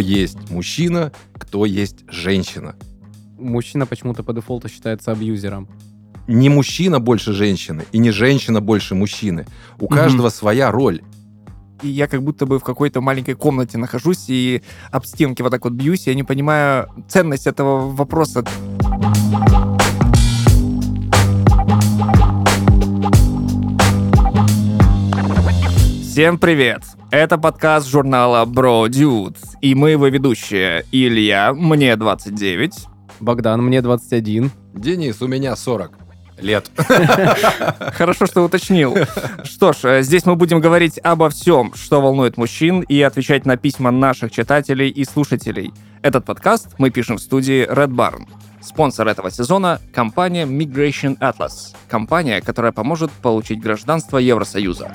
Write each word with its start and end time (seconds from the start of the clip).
кто 0.00 0.08
есть 0.08 0.50
мужчина, 0.50 1.12
кто 1.34 1.66
есть 1.66 2.04
женщина. 2.08 2.74
Мужчина 3.38 3.84
почему-то 3.84 4.22
по 4.22 4.32
дефолту 4.32 4.68
считается 4.70 5.12
абьюзером. 5.12 5.68
Не 6.26 6.48
мужчина 6.48 7.00
больше 7.00 7.34
женщины 7.34 7.84
и 7.92 7.98
не 7.98 8.10
женщина 8.10 8.62
больше 8.62 8.94
мужчины. 8.94 9.44
У 9.78 9.88
каждого 9.88 10.30
своя 10.30 10.70
роль. 10.70 11.02
И 11.82 11.88
я 11.88 12.06
как 12.06 12.22
будто 12.22 12.46
бы 12.46 12.58
в 12.58 12.64
какой-то 12.64 13.02
маленькой 13.02 13.34
комнате 13.34 13.76
нахожусь 13.76 14.24
и 14.28 14.62
об 14.90 15.04
стенки 15.04 15.42
вот 15.42 15.50
так 15.50 15.64
вот 15.64 15.74
бьюсь. 15.74 16.06
Я 16.06 16.14
не 16.14 16.24
понимаю 16.24 16.88
ценность 17.08 17.46
этого 17.46 17.90
вопроса. 17.90 18.42
Всем 26.10 26.40
привет! 26.40 26.82
Это 27.12 27.38
подкаст 27.38 27.86
журнала 27.88 28.44
Bro 28.44 28.88
Dude, 28.88 29.36
и 29.60 29.76
мы 29.76 29.90
его 29.90 30.08
ведущие. 30.08 30.84
Илья, 30.90 31.54
мне 31.54 31.94
29. 31.94 32.72
Богдан, 33.20 33.62
мне 33.62 33.80
21. 33.80 34.50
Денис, 34.74 35.22
у 35.22 35.28
меня 35.28 35.54
40 35.54 35.92
лет. 36.40 36.68
Хорошо, 37.94 38.26
что 38.26 38.42
уточнил. 38.42 38.96
Что 39.44 39.72
ж, 39.72 39.76
э, 39.84 40.02
здесь 40.02 40.26
мы 40.26 40.34
будем 40.34 40.60
говорить 40.60 40.98
обо 41.00 41.30
всем, 41.30 41.72
что 41.76 42.00
волнует 42.00 42.36
мужчин, 42.36 42.80
и 42.80 43.00
отвечать 43.02 43.46
на 43.46 43.56
письма 43.56 43.92
наших 43.92 44.32
читателей 44.32 44.88
и 44.88 45.04
слушателей. 45.04 45.72
Этот 46.02 46.24
подкаст 46.24 46.74
мы 46.78 46.90
пишем 46.90 47.18
в 47.18 47.22
студии 47.22 47.64
Red 47.72 47.90
Barn. 47.90 48.26
Спонсор 48.60 49.06
этого 49.06 49.30
сезона— 49.30 49.80
компания 49.94 50.44
Migration 50.44 51.16
Atlas. 51.20 51.76
Компания, 51.88 52.40
которая 52.40 52.72
поможет 52.72 53.12
получить 53.12 53.60
гражданство 53.60 54.18
Евросоюза. 54.18 54.90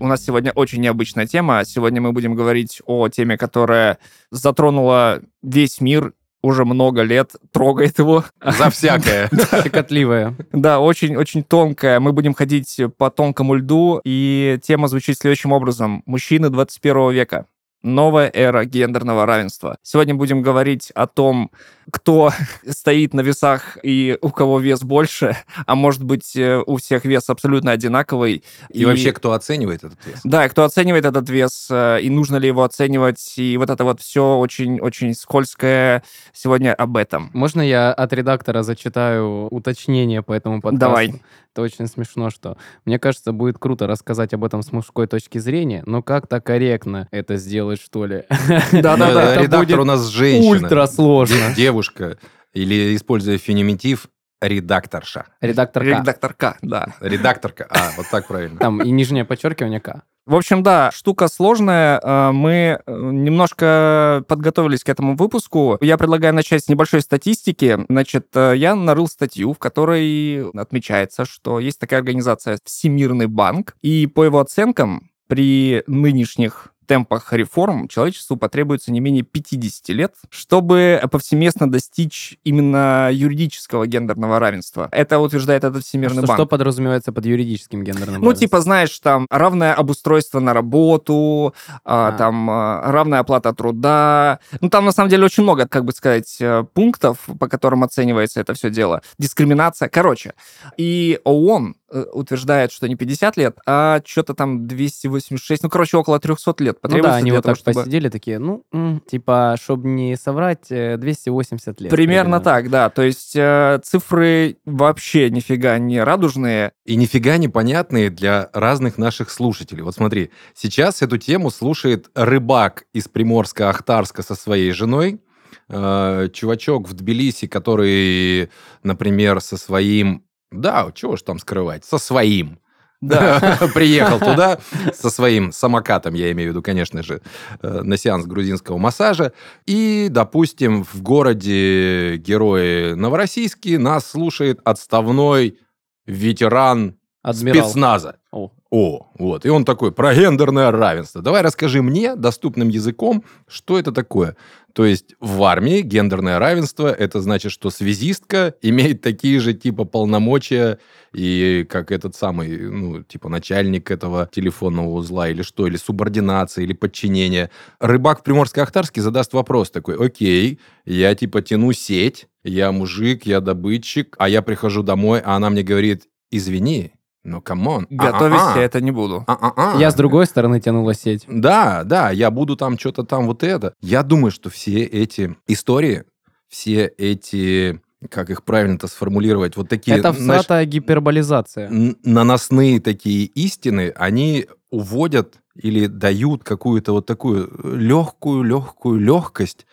У 0.00 0.06
нас 0.06 0.24
сегодня 0.24 0.52
очень 0.52 0.80
необычная 0.80 1.26
тема. 1.26 1.64
Сегодня 1.64 2.00
мы 2.00 2.12
будем 2.12 2.34
говорить 2.34 2.80
о 2.86 3.08
теме, 3.08 3.36
которая 3.36 3.98
затронула 4.30 5.20
весь 5.42 5.80
мир 5.80 6.12
уже 6.40 6.64
много 6.64 7.02
лет, 7.02 7.32
трогает 7.52 7.98
его. 7.98 8.24
За 8.40 8.70
всякое. 8.70 9.28
Щекотливая. 9.62 10.34
Да, 10.52 10.80
очень-очень 10.80 11.42
тонкая. 11.42 12.00
Мы 12.00 12.12
будем 12.12 12.34
ходить 12.34 12.80
по 12.96 13.10
тонкому 13.10 13.54
льду, 13.54 14.00
и 14.04 14.58
тема 14.62 14.88
звучит 14.88 15.18
следующим 15.18 15.52
образом. 15.52 16.02
Мужчины 16.06 16.48
21 16.48 17.10
века. 17.10 17.46
Новая 17.82 18.30
эра 18.34 18.64
гендерного 18.64 19.24
равенства. 19.24 19.78
Сегодня 19.82 20.14
будем 20.14 20.42
говорить 20.42 20.90
о 20.94 21.06
том, 21.06 21.50
кто 21.90 22.30
стоит 22.68 23.14
на 23.14 23.20
весах 23.20 23.78
и 23.82 24.18
у 24.20 24.30
кого 24.30 24.58
вес 24.58 24.82
больше, 24.82 25.36
а 25.66 25.74
может 25.74 26.02
быть 26.02 26.36
э, 26.36 26.62
у 26.66 26.76
всех 26.76 27.04
вес 27.04 27.30
абсолютно 27.30 27.72
одинаковый. 27.72 28.42
И, 28.70 28.84
вообще, 28.84 29.12
кто 29.12 29.32
оценивает 29.32 29.84
этот 29.84 30.04
вес? 30.04 30.20
Да, 30.24 30.46
и 30.46 30.48
кто 30.48 30.64
оценивает 30.64 31.04
этот 31.04 31.28
вес, 31.30 31.68
э, 31.70 32.00
и 32.02 32.10
нужно 32.10 32.36
ли 32.36 32.48
его 32.48 32.64
оценивать, 32.64 33.34
и 33.36 33.56
вот 33.56 33.70
это 33.70 33.84
вот 33.84 34.00
все 34.00 34.38
очень-очень 34.38 35.14
скользкое 35.14 36.02
сегодня 36.32 36.74
об 36.74 36.96
этом. 36.96 37.30
Можно 37.32 37.62
я 37.62 37.92
от 37.92 38.12
редактора 38.12 38.62
зачитаю 38.62 39.46
уточнение 39.48 40.22
по 40.22 40.32
этому 40.32 40.60
подкасту? 40.60 40.80
Давай. 40.80 41.22
Это 41.58 41.62
очень 41.62 41.88
смешно, 41.88 42.30
что 42.30 42.56
мне 42.84 43.00
кажется, 43.00 43.32
будет 43.32 43.58
круто 43.58 43.88
рассказать 43.88 44.32
об 44.32 44.44
этом 44.44 44.62
с 44.62 44.70
мужской 44.70 45.08
точки 45.08 45.38
зрения, 45.38 45.82
но 45.86 46.02
как-то 46.02 46.40
корректно 46.40 47.08
это 47.10 47.36
сделать, 47.36 47.67
что 47.76 48.06
ли. 48.06 48.24
Да-да-да, 48.72 49.36
Редактор 49.42 49.80
у 49.80 49.84
нас 49.84 50.06
женщина. 50.08 50.50
Ультра 50.50 50.86
сложно. 50.86 51.36
Де- 51.50 51.62
Девушка. 51.62 52.18
Или, 52.54 52.96
используя 52.96 53.38
феминитив, 53.38 54.08
редакторша. 54.40 55.26
Редактор 55.40 55.82
К. 55.82 55.86
Редакторка, 55.86 56.56
да. 56.62 56.86
Редакторка. 57.00 57.66
А, 57.70 57.90
вот 57.96 58.06
так 58.10 58.26
правильно. 58.26 58.58
Там 58.58 58.82
и 58.82 58.90
нижнее 58.90 59.24
подчеркивание 59.24 59.80
К. 59.80 60.02
В 60.26 60.34
общем, 60.36 60.62
да, 60.62 60.90
штука 60.92 61.26
сложная. 61.28 61.98
Э, 62.02 62.32
Мы 62.32 62.80
э, 62.84 62.92
немножко 62.94 64.22
подготовились 64.28 64.84
к 64.84 64.88
этому 64.90 65.16
выпуску. 65.16 65.78
Я 65.80 65.96
предлагаю 65.96 66.34
начать 66.34 66.64
с 66.64 66.68
небольшой 66.68 67.00
статистики. 67.00 67.78
Значит, 67.88 68.26
э, 68.34 68.52
я 68.56 68.74
нарыл 68.74 69.08
статью, 69.08 69.54
в 69.54 69.58
которой 69.58 70.50
отмечается, 70.50 71.24
что 71.24 71.58
есть 71.60 71.78
такая 71.78 72.00
организация 72.00 72.58
Всемирный 72.64 73.26
банк, 73.26 73.74
и 73.80 74.06
по 74.06 74.22
его 74.22 74.40
оценкам 74.40 75.10
при 75.28 75.82
нынешних 75.86 76.74
темпах 76.88 77.32
реформ 77.32 77.86
человечеству 77.86 78.36
потребуется 78.36 78.90
не 78.90 78.98
менее 79.00 79.22
50 79.22 79.88
лет, 79.90 80.14
чтобы 80.30 81.00
повсеместно 81.12 81.70
достичь 81.70 82.38
именно 82.42 83.10
юридического 83.12 83.86
гендерного 83.86 84.40
равенства. 84.40 84.88
Это 84.90 85.20
утверждает 85.20 85.62
этот 85.64 85.84
Всемирный 85.84 86.22
Что, 86.22 86.26
банк. 86.26 86.38
что 86.38 86.46
подразумевается 86.46 87.12
под 87.12 87.26
юридическим 87.26 87.84
гендерным 87.84 88.22
Ну, 88.22 88.32
типа, 88.32 88.60
знаешь, 88.60 88.98
там 88.98 89.26
равное 89.30 89.74
обустройство 89.74 90.40
на 90.40 90.54
работу, 90.54 91.54
а, 91.84 92.08
А. 92.08 92.12
там 92.12 92.50
а, 92.50 92.90
равная 92.90 93.20
оплата 93.20 93.52
труда. 93.52 94.40
Ну, 94.60 94.70
там 94.70 94.84
на 94.86 94.92
самом 94.92 95.10
деле 95.10 95.24
очень 95.24 95.42
много, 95.42 95.68
как 95.68 95.84
бы 95.84 95.92
сказать, 95.92 96.36
э, 96.40 96.64
пунктов, 96.72 97.18
по 97.38 97.48
которым 97.48 97.84
оценивается 97.84 98.40
это 98.40 98.54
все 98.54 98.70
дело. 98.70 99.02
Дискриминация. 99.18 99.88
Короче. 99.88 100.32
И 100.78 101.20
ООН 101.24 101.74
э, 101.90 102.04
утверждает, 102.12 102.72
что 102.72 102.88
не 102.88 102.96
50 102.96 103.36
лет, 103.36 103.58
а 103.66 104.00
что-то 104.04 104.34
там 104.34 104.66
286, 104.66 105.62
ну, 105.62 105.68
короче, 105.68 105.96
около 105.98 106.18
300 106.18 106.54
лет 106.64 106.77
Ну 106.78 106.82
потребуется 106.82 107.10
да, 107.10 107.16
они 107.16 107.30
вот 107.32 107.42
того, 107.42 107.54
так 107.54 107.60
чтобы... 107.60 107.80
посидели 107.80 108.08
такие, 108.08 108.38
ну, 108.38 108.64
типа, 109.06 109.56
чтобы 109.60 109.88
не 109.88 110.16
соврать, 110.16 110.70
э, 110.70 110.96
280 110.96 111.80
лет. 111.80 111.90
Примерно 111.90 112.38
примерно. 112.38 112.40
так, 112.40 112.70
да. 112.70 112.90
То 112.90 113.02
есть 113.02 113.34
э, 113.34 113.80
цифры 113.82 114.56
вообще 114.64 115.30
нифига 115.30 115.78
не 115.78 116.02
радужные. 116.02 116.72
И 116.84 116.96
нифига 116.96 117.36
непонятные 117.36 118.10
для 118.10 118.50
разных 118.52 118.98
наших 118.98 119.30
слушателей. 119.30 119.82
Вот 119.82 119.94
смотри, 119.94 120.30
сейчас 120.54 121.02
эту 121.02 121.18
тему 121.18 121.50
слушает 121.50 122.10
рыбак 122.14 122.84
из 122.92 123.08
Приморска-Ахтарска 123.08 124.22
со 124.22 124.34
своей 124.34 124.70
женой, 124.72 125.20
э, 125.68 126.28
чувачок 126.32 126.88
в 126.88 126.94
Тбилиси, 126.94 127.46
который, 127.46 128.50
например, 128.82 129.40
со 129.40 129.56
своим... 129.56 130.24
Да, 130.50 130.90
чего 130.94 131.16
ж 131.16 131.22
там 131.22 131.38
скрывать? 131.38 131.84
Со 131.84 131.98
своим. 131.98 132.60
Да. 133.00 133.58
Приехал 133.74 134.18
туда 134.18 134.58
со 134.92 135.10
своим 135.10 135.52
самокатом, 135.52 136.14
я 136.14 136.32
имею 136.32 136.50
в 136.50 136.52
виду, 136.52 136.62
конечно 136.62 137.02
же, 137.02 137.20
э, 137.62 137.82
на 137.82 137.96
сеанс 137.96 138.26
грузинского 138.26 138.78
массажа. 138.78 139.32
И, 139.66 140.08
допустим, 140.10 140.84
в 140.84 141.00
городе 141.02 142.16
Герои 142.16 142.94
Новороссийске 142.94 143.78
нас 143.78 144.06
слушает 144.06 144.60
отставной 144.64 145.58
ветеран 146.06 146.97
Адмирал. 147.22 147.64
спецназа. 147.64 148.16
О. 148.30 148.50
О, 148.70 149.10
вот. 149.18 149.46
И 149.46 149.48
он 149.48 149.64
такой, 149.64 149.92
про 149.92 150.14
гендерное 150.14 150.70
равенство. 150.70 151.22
Давай 151.22 151.40
расскажи 151.40 151.82
мне 151.82 152.14
доступным 152.14 152.68
языком, 152.68 153.24
что 153.46 153.78
это 153.78 153.92
такое. 153.92 154.36
То 154.74 154.84
есть 154.84 155.14
в 155.20 155.42
армии 155.42 155.80
гендерное 155.80 156.38
равенство, 156.38 156.92
это 156.92 157.20
значит, 157.20 157.50
что 157.50 157.70
связистка 157.70 158.54
имеет 158.60 159.00
такие 159.00 159.40
же 159.40 159.54
типа 159.54 159.84
полномочия, 159.84 160.78
и 161.14 161.66
как 161.68 161.90
этот 161.90 162.14
самый, 162.14 162.58
ну, 162.70 163.02
типа 163.02 163.30
начальник 163.30 163.90
этого 163.90 164.28
телефонного 164.30 164.90
узла, 164.90 165.30
или 165.30 165.40
что, 165.40 165.66
или 165.66 165.76
субординация, 165.76 166.64
или 166.64 166.74
подчинение. 166.74 167.50
Рыбак 167.80 168.20
в 168.20 168.28
Приморско-Ахтарске 168.28 169.00
задаст 169.00 169.32
вопрос 169.32 169.70
такой, 169.70 169.96
окей, 169.96 170.60
я 170.84 171.14
типа 171.14 171.40
тяну 171.40 171.72
сеть, 171.72 172.28
я 172.44 172.70
мужик, 172.70 173.24
я 173.24 173.40
добытчик, 173.40 174.14
а 174.18 174.28
я 174.28 174.42
прихожу 174.42 174.82
домой, 174.82 175.20
а 175.24 175.36
она 175.36 175.48
мне 175.48 175.62
говорит, 175.62 176.04
извини, 176.30 176.92
ну, 177.28 177.40
come 177.40 177.66
on. 177.66 177.86
Готовить 177.90 178.56
я 178.56 178.62
это 178.62 178.80
не 178.80 178.90
буду. 178.90 179.24
А-а-а. 179.26 179.78
Я 179.78 179.90
с 179.90 179.94
другой 179.94 180.26
стороны 180.26 180.60
тянула 180.60 180.94
сеть. 180.94 181.24
Да, 181.28 181.84
да, 181.84 182.10
я 182.10 182.30
буду 182.30 182.56
там 182.56 182.78
что-то 182.78 183.04
там 183.04 183.26
вот 183.26 183.42
это. 183.42 183.74
Я 183.80 184.02
думаю, 184.02 184.30
что 184.30 184.50
все 184.50 184.82
эти 184.82 185.36
истории, 185.46 186.04
все 186.48 186.86
эти, 186.98 187.80
как 188.10 188.30
их 188.30 188.44
правильно-то 188.44 188.86
сформулировать, 188.86 189.56
вот 189.56 189.68
такие, 189.68 189.98
Это 189.98 190.12
всратая 190.12 190.64
гиперболизация. 190.64 191.70
наносные 192.02 192.80
такие 192.80 193.26
истины, 193.26 193.92
они 193.96 194.46
уводят 194.70 195.34
или 195.54 195.86
дают 195.86 196.44
какую-то 196.44 196.92
вот 196.92 197.06
такую 197.06 197.50
легкую, 197.76 198.42
легкую 198.42 199.00
легкость 199.00 199.66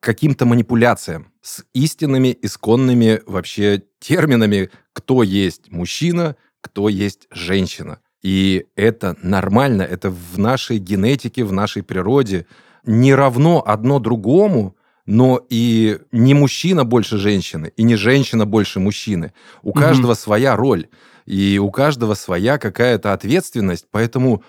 каким-то 0.00 0.46
манипуляциям 0.46 1.32
с 1.42 1.64
истинными, 1.74 2.36
исконными 2.42 3.20
вообще 3.26 3.82
терминами, 3.98 4.70
кто 4.92 5.22
есть 5.22 5.70
мужчина, 5.70 6.36
кто 6.60 6.88
есть 6.88 7.26
женщина. 7.30 7.98
И 8.22 8.66
это 8.76 9.16
нормально, 9.22 9.82
это 9.82 10.10
в 10.10 10.38
нашей 10.38 10.78
генетике, 10.78 11.44
в 11.44 11.52
нашей 11.52 11.82
природе. 11.82 12.46
Не 12.84 13.14
равно 13.14 13.62
одно 13.66 13.98
другому, 13.98 14.76
но 15.06 15.44
и 15.48 15.98
не 16.12 16.34
мужчина 16.34 16.84
больше 16.84 17.16
женщины, 17.18 17.72
и 17.76 17.82
не 17.82 17.96
женщина 17.96 18.46
больше 18.46 18.78
мужчины. 18.80 19.32
У 19.62 19.70
Мгм. 19.70 19.78
каждого 19.80 20.14
своя 20.14 20.54
роль, 20.54 20.88
и 21.26 21.58
у 21.58 21.70
каждого 21.70 22.14
своя 22.14 22.58
какая-то 22.58 23.12
ответственность, 23.12 23.86
поэтому, 23.90 24.42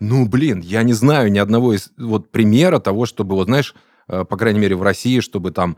ну, 0.00 0.26
блин, 0.26 0.60
я 0.60 0.82
не 0.82 0.92
знаю 0.92 1.32
ни 1.32 1.38
одного 1.38 1.74
из, 1.74 1.90
вот, 1.96 2.30
примера 2.30 2.78
того, 2.78 3.06
чтобы, 3.06 3.34
вот, 3.34 3.46
знаешь, 3.46 3.74
э, 4.08 4.24
по 4.24 4.36
крайней 4.36 4.60
мере, 4.60 4.76
в 4.76 4.82
России, 4.82 5.20
чтобы 5.20 5.50
там 5.50 5.76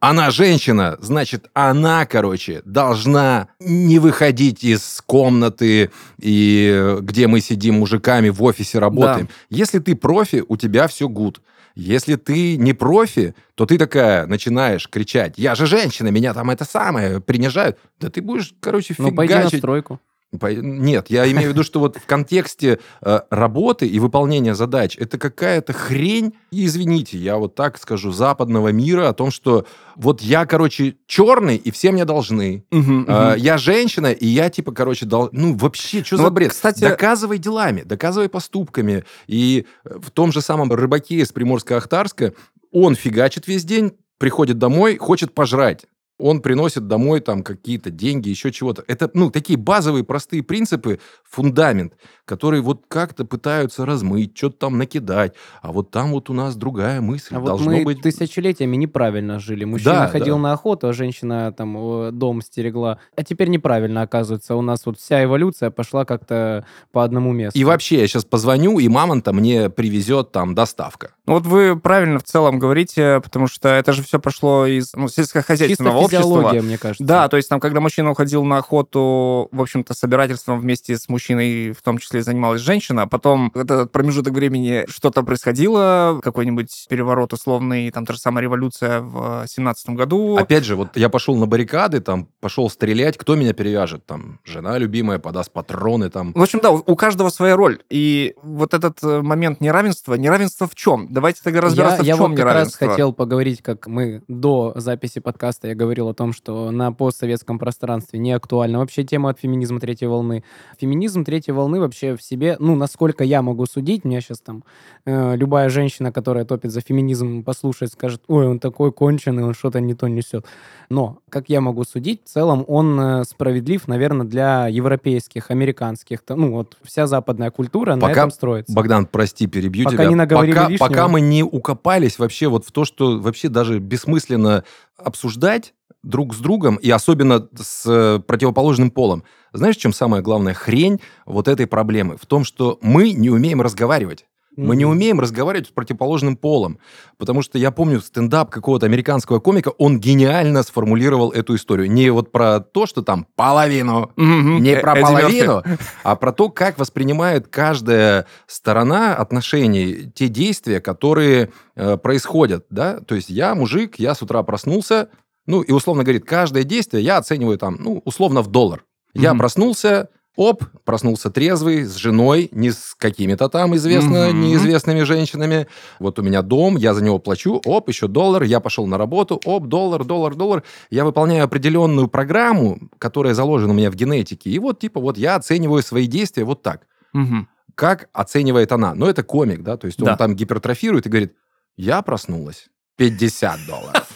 Она 0.00 0.30
женщина, 0.30 0.96
значит, 1.00 1.46
она, 1.54 2.06
короче, 2.06 2.62
должна 2.64 3.48
не 3.60 3.98
выходить 3.98 4.62
из 4.62 5.02
комнаты, 5.06 5.90
и 6.20 6.96
где 7.00 7.26
мы 7.26 7.40
сидим 7.40 7.76
мужиками 7.76 8.28
в 8.28 8.42
офисе 8.42 8.78
работаем. 8.78 9.28
Если 9.48 9.78
ты 9.78 9.96
профи, 9.96 10.44
у 10.46 10.56
тебя 10.56 10.86
все 10.88 11.08
гуд. 11.08 11.40
Если 11.74 12.16
ты 12.16 12.56
не 12.56 12.72
профи, 12.72 13.34
то 13.54 13.66
ты 13.66 13.76
такая 13.76 14.26
начинаешь 14.26 14.88
кричать, 14.88 15.34
я 15.36 15.54
же 15.54 15.66
женщина, 15.66 16.08
меня 16.08 16.32
там 16.32 16.48
это 16.50 16.64
самое 16.64 17.20
принижают. 17.20 17.76
Да 18.00 18.08
ты 18.08 18.22
будешь, 18.22 18.54
короче, 18.60 18.94
Ну, 18.96 19.12
пойди 19.12 19.34
на 19.34 19.40
фигачить. 19.40 19.58
стройку. 19.58 20.00
Нет, 20.32 21.06
я 21.08 21.30
имею 21.30 21.48
в 21.48 21.52
виду, 21.52 21.62
что 21.62 21.80
вот 21.80 21.96
в 21.96 22.04
контексте 22.06 22.80
э, 23.00 23.20
работы 23.30 23.86
и 23.86 23.98
выполнения 24.00 24.54
задач 24.54 24.96
это 24.98 25.18
какая-то 25.18 25.72
хрень, 25.72 26.34
и 26.50 26.66
извините, 26.66 27.16
я 27.16 27.36
вот 27.36 27.54
так 27.54 27.78
скажу, 27.78 28.12
западного 28.12 28.68
мира 28.68 29.08
о 29.08 29.12
том, 29.12 29.30
что 29.30 29.66
вот 29.94 30.20
я, 30.20 30.44
короче, 30.44 30.96
черный, 31.06 31.56
и 31.56 31.70
все 31.70 31.92
мне 31.92 32.04
должны. 32.04 32.64
Э, 32.72 33.34
я 33.38 33.56
женщина, 33.56 34.08
и 34.12 34.26
я, 34.26 34.50
типа, 34.50 34.72
короче, 34.72 35.06
дол... 35.06 35.28
ну, 35.32 35.54
вообще, 35.56 36.02
что 36.04 36.16
Ну 36.16 36.24
за 36.24 36.30
бред? 36.30 36.50
кстати- 36.50 36.80
Доказывай 36.80 37.38
делами, 37.38 37.82
доказывай 37.82 38.28
поступками. 38.28 39.04
И 39.28 39.64
э, 39.84 39.98
в 39.98 40.10
том 40.10 40.32
же 40.32 40.40
самом 40.40 40.72
рыбаке 40.72 41.16
из 41.16 41.32
Приморска-Ахтарска 41.32 42.34
он 42.72 42.94
фигачит 42.94 43.46
весь 43.46 43.64
день, 43.64 43.92
приходит 44.18 44.58
домой, 44.58 44.96
хочет 44.96 45.32
пожрать. 45.34 45.86
Он 46.18 46.40
приносит 46.40 46.86
домой 46.86 47.20
там 47.20 47.42
какие-то 47.42 47.90
деньги, 47.90 48.28
еще 48.28 48.50
чего-то. 48.50 48.82
Это, 48.86 49.10
ну, 49.12 49.30
такие 49.30 49.58
базовые 49.58 50.02
простые 50.02 50.42
принципы, 50.42 50.98
фундамент, 51.24 51.94
которые 52.24 52.62
вот 52.62 52.84
как-то 52.88 53.24
пытаются 53.24 53.84
размыть, 53.84 54.36
что-то 54.36 54.58
там 54.58 54.78
накидать. 54.78 55.34
А 55.60 55.72
вот 55.72 55.90
там 55.90 56.12
вот 56.12 56.30
у 56.30 56.32
нас 56.32 56.56
другая 56.56 57.00
мысль. 57.00 57.34
А 57.34 57.40
вот 57.40 57.46
Должно 57.46 57.70
мы 57.70 57.84
быть... 57.84 58.00
тысячелетиями 58.00 58.76
неправильно 58.76 59.38
жили. 59.38 59.64
Мужчина 59.64 59.92
Да, 59.92 60.08
ходил 60.08 60.36
да. 60.36 60.42
на 60.42 60.52
охоту, 60.52 60.88
а 60.88 60.92
женщина 60.92 61.52
там 61.52 62.18
дом 62.18 62.40
стерегла. 62.40 62.98
А 63.16 63.22
теперь 63.22 63.48
неправильно, 63.48 64.02
оказывается. 64.02 64.56
У 64.56 64.62
нас 64.62 64.86
вот 64.86 64.98
вся 64.98 65.22
эволюция 65.22 65.70
пошла 65.70 66.04
как-то 66.04 66.64
по 66.92 67.04
одному 67.04 67.32
месту. 67.32 67.58
И 67.58 67.64
вообще, 67.64 68.00
я 68.00 68.06
сейчас 68.06 68.24
позвоню, 68.24 68.78
и 68.78 68.88
мамонта 68.88 69.32
мне 69.32 69.70
привезет 69.70 70.32
там 70.32 70.54
доставка. 70.54 71.10
Ну 71.26 71.34
вот 71.34 71.46
вы 71.46 71.78
правильно 71.78 72.18
в 72.18 72.24
целом 72.24 72.58
говорите, 72.58 73.20
потому 73.22 73.48
что 73.48 73.68
это 73.68 73.92
же 73.92 74.02
все 74.02 74.18
пошло 74.18 74.66
из 74.66 74.94
ну, 74.94 75.08
сельскохозяйственного 75.08 76.05
общества. 76.06 76.22
физиология, 76.22 76.62
мне 76.62 76.78
кажется. 76.78 77.04
Да, 77.04 77.28
то 77.28 77.36
есть 77.36 77.48
там, 77.48 77.60
когда 77.60 77.80
мужчина 77.80 78.10
уходил 78.10 78.44
на 78.44 78.58
охоту, 78.58 79.48
в 79.52 79.60
общем-то, 79.60 79.94
собирательством 79.94 80.60
вместе 80.60 80.96
с 80.96 81.08
мужчиной, 81.08 81.72
в 81.72 81.82
том 81.82 81.98
числе 81.98 82.22
занималась 82.22 82.60
женщина, 82.60 83.02
а 83.02 83.06
потом 83.06 83.52
этот 83.54 83.92
промежуток 83.92 84.34
времени 84.34 84.84
что-то 84.88 85.22
происходило, 85.22 86.20
какой-нибудь 86.22 86.86
переворот 86.88 87.32
условный, 87.32 87.90
там 87.90 88.06
та 88.06 88.14
же 88.14 88.20
самая 88.20 88.42
революция 88.42 89.00
в 89.00 89.46
семнадцатом 89.46 89.96
году. 89.96 90.36
Опять 90.36 90.64
же, 90.64 90.76
вот 90.76 90.96
я 90.96 91.08
пошел 91.08 91.36
на 91.36 91.46
баррикады, 91.46 92.00
там, 92.00 92.28
пошел 92.40 92.70
стрелять, 92.70 93.16
кто 93.16 93.34
меня 93.34 93.52
перевяжет? 93.52 94.04
Там, 94.06 94.40
жена 94.44 94.78
любимая 94.78 95.18
подаст 95.18 95.50
патроны, 95.52 96.10
там. 96.10 96.32
В 96.32 96.42
общем, 96.42 96.60
да, 96.62 96.70
у 96.70 96.96
каждого 96.96 97.30
своя 97.30 97.56
роль. 97.56 97.80
И 97.90 98.34
вот 98.42 98.74
этот 98.74 99.02
э, 99.02 99.22
момент 99.22 99.60
неравенства, 99.60 100.14
неравенство 100.14 100.68
в 100.68 100.74
чем? 100.74 101.08
Давайте 101.10 101.40
тогда 101.42 101.62
разбираться, 101.62 102.02
я, 102.02 102.08
я 102.08 102.14
в 102.14 102.18
чем 102.18 102.30
вот 102.30 102.36
как 102.36 102.44
раз 102.44 102.54
неравенство. 102.54 102.88
хотел 102.88 103.12
поговорить, 103.12 103.62
как 103.62 103.86
мы 103.86 104.22
до 104.28 104.72
записи 104.76 105.20
подкаста 105.20 105.68
я 105.68 105.74
говорил 105.74 105.95
о 106.02 106.12
том, 106.12 106.32
что 106.32 106.70
на 106.70 106.92
постсоветском 106.92 107.58
пространстве 107.58 108.18
не 108.18 108.32
актуальна 108.32 108.78
вообще 108.78 109.04
тема 109.04 109.30
от 109.30 109.40
феминизма 109.40 109.80
третьей 109.80 110.08
волны. 110.08 110.44
Феминизм 110.78 111.24
третьей 111.24 111.52
волны 111.52 111.80
вообще 111.80 112.16
в 112.16 112.22
себе, 112.22 112.56
ну, 112.58 112.74
насколько 112.76 113.24
я 113.24 113.42
могу 113.42 113.66
судить, 113.66 114.04
мне 114.04 114.20
сейчас 114.20 114.40
там 114.40 114.64
э, 115.04 115.36
любая 115.36 115.68
женщина, 115.68 116.12
которая 116.12 116.44
топит 116.44 116.70
за 116.70 116.80
феминизм, 116.80 117.42
послушает, 117.42 117.92
скажет, 117.92 118.22
ой, 118.28 118.46
он 118.46 118.58
такой 118.58 118.92
конченый, 118.92 119.44
он 119.44 119.54
что-то 119.54 119.80
не 119.80 119.94
то 119.94 120.08
несет. 120.08 120.46
Но, 120.88 121.18
как 121.28 121.48
я 121.48 121.60
могу 121.60 121.84
судить, 121.84 122.22
в 122.24 122.28
целом 122.28 122.64
он 122.68 122.98
э, 123.00 123.24
справедлив, 123.24 123.88
наверное, 123.88 124.26
для 124.26 124.68
европейских, 124.68 125.50
американских, 125.50 126.20
ну, 126.28 126.52
вот 126.52 126.76
вся 126.82 127.06
западная 127.06 127.50
культура 127.50 127.94
на 127.94 128.00
Пока 128.00 128.12
этом 128.12 128.30
строится. 128.30 128.72
Богдан, 128.74 129.06
прости, 129.06 129.46
перебью 129.46 129.84
Пока 129.84 129.96
тебя. 129.96 130.08
не 130.08 130.14
наговорили 130.14 130.54
пока, 130.54 130.68
лишнего. 130.68 130.88
пока 130.88 131.08
мы 131.08 131.20
не 131.20 131.42
укопались 131.42 132.18
вообще 132.18 132.48
вот 132.48 132.64
в 132.64 132.72
то, 132.72 132.84
что 132.84 133.18
вообще 133.18 133.48
даже 133.48 133.78
бессмысленно 133.78 134.64
обсуждать 134.96 135.74
друг 136.06 136.34
с 136.34 136.38
другом, 136.38 136.76
и 136.76 136.88
особенно 136.90 137.48
с 137.60 137.84
э, 137.86 138.20
противоположным 138.20 138.90
полом. 138.90 139.24
Знаешь, 139.52 139.76
в 139.76 139.80
чем 139.80 139.92
самая 139.92 140.22
главная 140.22 140.54
хрень 140.54 141.00
вот 141.26 141.48
этой 141.48 141.66
проблемы? 141.66 142.16
В 142.16 142.26
том, 142.26 142.44
что 142.44 142.78
мы 142.80 143.12
не 143.12 143.30
умеем 143.30 143.60
разговаривать. 143.60 144.26
Мы 144.58 144.74
не 144.74 144.86
Мгм. 144.86 144.92
умеем 144.92 145.20
разговаривать 145.20 145.66
с 145.68 145.70
противоположным 145.70 146.34
полом. 146.34 146.78
Потому 147.18 147.42
что 147.42 147.58
я 147.58 147.70
помню 147.70 148.00
стендап 148.00 148.48
какого-то 148.50 148.86
американского 148.86 149.38
комика, 149.38 149.68
он 149.76 150.00
гениально 150.00 150.62
сформулировал 150.62 151.30
эту 151.30 151.56
историю. 151.56 151.90
Не 151.90 152.08
вот 152.08 152.32
про 152.32 152.60
то, 152.60 152.86
что 152.86 153.02
там 153.02 153.26
половину 153.36 154.12
Мгм. 154.16 154.62
не 154.62 154.70
Э- 154.70 154.80
про 154.80 154.96
половину, 154.96 155.62
а 156.04 156.16
про 156.16 156.32
то, 156.32 156.48
как 156.48 156.78
воспринимает 156.78 157.48
каждая 157.48 158.24
сторона 158.46 159.14
отношений 159.16 160.10
те 160.14 160.28
действия, 160.28 160.80
которые 160.80 161.50
э, 161.74 161.98
происходят, 161.98 162.64
да? 162.70 163.00
То 163.00 163.14
есть 163.14 163.28
я 163.28 163.54
мужик, 163.54 163.96
я 163.98 164.14
с 164.14 164.22
утра 164.22 164.42
проснулся, 164.42 165.10
ну 165.46 165.62
и 165.62 165.72
условно 165.72 166.02
говорит, 166.04 166.24
каждое 166.24 166.64
действие 166.64 167.02
я 167.04 167.16
оцениваю 167.18 167.58
там, 167.58 167.76
ну 167.78 168.02
условно 168.04 168.42
в 168.42 168.48
доллар. 168.48 168.84
Я 169.14 169.30
Мгм. 169.32 169.38
проснулся, 169.38 170.08
оп, 170.36 170.64
проснулся 170.84 171.30
трезвый, 171.30 171.84
с 171.84 171.94
женой, 171.94 172.50
не 172.52 172.70
с 172.70 172.94
какими-то 172.98 173.48
там 173.48 173.74
известно 173.76 174.28
Мгм. 174.28 174.40
неизвестными 174.42 175.02
женщинами. 175.04 175.66
Вот 175.98 176.18
у 176.18 176.22
меня 176.22 176.42
дом, 176.42 176.76
я 176.76 176.92
за 176.92 177.02
него 177.02 177.18
плачу, 177.18 177.62
оп, 177.64 177.88
еще 177.88 178.06
доллар, 178.08 178.42
я 178.42 178.60
пошел 178.60 178.86
на 178.86 178.98
работу, 178.98 179.40
оп, 179.46 179.66
доллар, 179.68 180.04
доллар, 180.04 180.34
доллар. 180.34 180.62
Я 180.90 181.04
выполняю 181.06 181.44
определенную 181.44 182.08
программу, 182.08 182.78
которая 182.98 183.32
заложена 183.32 183.72
у 183.72 183.76
меня 183.76 183.90
в 183.90 183.94
генетике, 183.94 184.50
и 184.50 184.58
вот 184.58 184.78
типа 184.80 185.00
вот 185.00 185.16
я 185.16 185.36
оцениваю 185.36 185.82
свои 185.82 186.06
действия 186.06 186.44
вот 186.44 186.62
так. 186.62 186.86
Мгм. 187.14 187.48
Как 187.74 188.08
оценивает 188.12 188.72
она? 188.72 188.94
Ну, 188.94 189.06
это 189.06 189.22
комик, 189.22 189.62
да, 189.62 189.76
то 189.78 189.86
есть 189.86 190.00
он 190.00 190.06
Да. 190.06 190.16
там 190.16 190.34
гипертрофирует 190.34 191.06
и 191.06 191.08
говорит, 191.08 191.34
я 191.78 192.02
проснулась, 192.02 192.66
50 192.96 193.58
долларов. 193.66 194.06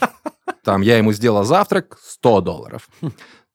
Там 0.64 0.82
я 0.82 0.98
ему 0.98 1.12
сделал 1.12 1.44
завтрак, 1.44 1.98
100 2.02 2.40
долларов. 2.42 2.88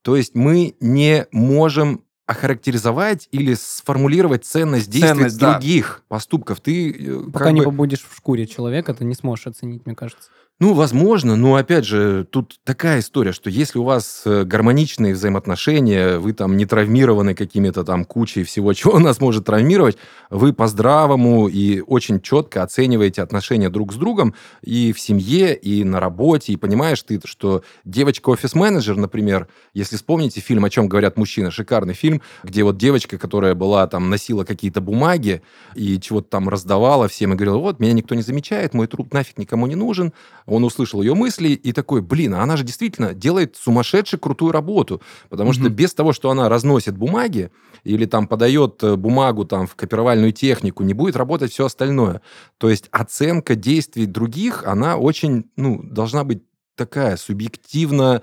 То 0.02 0.16
есть 0.16 0.34
мы 0.34 0.76
не 0.80 1.26
можем 1.32 2.04
охарактеризовать 2.26 3.28
или 3.30 3.54
сформулировать 3.54 4.44
ценность 4.44 4.90
действий 4.90 5.14
Ценность, 5.14 5.38
да. 5.38 5.52
других 5.54 6.02
поступков. 6.08 6.60
Ты 6.60 6.90
э, 6.90 7.30
Пока 7.32 7.52
не 7.52 7.60
бы- 7.60 7.66
побудешь 7.66 8.02
в 8.08 8.16
шкуре 8.16 8.46
человека, 8.46 8.94
ты 8.94 9.04
не 9.04 9.14
сможешь 9.14 9.46
оценить, 9.46 9.86
мне 9.86 9.94
кажется. 9.94 10.28
Ну, 10.58 10.72
возможно, 10.72 11.36
но 11.36 11.56
опять 11.56 11.84
же, 11.84 12.26
тут 12.30 12.58
такая 12.64 13.00
история, 13.00 13.32
что 13.32 13.50
если 13.50 13.78
у 13.78 13.82
вас 13.82 14.22
э, 14.24 14.44
гармоничные 14.44 15.12
взаимоотношения, 15.12 16.16
вы 16.16 16.32
там 16.32 16.56
не 16.56 16.64
травмированы 16.64 17.34
какими-то 17.34 17.84
там 17.84 18.06
кучей 18.06 18.42
всего, 18.42 18.72
чего 18.72 18.98
нас 18.98 19.20
может 19.20 19.44
травмировать, 19.44 19.98
вы 20.30 20.54
по-здравому 20.54 21.48
и 21.48 21.82
очень 21.82 22.22
четко 22.22 22.62
оцениваете 22.62 23.20
отношения 23.20 23.68
друг 23.68 23.92
с 23.92 23.96
другом 23.96 24.34
и 24.62 24.94
в 24.94 25.00
семье, 25.00 25.54
и 25.54 25.84
на 25.84 26.00
работе, 26.00 26.54
и 26.54 26.56
понимаешь 26.56 27.02
ты, 27.02 27.20
что 27.26 27.62
девочка-офис-менеджер, 27.84 28.96
например, 28.96 29.48
если 29.74 29.96
вспомните 29.96 30.40
фильм 30.40 30.64
«О 30.64 30.70
чем 30.70 30.88
говорят 30.88 31.18
мужчины», 31.18 31.50
шикарный 31.50 31.92
фильм, 31.92 32.22
где 32.42 32.64
вот 32.64 32.78
девочка, 32.78 33.18
которая 33.18 33.54
была 33.54 33.86
там, 33.88 34.08
носила 34.08 34.44
какие-то 34.44 34.80
бумаги 34.80 35.42
и 35.74 36.00
чего-то 36.00 36.30
там 36.30 36.48
раздавала 36.48 37.08
всем 37.08 37.34
и 37.34 37.36
говорила, 37.36 37.58
вот, 37.58 37.78
меня 37.78 37.92
никто 37.92 38.14
не 38.14 38.22
замечает, 38.22 38.72
мой 38.72 38.86
труд 38.86 39.12
нафиг 39.12 39.36
никому 39.36 39.66
не 39.66 39.74
нужен, 39.74 40.14
он 40.46 40.64
услышал 40.64 41.02
ее 41.02 41.14
мысли 41.14 41.48
и 41.48 41.72
такой, 41.72 42.00
блин, 42.02 42.34
а 42.34 42.42
она 42.42 42.56
же 42.56 42.64
действительно 42.64 43.14
делает 43.14 43.56
сумасшедшую 43.56 44.20
крутую 44.20 44.52
работу, 44.52 45.02
потому 45.28 45.52
что 45.52 45.64
Мгм. 45.64 45.74
без 45.74 45.92
того, 45.94 46.12
что 46.12 46.30
она 46.30 46.48
разносит 46.48 46.96
бумаги 46.96 47.50
или 47.84 48.06
там 48.06 48.26
подает 48.28 48.82
э, 48.82 48.96
бумагу 48.96 49.44
там 49.44 49.66
в 49.66 49.74
копировальную 49.74 50.32
технику, 50.32 50.82
не 50.82 50.94
будет 50.94 51.16
работать 51.16 51.52
все 51.52 51.66
остальное. 51.66 52.22
То 52.58 52.70
есть 52.70 52.88
оценка 52.90 53.54
действий 53.56 54.06
других, 54.06 54.64
она 54.64 54.96
очень, 54.96 55.44
ну, 55.56 55.82
должна 55.82 56.24
быть 56.24 56.42
такая 56.76 57.16
субъективно 57.16 58.22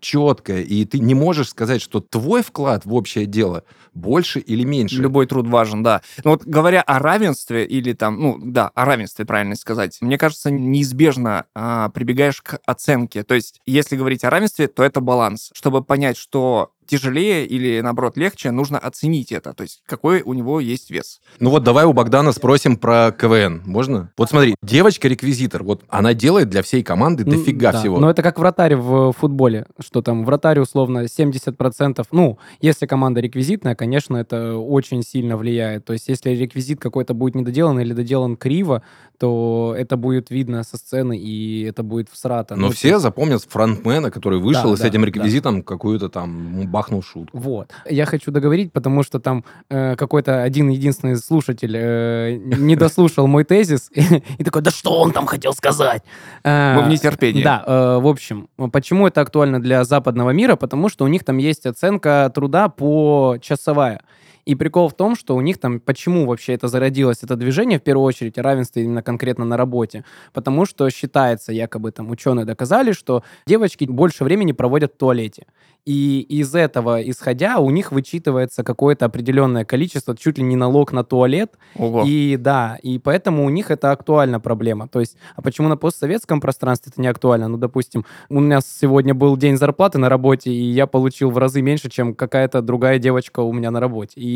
четкая, 0.00 0.62
и 0.62 0.84
ты 0.84 0.98
не 0.98 1.14
можешь 1.14 1.50
сказать, 1.50 1.82
что 1.82 2.00
твой 2.00 2.42
вклад 2.42 2.84
в 2.84 2.94
общее 2.94 3.26
дело 3.26 3.64
больше 3.92 4.40
или 4.40 4.64
меньше. 4.64 5.00
Любой 5.00 5.26
труд 5.26 5.46
важен, 5.46 5.82
да. 5.82 6.02
Но 6.24 6.32
вот 6.32 6.44
говоря 6.44 6.82
о 6.82 6.98
равенстве 6.98 7.64
или 7.64 7.92
там, 7.92 8.20
ну 8.20 8.38
да, 8.40 8.68
о 8.74 8.84
равенстве, 8.84 9.24
правильно 9.24 9.54
сказать, 9.54 9.98
мне 10.00 10.18
кажется, 10.18 10.50
неизбежно 10.50 11.46
а, 11.54 11.88
прибегаешь 11.90 12.42
к 12.42 12.58
оценке. 12.66 13.22
То 13.22 13.34
есть, 13.34 13.60
если 13.66 13.96
говорить 13.96 14.24
о 14.24 14.30
равенстве, 14.30 14.66
то 14.68 14.82
это 14.82 15.00
баланс. 15.00 15.50
Чтобы 15.54 15.82
понять, 15.82 16.16
что 16.16 16.72
тяжелее 16.86 17.46
или, 17.46 17.80
наоборот, 17.80 18.16
легче, 18.16 18.50
нужно 18.50 18.78
оценить 18.78 19.32
это, 19.32 19.52
то 19.54 19.62
есть 19.62 19.82
какой 19.86 20.22
у 20.22 20.34
него 20.34 20.60
есть 20.60 20.90
вес. 20.90 21.20
Ну 21.40 21.50
вот 21.50 21.62
давай 21.64 21.84
у 21.84 21.92
Богдана 21.92 22.32
спросим 22.32 22.76
про 22.76 23.12
КВН. 23.12 23.62
Можно? 23.64 24.10
Вот 24.16 24.30
смотри, 24.30 24.54
девочка-реквизитор, 24.62 25.62
вот 25.62 25.82
она 25.88 26.14
делает 26.14 26.48
для 26.48 26.62
всей 26.62 26.82
команды 26.82 27.24
Ну, 27.24 27.32
дофига 27.32 27.72
да. 27.72 27.80
всего. 27.80 27.98
Но 27.98 28.10
это 28.10 28.22
как 28.22 28.38
вратарь 28.38 28.76
в 28.76 29.12
футболе, 29.12 29.66
что 29.80 30.02
там 30.02 30.24
вратарь 30.24 30.60
условно 30.60 31.04
70%, 31.04 32.04
ну, 32.12 32.38
если 32.60 32.86
команда 32.86 33.20
реквизитная, 33.20 33.74
конечно, 33.74 34.16
это 34.16 34.56
очень 34.56 35.02
сильно 35.02 35.36
влияет. 35.36 35.84
То 35.84 35.92
есть 35.92 36.08
если 36.08 36.30
реквизит 36.30 36.80
какой-то 36.80 37.14
будет 37.14 37.34
недоделан 37.34 37.80
или 37.80 37.92
доделан 37.92 38.36
криво, 38.36 38.82
то 39.18 39.74
это 39.78 39.96
будет 39.96 40.30
видно 40.30 40.64
со 40.64 40.76
сцены, 40.76 41.16
и 41.16 41.62
это 41.62 41.82
будет 41.82 42.08
всрато. 42.10 42.56
Но 42.56 42.66
Ну, 42.66 42.72
все 42.72 42.98
запомнят 42.98 43.44
фронтмена, 43.48 44.10
который 44.10 44.38
вышел 44.40 44.70
Да, 44.70 44.72
и 44.74 44.76
с 44.76 44.80
да, 44.80 44.88
этим 44.88 45.00
да. 45.02 45.06
реквизитом 45.06 45.62
какую-то 45.62 46.08
там 46.08 46.68
бахнул 46.74 47.02
шутку. 47.02 47.38
Вот. 47.38 47.70
Я 47.88 48.04
хочу 48.04 48.32
договорить, 48.32 48.72
потому 48.72 49.04
что 49.04 49.20
там 49.20 49.44
э, 49.70 49.94
какой-то 49.94 50.42
один 50.42 50.70
единственный 50.70 51.16
слушатель 51.16 51.76
э, 51.76 52.32
не 52.58 52.74
дослушал 52.74 53.28
мой 53.28 53.44
тезис 53.44 53.90
и 54.38 54.42
такой, 54.44 54.62
да 54.62 54.72
что 54.72 55.00
он 55.00 55.12
там 55.12 55.26
хотел 55.26 55.52
сказать? 55.52 56.02
Э, 56.42 56.74
Мы 56.74 56.82
в 56.82 56.88
нетерпении. 56.88 57.44
Да, 57.44 57.62
э, 57.64 57.98
в 58.00 58.08
общем, 58.08 58.48
почему 58.72 59.06
это 59.06 59.20
актуально 59.20 59.62
для 59.62 59.84
западного 59.84 60.30
мира? 60.30 60.56
Потому 60.56 60.88
что 60.88 61.04
у 61.04 61.08
них 61.08 61.22
там 61.22 61.38
есть 61.38 61.64
оценка 61.64 62.28
труда 62.34 62.68
по 62.68 63.36
часовая. 63.40 64.00
И 64.44 64.54
прикол 64.54 64.88
в 64.88 64.94
том, 64.94 65.16
что 65.16 65.36
у 65.36 65.40
них 65.40 65.58
там, 65.58 65.80
почему 65.80 66.26
вообще 66.26 66.52
это 66.54 66.68
зародилось, 66.68 67.22
это 67.22 67.36
движение, 67.36 67.78
в 67.78 67.82
первую 67.82 68.04
очередь, 68.04 68.38
о 68.38 68.42
равенстве 68.42 68.84
именно 68.84 69.02
конкретно 69.02 69.44
на 69.44 69.56
работе? 69.56 70.04
Потому 70.32 70.66
что 70.66 70.88
считается, 70.90 71.52
якобы 71.52 71.92
там 71.92 72.10
ученые 72.10 72.44
доказали, 72.44 72.92
что 72.92 73.22
девочки 73.46 73.84
больше 73.84 74.24
времени 74.24 74.52
проводят 74.52 74.94
в 74.94 74.96
туалете. 74.96 75.46
И 75.84 76.20
из 76.20 76.54
этого, 76.54 77.02
исходя, 77.02 77.58
у 77.58 77.68
них 77.68 77.92
вычитывается 77.92 78.64
какое-то 78.64 79.04
определенное 79.04 79.66
количество, 79.66 80.16
чуть 80.16 80.38
ли 80.38 80.44
не 80.44 80.56
налог 80.56 80.92
на 80.92 81.04
туалет. 81.04 81.58
Ого. 81.76 82.04
И 82.06 82.38
да, 82.38 82.78
и 82.82 82.98
поэтому 82.98 83.44
у 83.44 83.50
них 83.50 83.70
это 83.70 83.90
актуальна 83.90 84.40
проблема. 84.40 84.88
То 84.88 85.00
есть, 85.00 85.18
а 85.36 85.42
почему 85.42 85.68
на 85.68 85.76
постсоветском 85.76 86.40
пространстве 86.40 86.90
это 86.90 87.02
не 87.02 87.08
актуально? 87.08 87.48
Ну, 87.48 87.58
допустим, 87.58 88.06
у 88.30 88.40
меня 88.40 88.60
сегодня 88.62 89.14
был 89.14 89.36
день 89.36 89.58
зарплаты 89.58 89.98
на 89.98 90.08
работе, 90.08 90.50
и 90.50 90.70
я 90.70 90.86
получил 90.86 91.30
в 91.30 91.36
разы 91.36 91.60
меньше, 91.60 91.90
чем 91.90 92.14
какая-то 92.14 92.62
другая 92.62 92.98
девочка 92.98 93.40
у 93.40 93.52
меня 93.52 93.70
на 93.70 93.78
работе. 93.78 94.20
И 94.20 94.33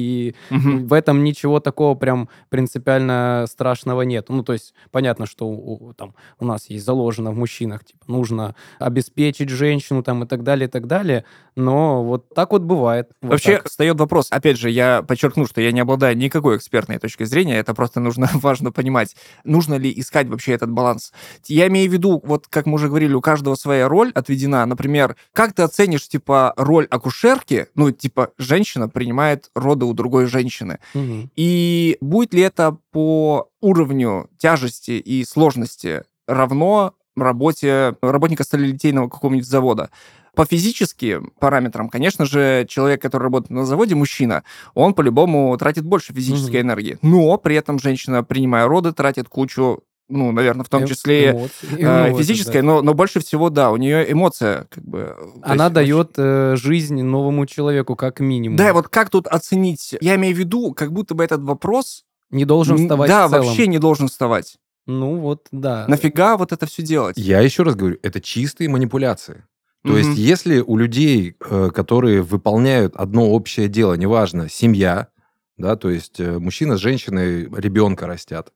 Мгм. 0.51 0.87
в 0.87 0.93
этом 0.93 1.25
ничего 1.25 1.61
такого 1.61 1.95
прям 1.95 2.29
принципиально 2.49 3.47
страшного 3.49 4.03
нет. 4.03 4.27
Ну, 4.29 4.43
то 4.43 4.53
есть, 4.53 4.75
понятно, 4.91 5.27
что 5.27 5.47
у, 5.49 5.93
там, 5.95 6.15
у 6.39 6.45
нас 6.45 6.69
есть 6.69 6.85
заложено 6.85 7.33
в 7.33 7.37
мужчинах, 7.37 7.85
типа, 7.85 8.05
нужно 8.07 8.55
обеспечить 8.79 9.49
женщину 9.49 10.03
там 10.03 10.25
и 10.25 10.27
так 10.27 10.43
далее, 10.43 10.69
и 10.69 10.71
так 10.71 10.87
далее. 10.87 11.25
Но 11.57 12.05
вот 12.05 12.29
так 12.35 12.53
вот 12.53 12.63
бывает. 12.63 13.11
Вот 13.21 13.33
Вообще 13.33 13.57
так. 13.57 13.69
встает 13.69 13.99
вопрос, 13.99 14.29
опять 14.31 14.59
же, 14.59 14.71
я 14.71 15.03
подчеркну, 15.03 15.47
что 15.47 15.61
я 15.61 15.73
не 15.73 15.81
обладаю 15.81 16.17
никакой 16.17 16.57
экспертной 16.57 16.99
точкой 16.99 17.25
зрения, 17.25 17.59
это 17.59 17.75
просто 17.75 18.01
нужно 18.01 18.29
важно 18.35 18.73
понимать, 18.73 19.17
нужно 19.45 19.75
ли 19.75 19.93
искать 19.97 20.29
вообще 20.29 20.53
этот 20.53 20.71
баланс. 20.71 21.13
Я 21.47 21.67
имею 21.69 21.91
в 21.91 21.93
виду, 21.93 22.23
вот 22.25 22.47
как 22.49 22.67
мы 22.67 22.75
уже 22.75 22.89
говорили, 22.89 23.15
у 23.15 23.21
каждого 23.21 23.55
своя 23.55 23.89
роль 23.89 24.13
отведена. 24.15 24.65
Например, 24.67 25.17
как 25.33 25.53
ты 25.53 25.63
оценишь, 25.63 26.09
типа, 26.09 26.55
роль 26.57 26.87
акушерки, 26.91 27.67
ну, 27.75 27.91
типа, 27.91 28.31
женщина 28.39 28.89
принимает 28.89 29.51
роды 29.55 29.85
у 29.89 29.95
другой 29.95 30.27
женщины, 30.27 30.79
Мгм. 30.95 31.31
и 31.37 31.97
будет 32.01 32.35
ли 32.35 32.43
это 32.43 32.77
по 32.93 33.49
уровню 33.61 34.29
тяжести 34.39 34.93
и 34.93 35.25
сложности 35.25 36.03
равно 36.27 36.95
работе 37.17 37.97
работника 38.03 38.45
сталелитейного 38.45 39.09
какого-нибудь 39.09 39.47
завода? 39.49 39.91
По 40.35 40.45
физическим 40.45 41.33
параметрам, 41.41 41.89
конечно 41.89 42.25
же, 42.25 42.65
человек, 42.69 43.03
который 43.03 43.25
работает 43.25 43.51
на 43.51 43.67
заводе, 43.67 43.97
мужчина, 43.97 44.45
он 44.75 44.95
по-любому 44.95 45.57
тратит 45.59 45.85
больше 45.85 46.13
физической 46.13 46.59
Мгм. 46.61 46.69
энергии. 46.69 46.99
Но 47.03 47.37
при 47.39 47.57
этом 47.57 47.81
женщина, 47.81 48.23
принимая 48.23 48.69
роды, 48.69 48.93
тратит 48.93 49.29
кучу, 49.29 49.81
ну, 50.09 50.33
наверное, 50.33 50.65
в 50.65 50.69
том 50.69 50.83
Эм- 50.83 50.89
числе 50.89 51.31
эмоций. 51.33 51.69
э, 51.79 52.53
да. 52.53 52.63
но, 52.63 52.83
но 52.83 52.95
больше 52.95 53.21
всего, 53.21 53.51
да, 53.51 53.71
у 53.71 53.77
нее 53.77 54.11
эмоция, 54.11 54.67
как 54.71 54.85
бы. 54.85 55.17
то 55.43 55.51
Она 55.51 55.65
есть 55.65 55.75
дает 55.75 56.11
э, 56.17 56.55
жизнь 56.57 57.03
новому 57.03 57.47
человеку, 57.47 57.95
как 57.97 58.21
минимум. 58.21 58.57
Да, 58.57 58.73
вот 58.73 58.89
как 58.89 59.11
тут 59.11 59.27
оценить? 59.27 59.97
Я 60.01 60.17
имею 60.17 60.35
в 60.35 60.39
виду, 60.39 60.73
как 60.73 60.93
будто 60.93 61.15
бы 61.15 61.25
этот 61.25 61.43
вопрос 61.43 62.05
Не 62.31 62.45
должен 62.45 62.79
вставать 62.79 63.09
Да, 63.09 63.27
в 63.27 63.31
целом. 63.31 63.47
вообще 63.47 63.67
не 63.67 63.79
должен 63.79 64.09
вставать. 64.09 64.57
Ну 64.87 65.17
вот, 65.17 65.47
да. 65.53 65.85
Нафига 65.89 66.37
вот 66.39 66.53
это 66.53 66.65
все 66.67 66.83
делать? 66.83 67.17
Я 67.19 67.41
еще 67.41 67.63
раз 67.63 67.75
говорю, 67.75 67.99
это 68.03 68.21
чистые 68.21 68.69
манипуляции. 68.71 69.45
То 69.85 69.91
Мгм. 69.91 69.99
есть, 69.99 70.19
если 70.19 70.61
у 70.61 70.77
людей, 70.77 71.37
э, 71.49 71.71
которые 71.75 72.23
выполняют 72.23 72.97
одно 72.97 73.31
общее 73.31 73.69
дело, 73.69 73.95
неважно, 73.95 74.49
семья, 74.49 75.09
да, 75.57 75.77
то 75.77 75.91
есть 75.91 76.19
э, 76.21 76.39
мужчина 76.39 76.77
с 76.77 76.81
женщиной 76.81 77.45
ребенка 77.55 78.07
растят, 78.07 78.53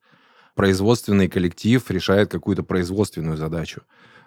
производственный 0.55 1.29
коллектив 1.29 1.83
решает 1.91 2.31
какую-то 2.31 2.63
производственную 2.63 3.37
задачу. 3.37 3.83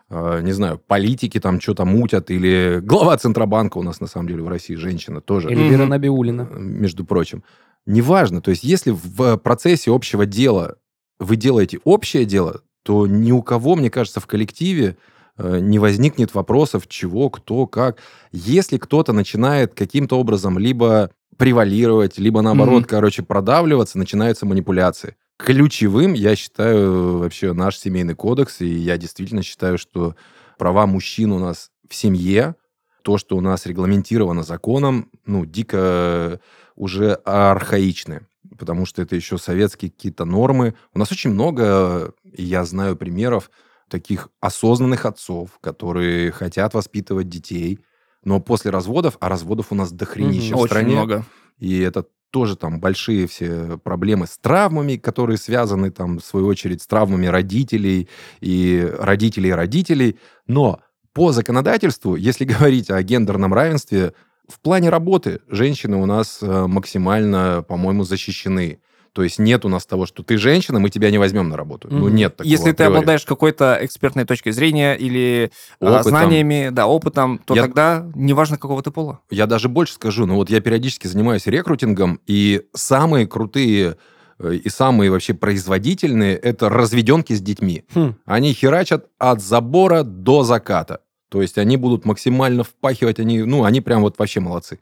Э, 0.10 0.41
Не 0.44 0.51
знаю, 0.53 0.79
политики 0.88 1.39
там 1.39 1.60
что-то 1.62 1.86
мутят, 1.86 2.29
или 2.32 2.79
глава 2.82 3.17
Центробанка 3.17 3.77
у 3.77 3.84
нас, 3.84 4.00
на 4.01 4.08
самом 4.08 4.27
деле, 4.27 4.41
в 4.44 4.48
России 4.48 4.75
женщина 4.75 5.22
тоже. 5.22 5.50
Эльвира 5.50 5.82
Мгм. 5.84 5.89
Набиулина. 5.89 6.44
между 6.58 7.05
прочим. 7.05 7.44
Неважно, 7.88 8.41
то 8.41 8.51
есть 8.51 8.63
если 8.63 8.91
в 8.91 9.38
процессе 9.38 9.91
общего 9.91 10.25
дела 10.25 10.75
вы 11.20 11.36
делаете 11.36 11.79
общее 11.84 12.25
дело, 12.25 12.62
то 12.84 13.08
ни 13.08 13.32
у 13.32 13.41
кого, 13.41 13.75
мне 13.75 13.89
кажется, 13.89 14.20
в 14.20 14.27
коллективе 14.27 14.98
э, 15.38 15.60
не 15.60 15.79
возникнет 15.79 16.34
вопросов, 16.34 16.88
чего, 16.88 17.29
кто, 17.29 17.67
как. 17.67 17.98
Если 18.32 18.77
кто-то 18.77 19.12
начинает 19.13 19.74
каким-то 19.74 20.17
образом 20.20 20.58
либо 20.58 21.10
превалировать, 21.38 22.17
либо 22.17 22.41
наоборот, 22.41 22.82
Мгм. 22.82 22.86
короче, 22.89 23.22
продавливаться, 23.24 23.98
начинаются 23.98 24.46
манипуляции. 24.46 25.15
Ключевым 25.38 26.13
я 26.13 26.36
считаю 26.36 27.18
вообще 27.18 27.51
наш 27.54 27.77
семейный 27.77 28.15
кодекс, 28.15 28.62
и 28.62 28.68
я 28.68 28.98
действительно 28.98 29.44
считаю, 29.44 29.77
что 29.77 30.15
права 30.58 30.86
мужчин 30.86 31.32
у 31.34 31.39
нас 31.39 31.72
в 31.89 31.94
семье, 31.94 32.56
то, 33.04 33.18
что 33.18 33.36
у 33.36 33.42
нас 33.42 33.65
регламентировано 33.65 34.44
законом, 34.44 35.12
ну, 35.25 35.46
дико 35.46 36.39
уже 36.75 37.13
архаичны, 37.25 38.27
потому 38.58 38.86
что 38.86 39.01
это 39.01 39.15
еще 39.15 39.38
советские 39.38 39.92
какие-то 39.92 40.24
нормы. 40.25 40.74
У 40.94 41.00
нас 41.00 41.12
очень 41.12 41.32
много, 41.32 42.13
я 42.24 42.63
знаю 42.63 42.96
примеров, 42.96 43.51
таких 43.89 44.30
осознанных 44.39 45.06
отцов, 45.06 45.60
которые 45.62 46.32
хотят 46.32 46.74
воспитывать 46.74 47.30
детей, 47.30 47.80
но 48.24 48.39
после 48.39 48.72
разводов, 48.72 49.18
а 49.20 49.30
разводов 49.30 49.72
у 49.72 49.75
нас 49.75 49.92
дохренища 49.92 50.54
Мгм. 50.54 50.58
в 50.58 50.62
Очень 50.62 50.72
стране, 50.72 50.96
много. 50.96 51.25
и 51.60 51.80
это 51.82 52.06
тоже 52.32 52.55
там 52.55 52.79
большие 52.79 53.27
все 53.27 53.77
проблемы 53.77 54.27
с 54.27 54.38
травмами, 54.38 54.98
которые 54.98 55.38
связаны 55.38 55.91
там, 55.91 56.20
в 56.20 56.25
свою 56.25 56.48
очередь, 56.48 56.82
с 56.82 56.88
травмами 56.88 57.27
родителей 57.27 58.10
и 58.41 58.91
родителей 59.00 59.53
родителей. 59.53 60.20
Но 60.48 60.82
по 61.13 61.32
законодательству, 61.32 62.15
если 62.15 62.46
говорить 62.46 62.89
о 62.89 63.01
гендерном 63.01 63.53
равенстве, 63.53 64.13
в 64.48 64.60
плане 64.60 64.89
работы 64.89 65.41
женщины 65.48 65.98
у 65.98 66.05
нас 66.05 66.39
э, 66.41 66.67
максимально, 66.67 67.63
по-моему, 67.67 68.03
защищены. 68.03 68.79
То 69.15 69.24
есть 69.24 69.39
нет 69.39 69.63
у 69.63 69.69
нас 69.69 69.86
того, 69.86 70.05
что 70.05 70.24
ты 70.24 70.38
женщина, 70.38 70.77
мы 70.77 70.89
тебя 70.89 71.10
не 71.10 71.17
возьмем 71.17 71.48
на 71.48 71.55
работу. 71.55 71.88
Ну, 71.89 72.07
Мгм. 72.07 72.15
нет 72.15 72.36
такого 72.36 72.51
Если 72.51 72.65
ты 72.74 72.84
априори. 72.84 72.98
обладаешь 72.98 73.24
какой-то 73.24 73.79
экспертной 73.81 74.25
точкой 74.25 74.51
зрения 74.51 74.93
или 74.93 75.51
а, 75.79 75.86
Опытом. 75.86 76.10
знаниями, 76.10 76.67
да, 76.69 76.86
опытом, 76.86 77.38
то 77.45 77.55
Я- 77.55 77.62
тогда 77.62 78.05
неважно, 78.13 78.57
какого 78.57 78.84
ты 78.84 78.91
пола. 78.91 79.19
Я 79.31 79.45
даже 79.48 79.69
больше 79.69 79.93
скажу, 79.93 80.25
ну 80.25 80.36
вот 80.36 80.50
я 80.50 80.60
периодически 80.60 81.07
занимаюсь 81.07 81.48
рекрутингом, 81.48 82.19
и 82.27 82.63
самые 82.74 83.25
крутые 83.25 83.95
э, 84.38 84.55
и 84.55 84.67
самые 84.67 85.10
вообще 85.12 85.34
производительные 85.34 86.36
это 86.36 86.67
разведенки 86.67 87.31
с 87.31 87.39
детьми. 87.41 87.86
Хм. 87.95 88.15
Они 88.25 88.51
херачат 88.51 89.05
от 89.17 89.41
забора 89.41 90.03
до 90.03 90.43
заката. 90.43 91.00
То 91.29 91.41
есть 91.41 91.57
они 91.57 91.77
будут 91.77 92.03
максимально 92.05 92.63
впахивать, 92.63 93.19
они, 93.19 93.43
ну, 93.43 93.63
они 93.63 93.79
прям 93.81 94.01
вот 94.01 94.19
вообще 94.19 94.41
молодцы. 94.41 94.79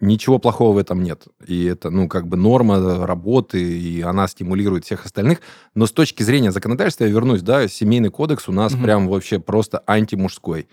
Ничего 0.00 0.38
плохого 0.38 0.74
в 0.74 0.78
этом 0.78 1.02
нет. 1.02 1.24
И 1.46 1.64
это, 1.66 1.90
ну, 1.90 2.08
как 2.08 2.26
бы 2.26 2.36
норма 2.36 3.06
работы, 3.06 3.62
и 3.62 4.00
она 4.02 4.26
стимулирует 4.26 4.84
всех 4.84 5.04
остальных. 5.06 5.40
Но 5.74 5.86
с 5.86 5.92
точки 5.92 6.22
зрения 6.24 6.50
законодательства, 6.50 7.04
я 7.04 7.10
вернусь, 7.10 7.42
да, 7.42 7.68
семейный 7.68 8.10
кодекс 8.10 8.48
у 8.48 8.52
нас 8.52 8.72
Мгм. 8.72 8.82
прям 8.82 9.08
вообще 9.08 9.38
просто 9.38 9.82
антимужской. 9.86 10.68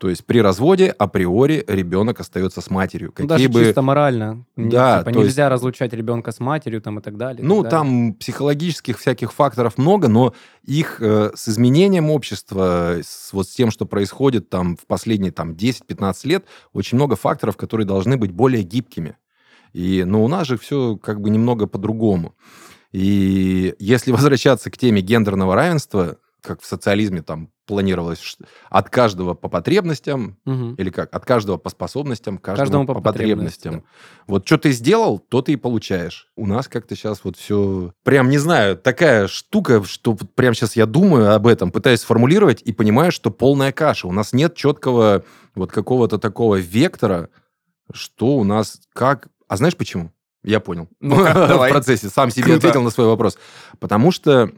То 0.00 0.08
есть 0.08 0.24
при 0.24 0.40
разводе 0.40 0.88
априори 0.88 1.62
ребенок 1.68 2.20
остается 2.20 2.62
с 2.62 2.70
матерью. 2.70 3.08
Ну, 3.08 3.12
Какие 3.12 3.28
Даже 3.28 3.48
бы... 3.50 3.64
чисто 3.66 3.82
морально. 3.82 4.46
Да, 4.56 5.00
типа, 5.00 5.04
то 5.04 5.10
есть- 5.10 5.18
нельзя 5.28 5.50
разлучать 5.50 5.92
ребенка 5.92 6.32
с 6.32 6.40
матерью 6.40 6.80
там 6.80 7.00
и 7.00 7.02
так 7.02 7.18
далее. 7.18 7.42
и 7.42 7.46
Ну, 7.46 7.62
так 7.62 7.70
далее. 7.70 7.70
там 7.70 8.14
психологических 8.14 8.98
всяких 8.98 9.30
факторов 9.34 9.76
много, 9.76 10.08
но 10.08 10.32
их 10.64 11.02
э, 11.02 11.32
с 11.34 11.50
изменением 11.50 12.08
общества, 12.10 13.00
с, 13.02 13.34
вот 13.34 13.46
с 13.46 13.54
тем, 13.54 13.70
что 13.70 13.84
происходит 13.84 14.48
там 14.48 14.78
в 14.78 14.86
последние 14.86 15.32
там 15.32 15.52
10-15 15.52 16.14
лет, 16.26 16.46
очень 16.72 16.96
много 16.96 17.14
факторов, 17.14 17.58
которые 17.58 17.86
должны 17.86 18.16
быть 18.16 18.30
более 18.32 18.62
гибкими. 18.62 19.18
И, 19.74 20.04
но 20.04 20.24
у 20.24 20.28
нас 20.28 20.46
же 20.46 20.56
все 20.56 20.96
как 20.96 21.20
бы 21.20 21.28
немного 21.28 21.66
по-другому. 21.66 22.34
И 22.90 23.74
если 23.78 24.12
возвращаться 24.12 24.70
к 24.70 24.78
теме 24.78 25.02
гендерного 25.02 25.54
равенства, 25.54 26.16
как 26.42 26.62
в 26.62 26.66
социализме 26.66 27.20
там 27.20 27.50
планировалось 27.70 28.36
от 28.68 28.90
каждого 28.90 29.34
по 29.34 29.48
потребностям, 29.48 30.36
Мгм. 30.44 30.74
или 30.74 30.90
как? 30.90 31.14
От 31.14 31.24
каждого 31.24 31.56
по 31.56 31.70
способностям, 31.70 32.36
каждому, 32.38 32.64
Каждому 32.64 32.86
по, 32.86 32.94
по 32.94 33.00
потребностям. 33.00 33.72
потребностям, 33.72 34.24
Вот 34.26 34.46
что 34.46 34.58
ты 34.58 34.72
сделал, 34.72 35.18
то 35.18 35.40
ты 35.42 35.52
и 35.52 35.56
получаешь. 35.56 36.28
У 36.36 36.46
нас 36.46 36.68
как-то 36.68 36.94
сейчас 36.96 37.20
вот 37.24 37.36
все... 37.36 37.92
Прям, 38.04 38.28
не 38.28 38.38
знаю, 38.38 38.76
такая 38.76 39.28
штука, 39.28 39.82
что 39.84 40.14
прям 40.34 40.54
сейчас 40.54 40.76
я 40.76 40.86
думаю 40.86 41.34
об 41.34 41.46
этом, 41.46 41.70
пытаюсь 41.70 42.00
сформулировать 42.00 42.60
и 42.62 42.72
понимаю, 42.72 43.12
что 43.12 43.30
полная 43.30 43.72
каша. 43.72 44.08
У 44.08 44.12
нас 44.12 44.32
нет 44.32 44.54
четкого 44.54 45.24
вот 45.54 45.72
какого-то 45.72 46.18
такого 46.18 46.56
вектора, 46.56 47.28
что 47.92 48.36
у 48.36 48.44
нас 48.44 48.80
как... 48.92 49.28
А 49.48 49.56
знаешь 49.56 49.76
почему? 49.76 50.12
Я 50.42 50.60
понял. 50.60 50.88
Ну-ка, 51.00 51.32
В 51.56 51.68
процессе 51.70 52.08
сам 52.08 52.30
себе 52.30 52.44
Круто. 52.44 52.58
ответил 52.58 52.82
на 52.82 52.90
свой 52.90 53.06
вопрос. 53.08 53.38
Потому 53.78 54.10
что 54.10 54.50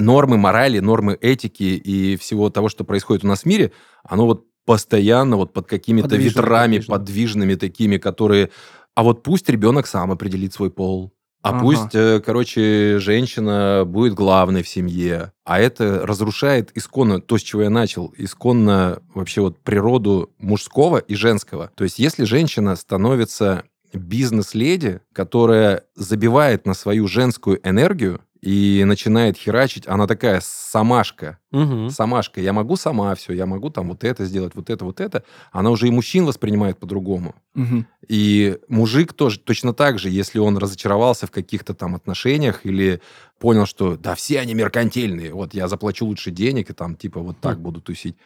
нормы 0.00 0.36
морали, 0.36 0.78
нормы 0.80 1.16
этики 1.20 1.62
и 1.62 2.16
всего 2.16 2.50
того, 2.50 2.68
что 2.68 2.84
происходит 2.84 3.24
у 3.24 3.28
нас 3.28 3.42
в 3.42 3.46
мире, 3.46 3.72
оно 4.02 4.26
вот 4.26 4.46
постоянно 4.64 5.36
вот 5.36 5.52
под 5.52 5.66
какими-то 5.66 6.08
Подвижно, 6.08 6.40
ветрами 6.40 6.76
подвижно. 6.76 6.94
подвижными 6.96 7.54
такими, 7.54 7.96
которые... 7.98 8.50
А 8.94 9.02
вот 9.02 9.22
пусть 9.22 9.48
ребенок 9.48 9.86
сам 9.86 10.10
определит 10.10 10.52
свой 10.52 10.70
пол. 10.70 11.12
А 11.42 11.50
Ага. 11.50 11.60
пусть, 11.60 11.94
э, 11.94 12.20
короче, 12.24 12.98
женщина 12.98 13.84
будет 13.86 14.12
главной 14.14 14.62
в 14.62 14.68
семье. 14.68 15.32
А 15.44 15.58
это 15.58 16.06
разрушает 16.06 16.70
исконно 16.74 17.20
то, 17.20 17.38
с 17.38 17.42
чего 17.42 17.62
я 17.62 17.70
начал, 17.70 18.12
исконно 18.18 19.00
вообще 19.14 19.40
вот 19.40 19.58
природу 19.60 20.30
мужского 20.38 20.98
и 20.98 21.14
женского. 21.14 21.70
То 21.74 21.84
есть 21.84 21.98
если 21.98 22.24
женщина 22.24 22.76
становится 22.76 23.64
бизнес-леди, 23.94 25.00
которая 25.14 25.84
забивает 25.96 26.66
на 26.66 26.74
свою 26.74 27.08
женскую 27.08 27.58
энергию 27.66 28.20
и 28.40 28.84
начинает 28.86 29.36
херачить, 29.36 29.86
она 29.86 30.06
такая 30.06 30.40
самашка, 30.42 31.38
Мгм. 31.50 31.90
самашка, 31.90 32.40
я 32.40 32.52
могу 32.52 32.76
сама 32.76 33.14
все, 33.14 33.32
я 33.34 33.44
могу 33.46 33.70
там 33.70 33.88
вот 33.88 34.02
это 34.04 34.24
сделать, 34.24 34.54
вот 34.54 34.70
это, 34.70 34.84
вот 34.84 35.00
это. 35.00 35.24
Она 35.52 35.70
уже 35.70 35.88
и 35.88 35.90
мужчин 35.90 36.24
воспринимает 36.24 36.78
по-другому. 36.78 37.34
Мгм. 37.54 37.86
И 38.08 38.58
мужик 38.68 39.12
тоже 39.12 39.38
точно 39.38 39.74
так 39.74 39.98
же, 39.98 40.08
если 40.08 40.38
он 40.38 40.56
разочаровался 40.56 41.26
в 41.26 41.30
каких-то 41.30 41.74
там 41.74 41.94
отношениях 41.94 42.64
или 42.64 43.00
понял, 43.38 43.66
что 43.66 43.96
да, 43.96 44.14
все 44.14 44.40
они 44.40 44.54
меркантильные, 44.54 45.34
вот 45.34 45.52
я 45.54 45.68
заплачу 45.68 46.06
лучше 46.06 46.30
денег 46.30 46.70
и 46.70 46.72
там 46.72 46.96
типа 46.96 47.20
вот 47.20 47.40
так 47.40 47.58
Хм. 47.58 47.62
буду 47.62 47.80
тусить. 47.80 48.16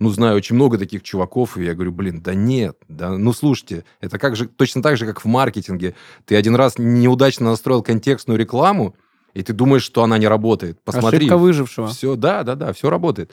Ну, 0.00 0.08
знаю 0.08 0.34
очень 0.34 0.56
много 0.56 0.78
таких 0.78 1.02
чуваков, 1.02 1.58
и 1.58 1.64
я 1.64 1.74
говорю, 1.74 1.92
блин, 1.92 2.22
да 2.22 2.32
нет, 2.34 2.78
да, 2.88 3.10
ну, 3.18 3.34
слушайте, 3.34 3.84
это 4.00 4.18
как 4.18 4.34
же, 4.34 4.48
точно 4.48 4.82
так 4.82 4.96
же, 4.96 5.04
как 5.04 5.20
в 5.22 5.26
маркетинге. 5.26 5.94
Ты 6.24 6.36
один 6.36 6.54
раз 6.56 6.78
неудачно 6.78 7.50
настроил 7.50 7.82
контекстную 7.82 8.38
рекламу, 8.38 8.96
и 9.34 9.42
ты 9.42 9.52
думаешь, 9.52 9.82
что 9.82 10.02
она 10.02 10.18
не 10.18 10.28
работает. 10.28 10.78
Посмотри. 10.84 11.18
Ошибка 11.18 11.36
выжившего. 11.36 11.88
Все, 11.88 12.16
да, 12.16 12.42
да, 12.42 12.54
да, 12.54 12.72
все 12.72 12.90
работает. 12.90 13.32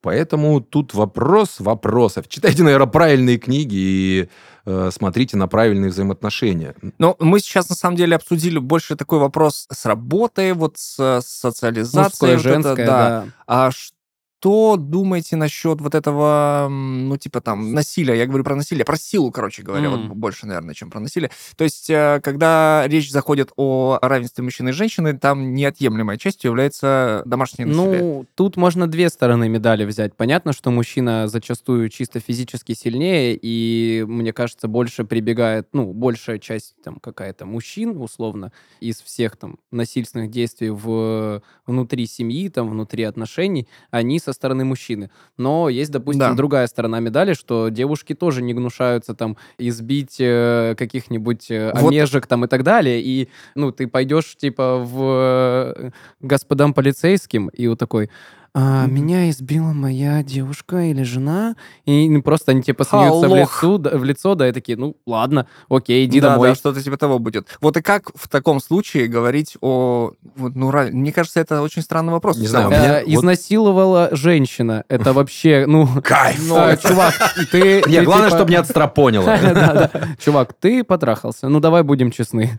Поэтому 0.00 0.60
тут 0.60 0.94
вопрос 0.94 1.56
вопросов. 1.58 2.28
Читайте, 2.28 2.62
наверное, 2.62 2.86
правильные 2.86 3.36
книги 3.36 3.74
и 3.74 4.28
э, 4.64 4.90
смотрите 4.92 5.36
на 5.36 5.48
правильные 5.48 5.90
взаимоотношения. 5.90 6.76
Ну, 6.98 7.16
мы 7.18 7.40
сейчас, 7.40 7.68
на 7.68 7.74
самом 7.74 7.96
деле, 7.96 8.14
обсудили 8.14 8.58
больше 8.58 8.94
такой 8.94 9.18
вопрос 9.18 9.66
с 9.72 9.84
работой, 9.86 10.52
вот 10.52 10.78
с 10.78 10.96
э, 11.00 11.20
социализацией. 11.20 12.34
Мужское, 12.34 12.36
вот 12.36 12.40
это, 12.40 12.48
женское, 12.48 12.86
да. 12.86 13.08
да. 13.08 13.26
А 13.46 13.70
что 13.72 13.97
думаете 14.42 15.36
насчет 15.36 15.80
вот 15.80 15.94
этого, 15.94 16.68
ну, 16.70 17.16
типа 17.16 17.40
там, 17.40 17.72
насилия? 17.72 18.14
Я 18.14 18.26
говорю 18.26 18.44
про 18.44 18.54
насилие, 18.54 18.84
про 18.84 18.96
силу, 18.96 19.30
короче 19.32 19.62
говоря, 19.62 19.86
М. 19.86 20.08
вот 20.08 20.16
больше, 20.16 20.46
наверное, 20.46 20.74
чем 20.74 20.90
про 20.90 21.00
насилие. 21.00 21.30
То 21.56 21.64
есть, 21.64 21.90
э, 21.90 22.20
когда 22.22 22.84
речь 22.86 23.10
заходит 23.10 23.50
о 23.56 23.98
равенстве 24.00 24.44
мужчины 24.44 24.70
и 24.70 24.72
женщины, 24.72 25.18
там 25.18 25.54
неотъемлемой 25.54 26.18
частью 26.18 26.50
является 26.50 27.22
домашнее 27.26 27.66
насилие. 27.66 28.00
Ну, 28.00 28.26
тут 28.34 28.56
можно 28.56 28.86
две 28.86 29.08
стороны 29.08 29.48
медали 29.48 29.84
взять. 29.84 30.14
Понятно, 30.14 30.52
что 30.52 30.70
мужчина 30.70 31.28
зачастую 31.28 31.88
чисто 31.88 32.20
физически 32.20 32.72
сильнее, 32.74 33.38
и, 33.40 34.04
мне 34.06 34.32
кажется, 34.32 34.68
больше 34.68 35.04
прибегает, 35.04 35.68
ну, 35.72 35.92
большая 35.92 36.38
часть 36.38 36.74
там 36.84 36.98
какая-то 37.00 37.44
мужчин, 37.46 37.96
условно, 38.00 38.52
из 38.80 39.00
всех 39.00 39.36
там 39.36 39.58
насильственных 39.70 40.30
действий 40.30 40.70
в, 40.70 41.42
внутри 41.66 42.06
семьи, 42.06 42.48
там, 42.48 42.70
внутри 42.70 43.04
отношений, 43.04 43.66
они 43.90 44.18
со 44.28 44.32
стороны 44.34 44.64
мужчины. 44.64 45.08
Но 45.38 45.70
есть, 45.70 45.90
допустим, 45.90 46.20
Да. 46.20 46.34
другая 46.34 46.66
сторона 46.66 47.00
медали, 47.00 47.32
что 47.34 47.70
девушки 47.70 48.14
тоже 48.14 48.42
не 48.42 48.52
гнушаются 48.54 49.14
там 49.14 49.36
избить 49.58 50.16
э, 50.20 50.74
каких-нибудь 50.76 51.50
э, 51.50 51.72
Вот. 51.74 51.88
омежек 51.92 52.26
там 52.26 52.44
и 52.44 52.48
так 52.48 52.62
далее, 52.62 53.00
и, 53.00 53.28
ну, 53.54 53.72
ты 53.72 53.86
пойдешь, 53.88 54.36
типа, 54.36 54.78
в 54.84 55.02
э, 55.02 55.90
господам 56.20 56.74
полицейским, 56.74 57.48
и 57.48 57.68
вот 57.68 57.78
такой, 57.78 58.10
«А, 58.54 58.84
Мгм. 58.86 58.94
меня 58.94 59.30
избила 59.30 59.72
моя 59.72 60.22
девушка 60.22 60.78
или 60.90 61.02
жена, 61.02 61.54
и 61.84 62.08
ну, 62.08 62.22
просто 62.22 62.52
они 62.52 62.62
типа 62.62 62.84
смеются 62.84 63.28
в 63.28 63.34
лицо, 63.36 63.78
да, 63.78 63.90
в 63.96 64.04
лицо, 64.04 64.34
да, 64.34 64.48
и 64.48 64.52
такие, 64.52 64.76
ну, 64.78 64.96
ладно, 65.06 65.46
окей, 65.68 66.04
иди 66.06 66.20
да, 66.20 66.30
домой. 66.30 66.48
да, 66.50 66.54
что-то 66.54 66.82
типа 66.82 66.96
того 66.96 67.18
будет. 67.18 67.46
Вот 67.60 67.76
и 67.76 67.82
как 67.82 68.10
в 68.14 68.26
таком 68.28 68.60
случае 68.60 69.06
говорить 69.06 69.56
о... 69.60 70.12
вот, 70.36 70.54
ну, 70.56 70.70
ра- 70.70 70.90
мне 70.90 71.12
кажется, 71.12 71.40
это 71.40 71.62
очень 71.62 71.82
странный 71.82 72.12
вопрос. 72.12 72.36
Не 72.38 72.46
знаю, 72.46 72.68
меня 72.68 73.00
Э, 73.00 73.04
вот- 73.04 73.14
Изнасиловала 73.14 74.08
женщина. 74.12 74.84
Это 74.88 75.12
вообще, 75.12 75.64
ну... 75.66 75.86
Кайф! 76.02 76.50
э, 76.50 76.76
Чувак, 76.82 77.14
ты... 77.52 77.82
Не, 77.86 77.98
ты, 78.00 78.04
главное, 78.04 78.28
типа- 78.28 78.36
чтобы 78.38 78.50
не 78.50 78.56
отстрапонило. 78.56 79.24
Да-да. 79.26 79.90
Чувак, 80.24 80.52
ты 80.54 80.82
потрахался. 80.84 81.48
Ну, 81.48 81.60
давай 81.60 81.82
будем 81.82 82.10
честны. 82.10 82.58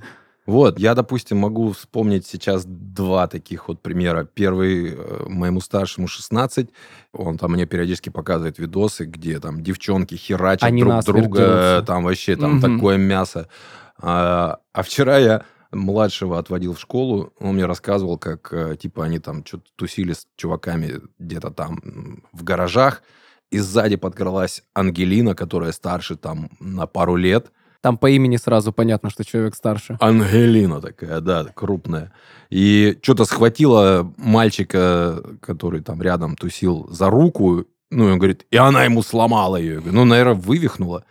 Вот, 0.50 0.80
я, 0.80 0.96
допустим, 0.96 1.38
могу 1.38 1.74
вспомнить 1.74 2.26
сейчас 2.26 2.66
два 2.66 3.28
таких 3.28 3.68
вот 3.68 3.84
примера. 3.84 4.24
Первый, 4.24 4.96
э, 4.96 5.26
моему 5.28 5.62
старшему 5.62 6.08
16, 6.08 6.70
он 7.14 7.38
там 7.38 7.52
мне 7.52 7.68
периодически 7.68 8.10
показывает 8.10 8.58
видосы, 8.58 9.06
где 9.06 9.40
там 9.40 9.62
девчонки 9.62 10.16
херачат 10.16 10.64
Они 10.64 10.82
друг 10.82 11.04
друга, 11.06 11.84
там 11.86 12.04
вообще 12.04 12.36
там 12.36 12.56
Мгм. 12.56 12.62
такое 12.62 12.98
мясо. 12.98 13.48
А, 14.02 14.58
а 14.74 14.82
вчера 14.82 15.20
я 15.20 15.44
младшего 15.72 16.40
отводил 16.40 16.74
в 16.74 16.80
школу, 16.80 17.32
он 17.40 17.54
мне 17.54 17.68
рассказывал, 17.68 18.18
как, 18.18 18.52
э, 18.52 18.76
типа, 18.76 19.06
они 19.06 19.20
там 19.20 19.46
что-то 19.46 19.66
тусили 19.76 20.14
с 20.14 20.26
чуваками 20.36 21.00
где-то 21.20 21.52
там 21.52 22.24
в 22.34 22.44
гаражах, 22.44 23.04
и 23.52 23.60
сзади 23.60 23.98
подкралась 23.98 24.64
Ангелина, 24.74 25.36
которая 25.36 25.74
старше 25.74 26.16
там 26.16 26.50
на 26.60 26.88
пару 26.88 27.16
лет, 27.16 27.52
Там 27.82 27.98
по 27.98 28.10
имени 28.10 28.38
сразу 28.38 28.74
понятно, 28.74 29.10
что 29.10 29.24
человек 29.24 29.56
старше. 29.56 29.98
Ангелина 30.02 30.82
такая, 30.82 31.22
да, 31.22 31.46
крупная. 31.54 32.12
И 32.50 32.98
что-то 33.02 33.26
схватила 33.26 34.14
мальчика, 34.18 35.24
который 35.42 35.82
там 35.82 36.02
рядом 36.02 36.36
тусил, 36.36 36.88
за 36.90 37.10
руку. 37.10 37.66
Ну, 37.90 38.10
и 38.10 38.12
он 38.12 38.18
говорит, 38.18 38.46
и 38.52 38.58
она 38.58 38.84
ему 38.84 39.02
сломала 39.02 39.56
ее. 39.56 39.82
Ну, 39.84 40.04
наверное, 40.04 40.36
вывихнула. 40.36 41.06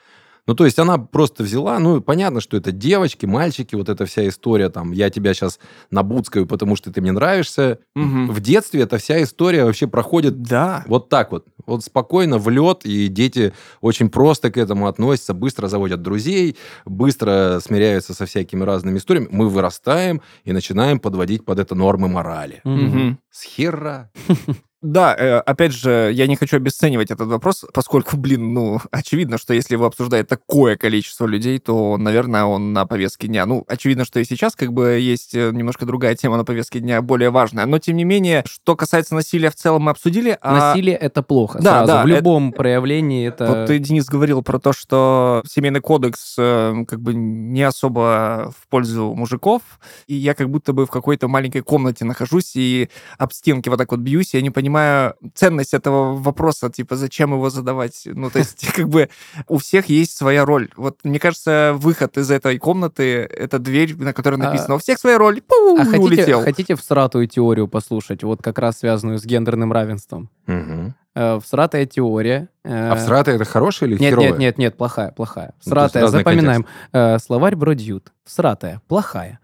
Ну, 0.48 0.54
то 0.54 0.64
есть 0.64 0.78
она 0.78 0.96
просто 0.96 1.42
взяла, 1.42 1.78
ну, 1.78 2.00
понятно, 2.00 2.40
что 2.40 2.56
это 2.56 2.72
девочки, 2.72 3.26
мальчики, 3.26 3.74
вот 3.74 3.90
эта 3.90 4.06
вся 4.06 4.26
история, 4.26 4.70
там, 4.70 4.92
я 4.92 5.11
тебя 5.11 5.34
сейчас 5.34 5.61
набуцкаю, 5.90 6.46
потому 6.46 6.74
что 6.74 6.90
ты 6.90 7.02
мне 7.02 7.12
нравишься. 7.12 7.80
Мгм. 7.94 8.30
В 8.30 8.40
детстве 8.40 8.80
эта 8.80 8.96
вся 8.96 9.22
история 9.22 9.64
вообще 9.66 9.87
проходит 9.87 10.40
Да. 10.40 10.84
вот 10.87 11.11
так 11.11 11.32
вот. 11.32 11.44
Вот 11.66 11.84
спокойно 11.84 12.38
в 12.38 12.48
лед, 12.48 12.87
и 12.87 13.08
дети 13.08 13.52
очень 13.82 14.08
просто 14.08 14.50
к 14.50 14.56
этому 14.56 14.87
относятся, 14.87 15.34
быстро 15.34 15.68
заводят 15.68 16.00
друзей, 16.00 16.56
быстро 16.87 17.61
смиряются 17.62 18.14
со 18.14 18.24
всякими 18.24 18.64
разными 18.64 18.96
историями. 18.96 19.28
Мы 19.30 19.50
вырастаем 19.50 20.22
и 20.44 20.52
начинаем 20.52 20.98
подводить 20.98 21.44
под 21.44 21.58
это 21.58 21.74
нормы 21.74 22.08
морали. 22.08 22.62
Мгм. 22.64 23.18
С 23.30 23.42
хера. 23.44 24.11
Да, 24.80 25.14
э, 25.18 25.38
опять 25.38 25.72
же, 25.72 26.10
я 26.14 26.28
не 26.28 26.36
хочу 26.36 26.56
обесценивать 26.56 27.10
этот 27.10 27.26
вопрос, 27.28 27.64
поскольку, 27.74 28.16
блин, 28.16 28.54
ну, 28.54 28.80
очевидно, 28.92 29.36
что 29.36 29.52
если 29.52 29.74
его 29.74 29.86
обсуждает 29.86 30.28
такое 30.28 30.76
количество 30.76 31.26
людей, 31.26 31.58
то, 31.58 31.96
наверное, 31.96 32.44
он 32.44 32.72
на 32.72 32.86
повестке 32.86 33.26
дня. 33.26 33.44
Ну, 33.44 33.64
очевидно, 33.66 34.04
что 34.04 34.20
и 34.20 34.24
сейчас 34.24 34.54
как 34.54 34.72
бы 34.72 34.90
есть 35.00 35.34
э, 35.34 35.50
немножко 35.52 35.84
другая 35.84 36.14
тема 36.14 36.36
на 36.36 36.44
повестке 36.44 36.78
дня, 36.78 37.02
более 37.02 37.30
важная. 37.30 37.66
Но, 37.66 37.80
тем 37.80 37.96
не 37.96 38.04
менее, 38.04 38.44
что 38.46 38.76
касается 38.76 39.16
насилия 39.16 39.50
в 39.50 39.56
целом, 39.56 39.82
мы 39.82 39.90
обсудили. 39.90 40.38
а- 40.40 40.68
Насилие 40.68 40.94
это 40.94 41.22
плохо. 41.24 41.58
Да, 41.60 41.78
сразу. 41.84 41.86
да, 41.88 42.02
В 42.04 42.06
любом 42.06 42.52
проявлении 42.52 43.26
это... 43.26 43.46
Вот 43.46 43.66
ты, 43.66 43.80
Денис, 43.80 44.06
говорил 44.06 44.42
про 44.42 44.60
то, 44.60 44.72
что 44.72 45.42
семейный 45.48 45.80
кодекс 45.80 46.36
э, 46.38 46.84
как 46.86 47.00
бы 47.00 47.14
не 47.14 47.64
особо 47.64 48.54
в 48.56 48.68
пользу 48.68 49.12
мужиков, 49.12 49.62
и 50.06 50.14
я 50.14 50.34
как 50.34 50.48
будто 50.50 50.72
бы 50.72 50.86
в 50.86 50.90
какой-то 50.90 51.26
маленькой 51.26 51.62
комнате 51.62 52.04
нахожусь 52.04 52.52
и 52.54 52.88
об 53.18 53.32
стенки 53.32 53.68
вот 53.68 53.78
так 53.78 53.90
вот 53.90 53.98
бьюсь, 54.00 54.34
я 54.34 54.40
не 54.40 54.50
понимаю 54.50 54.67
ценность 55.35 55.74
этого 55.74 56.14
вопроса, 56.16 56.70
типа, 56.70 56.96
зачем 56.96 57.33
его 57.33 57.50
задавать? 57.50 58.02
Ну, 58.07 58.31
то 58.31 58.38
есть, 58.38 58.72
как 58.74 58.88
бы 58.88 59.09
у 59.48 59.59
всех 59.59 59.87
есть 59.88 60.16
своя 60.16 60.44
роль. 60.44 60.68
Вот, 60.76 60.98
мне 61.04 61.18
кажется, 61.18 61.72
выход 61.76 62.16
из 62.18 62.31
этой 62.31 62.59
комнаты— 62.59 63.20
это 63.31 63.59
дверь, 63.59 63.96
на 63.96 64.12
которой 64.12 64.35
А- 64.37 64.38
написано 64.44 64.74
«У 64.74 64.78
всех 64.78 64.98
своя 64.98 65.18
роль». 65.18 65.40
Пу, 65.40 65.76
А 65.78 65.85
хотите, 65.85 65.98
улетел. 66.00 66.42
хотите 66.42 66.74
всратую 66.74 67.26
теорию 67.28 67.68
послушать, 67.68 68.22
вот 68.22 68.42
как 68.42 68.59
раз 68.59 68.78
связанную 68.78 69.18
с 69.18 69.24
гендерным 69.24 69.72
равенством? 69.72 70.31
Мгм. 70.46 70.94
Э, 71.14 71.40
всратая 71.42 71.85
теория... 71.87 72.48
э, 72.64 72.90
А 72.90 72.94
всратая 72.94 73.35
это 73.37 73.44
хорошая 73.44 73.88
или 73.88 73.98
Нет, 73.98 74.11
херовая? 74.11 74.28
нет, 74.31 74.38
нет, 74.38 74.59
нет, 74.59 74.76
плохая, 74.76 75.11
плохая. 75.11 75.48
Ну, 75.64 75.70
Всратая, 75.70 76.02
разный 76.04 76.18
запоминаем. 76.20 76.66
Э, 76.92 77.18
словарь 77.18 77.57
Бродьют. 77.57 78.12
Всратая, 78.24 78.81
плохая. 78.87 79.40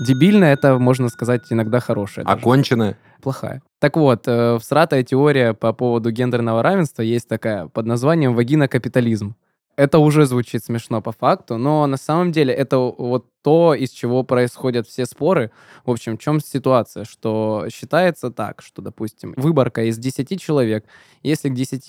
Дебильная 0.00 0.54
это, 0.54 0.78
можно 0.78 1.10
сказать, 1.10 1.42
иногда 1.50 1.78
хорошая. 1.78 2.24
даже. 2.24 2.38
Окончено. 2.38 2.96
Плохая. 3.22 3.62
Так 3.80 3.96
вот, 3.96 4.22
э, 4.26 4.58
всратая 4.58 5.02
теория 5.02 5.52
по 5.52 5.74
поводу 5.74 6.10
гендерного 6.10 6.62
равенства 6.62 7.02
есть 7.02 7.28
такая 7.28 7.68
под 7.68 7.84
названием 7.84 8.34
вагинокапитализм. 8.34 9.36
Это 9.76 9.98
уже 9.98 10.26
звучит 10.26 10.64
смешно 10.64 11.02
по 11.02 11.12
факту, 11.12 11.58
но 11.58 11.86
на 11.86 11.96
самом 11.96 12.32
деле 12.32 12.52
это 12.52 12.78
вот 12.78 13.26
то, 13.42 13.74
из 13.74 13.90
чего 13.90 14.22
происходят 14.22 14.86
все 14.86 15.06
споры. 15.06 15.50
В 15.84 15.90
общем, 15.90 16.16
в 16.16 16.20
чем 16.20 16.40
ситуация? 16.40 17.04
Что 17.04 17.66
считается 17.72 18.30
так, 18.30 18.62
что, 18.62 18.82
допустим, 18.82 19.34
выборка 19.36 19.84
из 19.84 19.98
10 19.98 20.40
человек, 20.40 20.84
если 21.22 21.48
к 21.48 21.54
10 21.54 21.88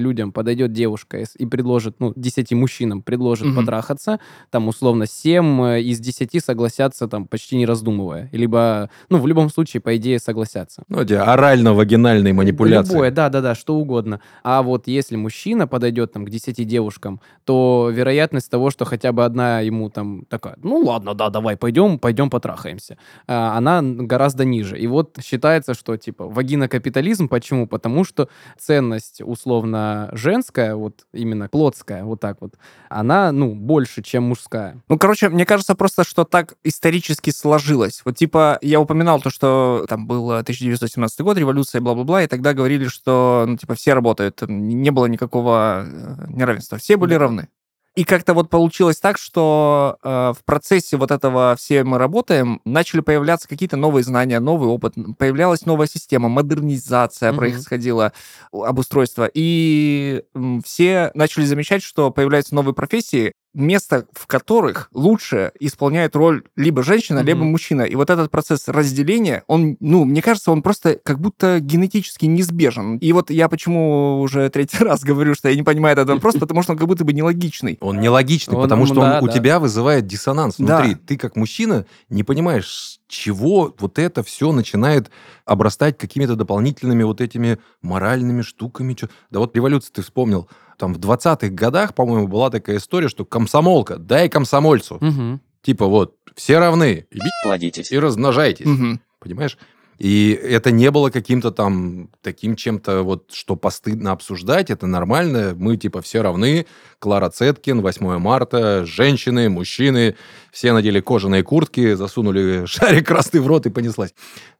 людям 0.00 0.32
подойдет 0.32 0.72
девушка 0.72 1.24
и 1.36 1.46
предложит, 1.46 1.96
ну, 1.98 2.12
10 2.14 2.52
мужчинам 2.52 3.02
предложит 3.02 3.46
Мгм. 3.48 3.56
потрахаться, 3.56 4.20
там, 4.50 4.68
условно, 4.68 5.06
7 5.06 5.80
из 5.80 5.98
10 6.00 6.40
согласятся, 6.40 7.08
там, 7.08 7.26
почти 7.26 7.56
не 7.56 7.66
раздумывая. 7.66 8.28
Либо, 8.32 8.90
ну, 9.08 9.18
в 9.18 9.26
любом 9.26 9.50
случае, 9.50 9.80
по 9.80 9.96
идее, 9.96 10.18
согласятся. 10.18 10.84
Ну, 10.88 11.00
эти 11.00 11.14
орально-вагинальные 11.14 12.32
манипуляции. 12.32 12.92
Любое, 12.92 13.10
да-да-да, 13.10 13.54
что 13.54 13.76
угодно. 13.76 14.20
А 14.42 14.62
вот 14.62 14.86
если 14.86 15.16
мужчина 15.16 15.66
подойдет 15.66 16.12
там 16.12 16.24
к 16.24 16.30
10 16.30 16.64
девушкам, 16.64 17.20
то 17.44 17.90
вероятность 17.92 18.50
того, 18.50 18.70
что 18.70 18.84
хотя 18.84 19.12
бы 19.12 19.24
одна 19.24 19.60
ему 19.60 19.90
там 19.90 20.24
такая, 20.28 20.56
ну 20.62 20.83
ладно, 20.84 21.14
да, 21.14 21.30
давай, 21.30 21.56
пойдем, 21.56 21.98
пойдем 21.98 22.30
потрахаемся, 22.30 22.98
а, 23.26 23.56
она 23.56 23.80
гораздо 23.82 24.44
ниже. 24.44 24.78
И 24.78 24.86
вот 24.86 25.18
считается, 25.22 25.74
что 25.74 25.96
типа 25.96 26.26
вагинокапитализм, 26.26 27.28
почему? 27.28 27.66
Потому 27.66 28.04
что 28.04 28.28
ценность 28.58 29.20
условно 29.22 30.10
женская, 30.12 30.74
вот 30.74 31.06
именно 31.12 31.48
плотская, 31.48 32.04
вот 32.04 32.20
так 32.20 32.40
вот, 32.40 32.54
она, 32.88 33.32
ну, 33.32 33.54
больше, 33.54 34.02
чем 34.02 34.24
мужская. 34.24 34.80
Ну, 34.88 34.98
короче, 34.98 35.28
мне 35.28 35.46
кажется 35.46 35.74
просто, 35.74 36.04
что 36.04 36.24
так 36.24 36.54
исторически 36.64 37.30
сложилось. 37.30 38.02
Вот 38.04 38.16
типа 38.16 38.58
я 38.62 38.80
упоминал 38.80 39.20
то, 39.20 39.30
что 39.30 39.86
там 39.88 40.06
был 40.06 40.30
э, 40.32 40.38
1917 40.40 41.20
год, 41.20 41.38
революция, 41.38 41.80
бла-бла-бла, 41.80 42.22
и 42.22 42.26
тогда 42.26 42.52
говорили, 42.52 42.88
что, 42.88 43.44
ну, 43.46 43.56
типа, 43.56 43.74
все 43.74 43.94
работают, 43.94 44.42
не 44.48 44.90
было 44.90 45.06
никакого 45.06 45.84
э, 45.86 46.26
неравенства, 46.28 46.78
все 46.78 46.96
были 46.96 47.14
равны. 47.14 47.48
И 47.94 48.02
как-то 48.02 48.34
вот 48.34 48.50
получилось 48.50 48.98
так, 48.98 49.18
что 49.18 49.98
э, 50.02 50.08
в 50.36 50.44
процессе 50.44 50.96
вот 50.96 51.12
этого 51.12 51.54
все 51.56 51.84
мы 51.84 51.98
работаем, 51.98 52.60
начали 52.64 53.00
появляться 53.00 53.48
какие-то 53.48 53.76
новые 53.76 54.02
знания, 54.02 54.40
новый 54.40 54.68
опыт, 54.68 54.94
появлялась 55.16 55.64
новая 55.64 55.86
система, 55.86 56.28
модернизация 56.28 57.30
Мгм. 57.30 57.38
происходила, 57.38 58.12
обустройство, 58.52 59.30
и 59.32 60.24
все 60.64 61.12
начали 61.14 61.44
замечать, 61.44 61.82
что 61.84 62.10
появляются 62.10 62.54
новые 62.56 62.74
профессии, 62.74 63.32
место 63.54 64.06
в 64.12 64.26
которых 64.26 64.88
лучше 64.92 65.52
исполняет 65.60 66.16
роль 66.16 66.42
либо 66.56 66.82
женщина, 66.82 67.20
Мгм. 67.20 67.26
либо 67.28 67.44
мужчина. 67.44 67.82
И 67.82 67.94
вот 67.94 68.10
этот 68.10 68.30
процесс 68.30 68.68
разделения, 68.68 69.44
он, 69.46 69.76
ну, 69.80 70.04
мне 70.04 70.20
кажется, 70.22 70.50
он 70.52 70.62
просто 70.62 70.98
как 71.02 71.20
будто 71.20 71.60
генетически 71.60 72.26
неизбежен. 72.26 72.98
И 72.98 73.12
вот 73.12 73.30
я 73.30 73.48
почему 73.48 74.20
уже 74.20 74.48
третий 74.50 74.82
раз 74.84 75.02
говорю, 75.02 75.34
что 75.34 75.48
я 75.48 75.54
не 75.54 75.62
понимаю 75.62 75.92
этот 75.94 76.08
вопрос, 76.08 76.34
потому 76.34 76.62
что 76.62 76.72
он 76.72 76.78
как 76.78 76.88
будто 76.88 77.04
бы 77.04 77.12
нелогичный. 77.12 77.78
Он 77.80 78.00
нелогичный, 78.00 78.56
Он- 78.56 78.62
потому 78.62 78.86
что 78.86 79.00
он 79.00 79.10
да, 79.10 79.20
у 79.22 79.28
тебя 79.28 79.58
вызывает 79.58 80.06
диссонанс 80.06 80.56
Да. 80.58 80.78
внутри. 80.78 80.94
Ты 80.96 81.16
как 81.16 81.36
мужчина 81.36 81.86
не 82.08 82.22
понимаешь, 82.24 82.98
чего 83.14 83.74
вот 83.78 83.98
это 83.98 84.22
все 84.22 84.52
начинает 84.52 85.10
обрастать 85.44 85.96
какими-то 85.98 86.36
дополнительными 86.36 87.02
вот 87.02 87.20
этими 87.20 87.58
моральными 87.82 88.42
штуками. 88.42 88.96
Да 89.30 89.38
вот 89.38 89.54
революцию 89.56 89.92
ты 89.94 90.02
вспомнил. 90.02 90.48
Там 90.78 90.92
в 90.94 90.98
20-х 90.98 91.48
годах, 91.48 91.94
по-моему, 91.94 92.28
была 92.28 92.50
такая 92.50 92.76
история, 92.78 93.08
что 93.08 93.24
комсомолка, 93.24 93.96
дай 93.96 94.28
комсомольцу. 94.28 94.98
Мгм. 95.00 95.40
Типа 95.62 95.86
вот, 95.86 96.16
все 96.34 96.58
равны, 96.58 97.06
и, 97.10 97.18
Плодитесь. 97.44 97.90
и 97.92 97.98
размножайтесь. 97.98 98.66
Мгм. 98.66 99.00
Понимаешь? 99.20 99.56
И 99.98 100.32
это 100.32 100.70
не 100.70 100.90
было 100.90 101.10
каким-то 101.10 101.50
там 101.50 102.10
таким 102.22 102.56
чем-то 102.56 103.02
вот, 103.02 103.30
что 103.32 103.56
постыдно 103.56 104.12
обсуждать, 104.12 104.70
это 104.70 104.86
нормально, 104.86 105.54
мы 105.56 105.76
типа 105.76 106.02
все 106.02 106.22
равны, 106.22 106.66
Клара 106.98 107.30
Цеткин, 107.30 107.80
8 107.80 108.18
марта, 108.18 108.84
женщины, 108.84 109.48
мужчины, 109.48 110.16
все 110.50 110.72
надели 110.72 111.00
кожаные 111.00 111.42
куртки, 111.42 111.94
засунули 111.94 112.64
шарик 112.66 113.06
красный 113.06 113.40
в 113.40 113.46
рот 113.46 113.66
и 113.66 113.70
понеслась. 113.70 114.14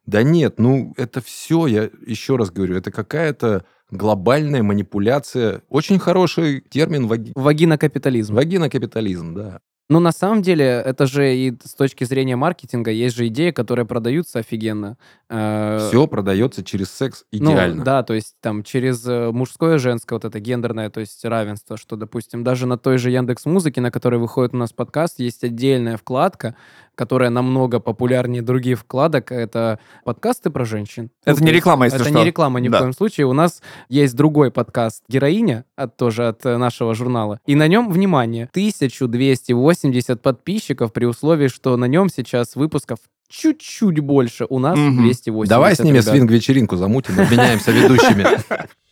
Да 0.05 0.23
нет, 0.23 0.59
ну 0.59 0.93
это 0.97 1.21
все, 1.21 1.67
я 1.67 1.89
еще 2.05 2.37
раз 2.37 2.51
говорю, 2.51 2.77
это 2.77 2.91
какая-то 2.91 3.65
глобальная 3.91 4.63
манипуляция. 4.63 5.61
Очень 5.69 5.99
хороший 5.99 6.61
термин 6.61 7.07
ваги... 7.07 7.31
Вагинокапитализм. 7.35 8.35
вагинокапитализм, 8.35 9.33
да. 9.33 9.59
Ну, 9.87 9.99
на 9.99 10.11
самом 10.11 10.41
деле, 10.41 10.65
это 10.65 11.05
же 11.05 11.35
и 11.35 11.55
с 11.63 11.75
точки 11.75 12.05
зрения 12.05 12.35
маркетинга 12.35 12.89
есть 12.89 13.15
же 13.15 13.27
идеи, 13.27 13.51
которые 13.51 13.85
продаются 13.85 14.39
офигенно. 14.39 14.97
Э, 15.29 15.77
Все 15.89 16.07
продается 16.07 16.63
через 16.63 16.89
секс 16.89 17.23
ну, 17.31 17.51
идеально. 17.51 17.83
да, 17.83 18.01
то 18.01 18.15
есть 18.15 18.35
там 18.41 18.63
через 18.63 19.05
э, 19.07 19.29
мужское, 19.31 19.77
женское, 19.77 20.15
вот 20.15 20.25
это 20.25 20.39
гендерное, 20.39 20.89
то 20.89 21.01
есть 21.01 21.23
равенство, 21.23 21.77
что, 21.77 21.97
допустим, 21.97 22.43
даже 22.43 22.65
на 22.65 22.79
той 22.79 22.97
же 22.97 23.11
Яндекс 23.11 23.45
Музыке, 23.45 23.79
на 23.79 23.91
которой 23.91 24.19
выходит 24.19 24.55
у 24.55 24.57
нас 24.57 24.73
подкаст, 24.73 25.19
есть 25.19 25.43
отдельная 25.43 25.97
вкладка, 25.97 26.55
которая 26.95 27.29
намного 27.29 27.79
популярнее 27.79 28.41
других 28.41 28.79
вкладок. 28.79 29.31
Это 29.31 29.79
подкасты 30.03 30.49
про 30.49 30.65
женщин. 30.65 31.11
Это 31.25 31.37
то 31.39 31.43
не 31.43 31.51
реклама, 31.51 31.85
если 31.85 31.99
Это 31.99 32.09
что. 32.09 32.17
не 32.19 32.25
реклама 32.25 32.59
ни 32.59 32.69
Да. 32.69 32.77
в 32.77 32.81
коем 32.81 32.93
случае. 32.93 33.27
У 33.27 33.33
нас 33.33 33.61
есть 33.89 34.15
другой 34.15 34.51
подкаст 34.51 35.03
«Героиня», 35.07 35.65
от, 35.75 35.97
тоже 35.97 36.27
от 36.27 36.45
э, 36.45 36.57
нашего 36.57 36.95
журнала. 36.95 37.39
И 37.45 37.55
на 37.55 37.67
нем, 37.67 37.91
внимание, 37.91 38.49
1280 38.51 40.21
подписчиков 40.21 40.93
при 40.93 41.05
условии, 41.05 41.47
что 41.47 41.77
на 41.77 41.85
нем 41.85 42.09
сейчас 42.09 42.55
выпусков 42.55 42.99
чуть-чуть 43.27 43.99
больше. 43.99 44.45
У 44.49 44.59
нас 44.59 44.77
Мгм. 44.77 45.03
280. 45.03 45.49
Давай 45.49 45.75
с 45.75 45.79
ними 45.79 45.99
свинг-вечеринку 45.99 46.75
замутим, 46.77 47.19
обменяемся 47.19 47.71
ведущими. 47.71 48.25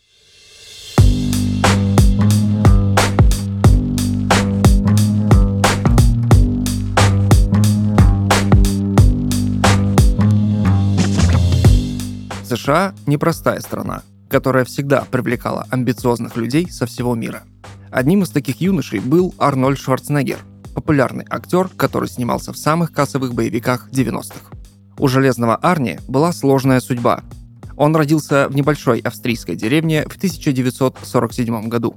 США– 12.56 12.94
непростая 13.08 13.60
страна, 13.62 14.04
которая 14.30 14.66
всегда 14.66 15.06
привлекала 15.10 15.66
амбициозных 15.72 16.38
людей 16.38 16.70
со 16.70 16.86
всего 16.86 17.16
мира. 17.16 17.44
Одним 17.90 18.24
из 18.24 18.30
таких 18.30 18.62
юношей 18.62 19.00
был 19.00 19.34
Арнольд 19.38 19.80
Шварценеггер, 19.80 20.40
популярный 20.76 21.26
актер, 21.30 21.70
который 21.76 22.10
снимался 22.10 22.54
в 22.54 22.58
самых 22.58 22.92
кассовых 22.92 23.34
боевиках 23.34 23.90
90-х. 23.90 24.56
У 25.00 25.08
Железного 25.08 25.56
Арни 25.56 26.00
была 26.08 26.32
сложная 26.32 26.80
судьба. 26.80 27.24
Он 27.76 27.96
родился 27.96 28.48
в 28.50 28.56
небольшой 28.56 29.00
австрийской 29.00 29.56
деревне 29.56 30.04
в 30.04 30.16
1947 30.16 31.68
году. 31.68 31.96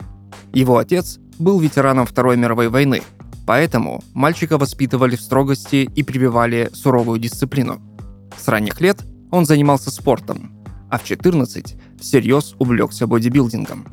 Его 0.55 0.79
отец 0.79 1.19
был 1.39 1.61
ветераном 1.61 2.07
Второй 2.07 2.39
мировой 2.39 2.69
войны, 2.69 3.03
поэтому 3.47 4.03
мальчика 4.15 4.57
воспитывали 4.57 5.17
в 5.17 5.21
строгости 5.21 5.89
и 5.95 6.03
прививали 6.03 6.71
суровую 6.73 7.19
дисциплину. 7.19 7.81
С 8.39 8.49
ранних 8.49 8.81
лет 8.81 9.03
он 9.37 9.47
занимался 9.47 9.91
спортом, 9.91 10.53
а 10.91 10.99
в 10.99 11.05
14 11.05 11.77
всерьез 12.01 12.55
увлекся 12.59 13.07
бодибилдингом. 13.07 13.87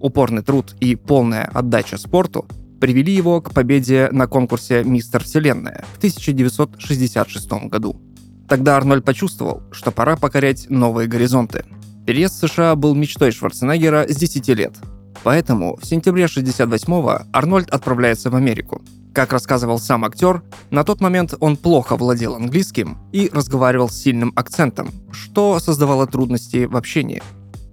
Упорный 0.00 0.42
труд 0.42 0.76
и 0.80 0.94
полная 0.94 1.44
отдача 1.44 1.98
спорту 1.98 2.46
привели 2.80 3.12
его 3.12 3.40
к 3.40 3.52
победе 3.52 4.08
на 4.12 4.26
конкурсе 4.26 4.84
«Мистер 4.84 5.24
Вселенная» 5.24 5.84
в 5.94 5.98
1966 5.98 7.50
году. 7.68 8.00
Тогда 8.48 8.76
Арнольд 8.76 9.04
почувствовал, 9.04 9.62
что 9.72 9.90
пора 9.90 10.16
покорять 10.16 10.70
новые 10.70 11.08
горизонты. 11.08 11.64
Переезд 12.06 12.36
в 12.36 12.48
США 12.48 12.74
был 12.76 12.94
мечтой 12.94 13.32
Шварценеггера 13.32 14.06
с 14.08 14.16
10 14.16 14.48
лет. 14.48 14.74
Поэтому 15.22 15.76
в 15.76 15.84
сентябре 15.84 16.24
68-го 16.24 17.26
Арнольд 17.32 17.70
отправляется 17.70 18.30
в 18.30 18.36
Америку. 18.36 18.82
Как 19.12 19.32
рассказывал 19.32 19.78
сам 19.78 20.04
актер, 20.04 20.42
на 20.70 20.84
тот 20.84 21.00
момент 21.00 21.34
он 21.40 21.56
плохо 21.56 21.96
владел 21.96 22.36
английским 22.36 22.98
и 23.12 23.30
разговаривал 23.32 23.88
с 23.88 23.96
сильным 23.96 24.32
акцентом, 24.36 24.90
что 25.10 25.58
создавало 25.58 26.06
трудности 26.06 26.66
в 26.66 26.76
общении. 26.76 27.22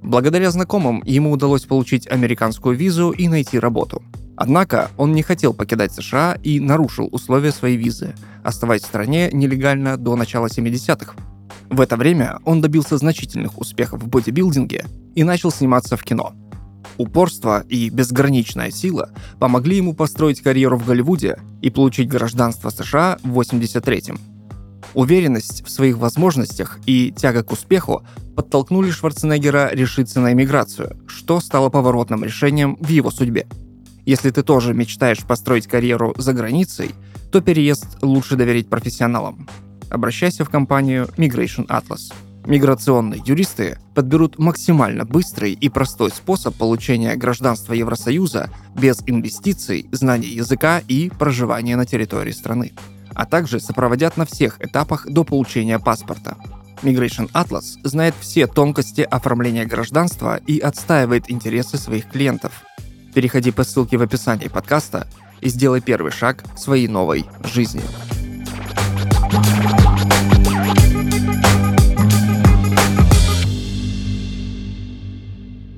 Благодаря 0.01 0.51
знакомым 0.51 1.01
ему 1.05 1.31
удалось 1.31 1.63
получить 1.63 2.07
американскую 2.07 2.75
визу 2.75 3.11
и 3.11 3.27
найти 3.27 3.59
работу. 3.59 4.03
Однако 4.37 4.91
он 4.97 5.13
не 5.13 5.23
хотел 5.23 5.53
покидать 5.53 5.93
США 5.93 6.37
и 6.43 6.59
нарушил 6.59 7.09
условия 7.11 7.51
своей 7.51 7.77
визы, 7.77 8.15
оставаясь 8.43 8.83
в 8.83 8.87
стране 8.87 9.29
нелегально 9.31 9.97
до 9.97 10.15
начала 10.15 10.47
70-х. 10.47 11.15
В 11.69 11.81
это 11.81 11.97
время 11.97 12.39
он 12.45 12.61
добился 12.61 12.97
значительных 12.97 13.57
успехов 13.57 14.03
в 14.03 14.07
бодибилдинге 14.07 14.85
и 15.15 15.23
начал 15.23 15.51
сниматься 15.51 15.97
в 15.97 16.03
кино. 16.03 16.33
Упорство 16.97 17.63
и 17.67 17.89
безграничная 17.89 18.71
сила 18.71 19.09
помогли 19.39 19.77
ему 19.77 19.93
построить 19.93 20.41
карьеру 20.41 20.77
в 20.77 20.85
Голливуде 20.85 21.37
и 21.61 21.69
получить 21.69 22.07
гражданство 22.07 22.69
США 22.69 23.17
в 23.23 23.39
83-м. 23.39 24.19
Уверенность 24.93 25.65
в 25.65 25.69
своих 25.69 25.97
возможностях 25.97 26.79
и 26.85 27.13
тяга 27.15 27.43
к 27.43 27.51
успеху 27.51 28.05
подтолкнули 28.35 28.91
Шварценеггера 28.91 29.71
решиться 29.73 30.21
на 30.21 30.33
эмиграцию, 30.33 30.97
что 31.07 31.41
стало 31.41 31.69
поворотным 31.69 32.23
решением 32.23 32.77
в 32.79 32.87
его 32.87 33.11
судьбе. 33.11 33.47
Если 34.05 34.29
ты 34.29 34.43
тоже 34.43 34.73
мечтаешь 34.73 35.23
построить 35.23 35.67
карьеру 35.67 36.13
за 36.17 36.33
границей, 36.33 36.91
то 37.31 37.41
переезд 37.41 37.97
лучше 38.01 38.35
доверить 38.35 38.69
профессионалам. 38.69 39.47
обращайся 39.89 40.45
в 40.45 40.49
компанию 40.49 41.09
Migration 41.17 41.67
Atlas. 41.67 42.13
Миграционные 42.45 43.23
юристы 43.25 43.79
подберут 43.95 44.37
максимально 44.37 45.03
быстрый 45.03 45.53
и 45.53 45.67
простой 45.67 46.11
способ 46.11 46.55
получения 46.55 47.15
гражданства 47.15 47.73
Евросоюза 47.73 48.51
без 48.75 49.01
инвестиций, 49.07 49.87
знаний 49.91 50.27
языка 50.27 50.81
и 50.87 51.09
проживания 51.09 51.75
на 51.75 51.87
территории 51.87 52.31
страны, 52.31 52.73
а 53.15 53.25
также 53.25 53.59
сопроводят 53.59 54.15
на 54.17 54.25
всех 54.25 54.63
этапах 54.63 55.07
до 55.09 55.23
получения 55.23 55.79
паспорта. 55.79 56.37
Migration 56.83 57.31
Atlas 57.31 57.79
знает 57.83 58.13
все 58.19 58.45
тонкости 58.45 59.01
оформления 59.01 59.65
гражданства 59.65 60.37
и 60.45 60.59
отстаивает 60.59 61.31
интересы 61.31 61.77
своих 61.77 62.09
клиентов. 62.09 62.63
Переходи 63.15 63.49
по 63.49 63.63
ссылке 63.63 63.97
в 63.97 64.03
описании 64.03 64.49
подкаста 64.49 65.07
и 65.41 65.49
сделай 65.49 65.81
первый 65.81 66.11
шаг 66.11 66.43
в 66.53 66.59
своей 66.59 66.87
новой 66.87 67.25
жизни. 67.43 67.81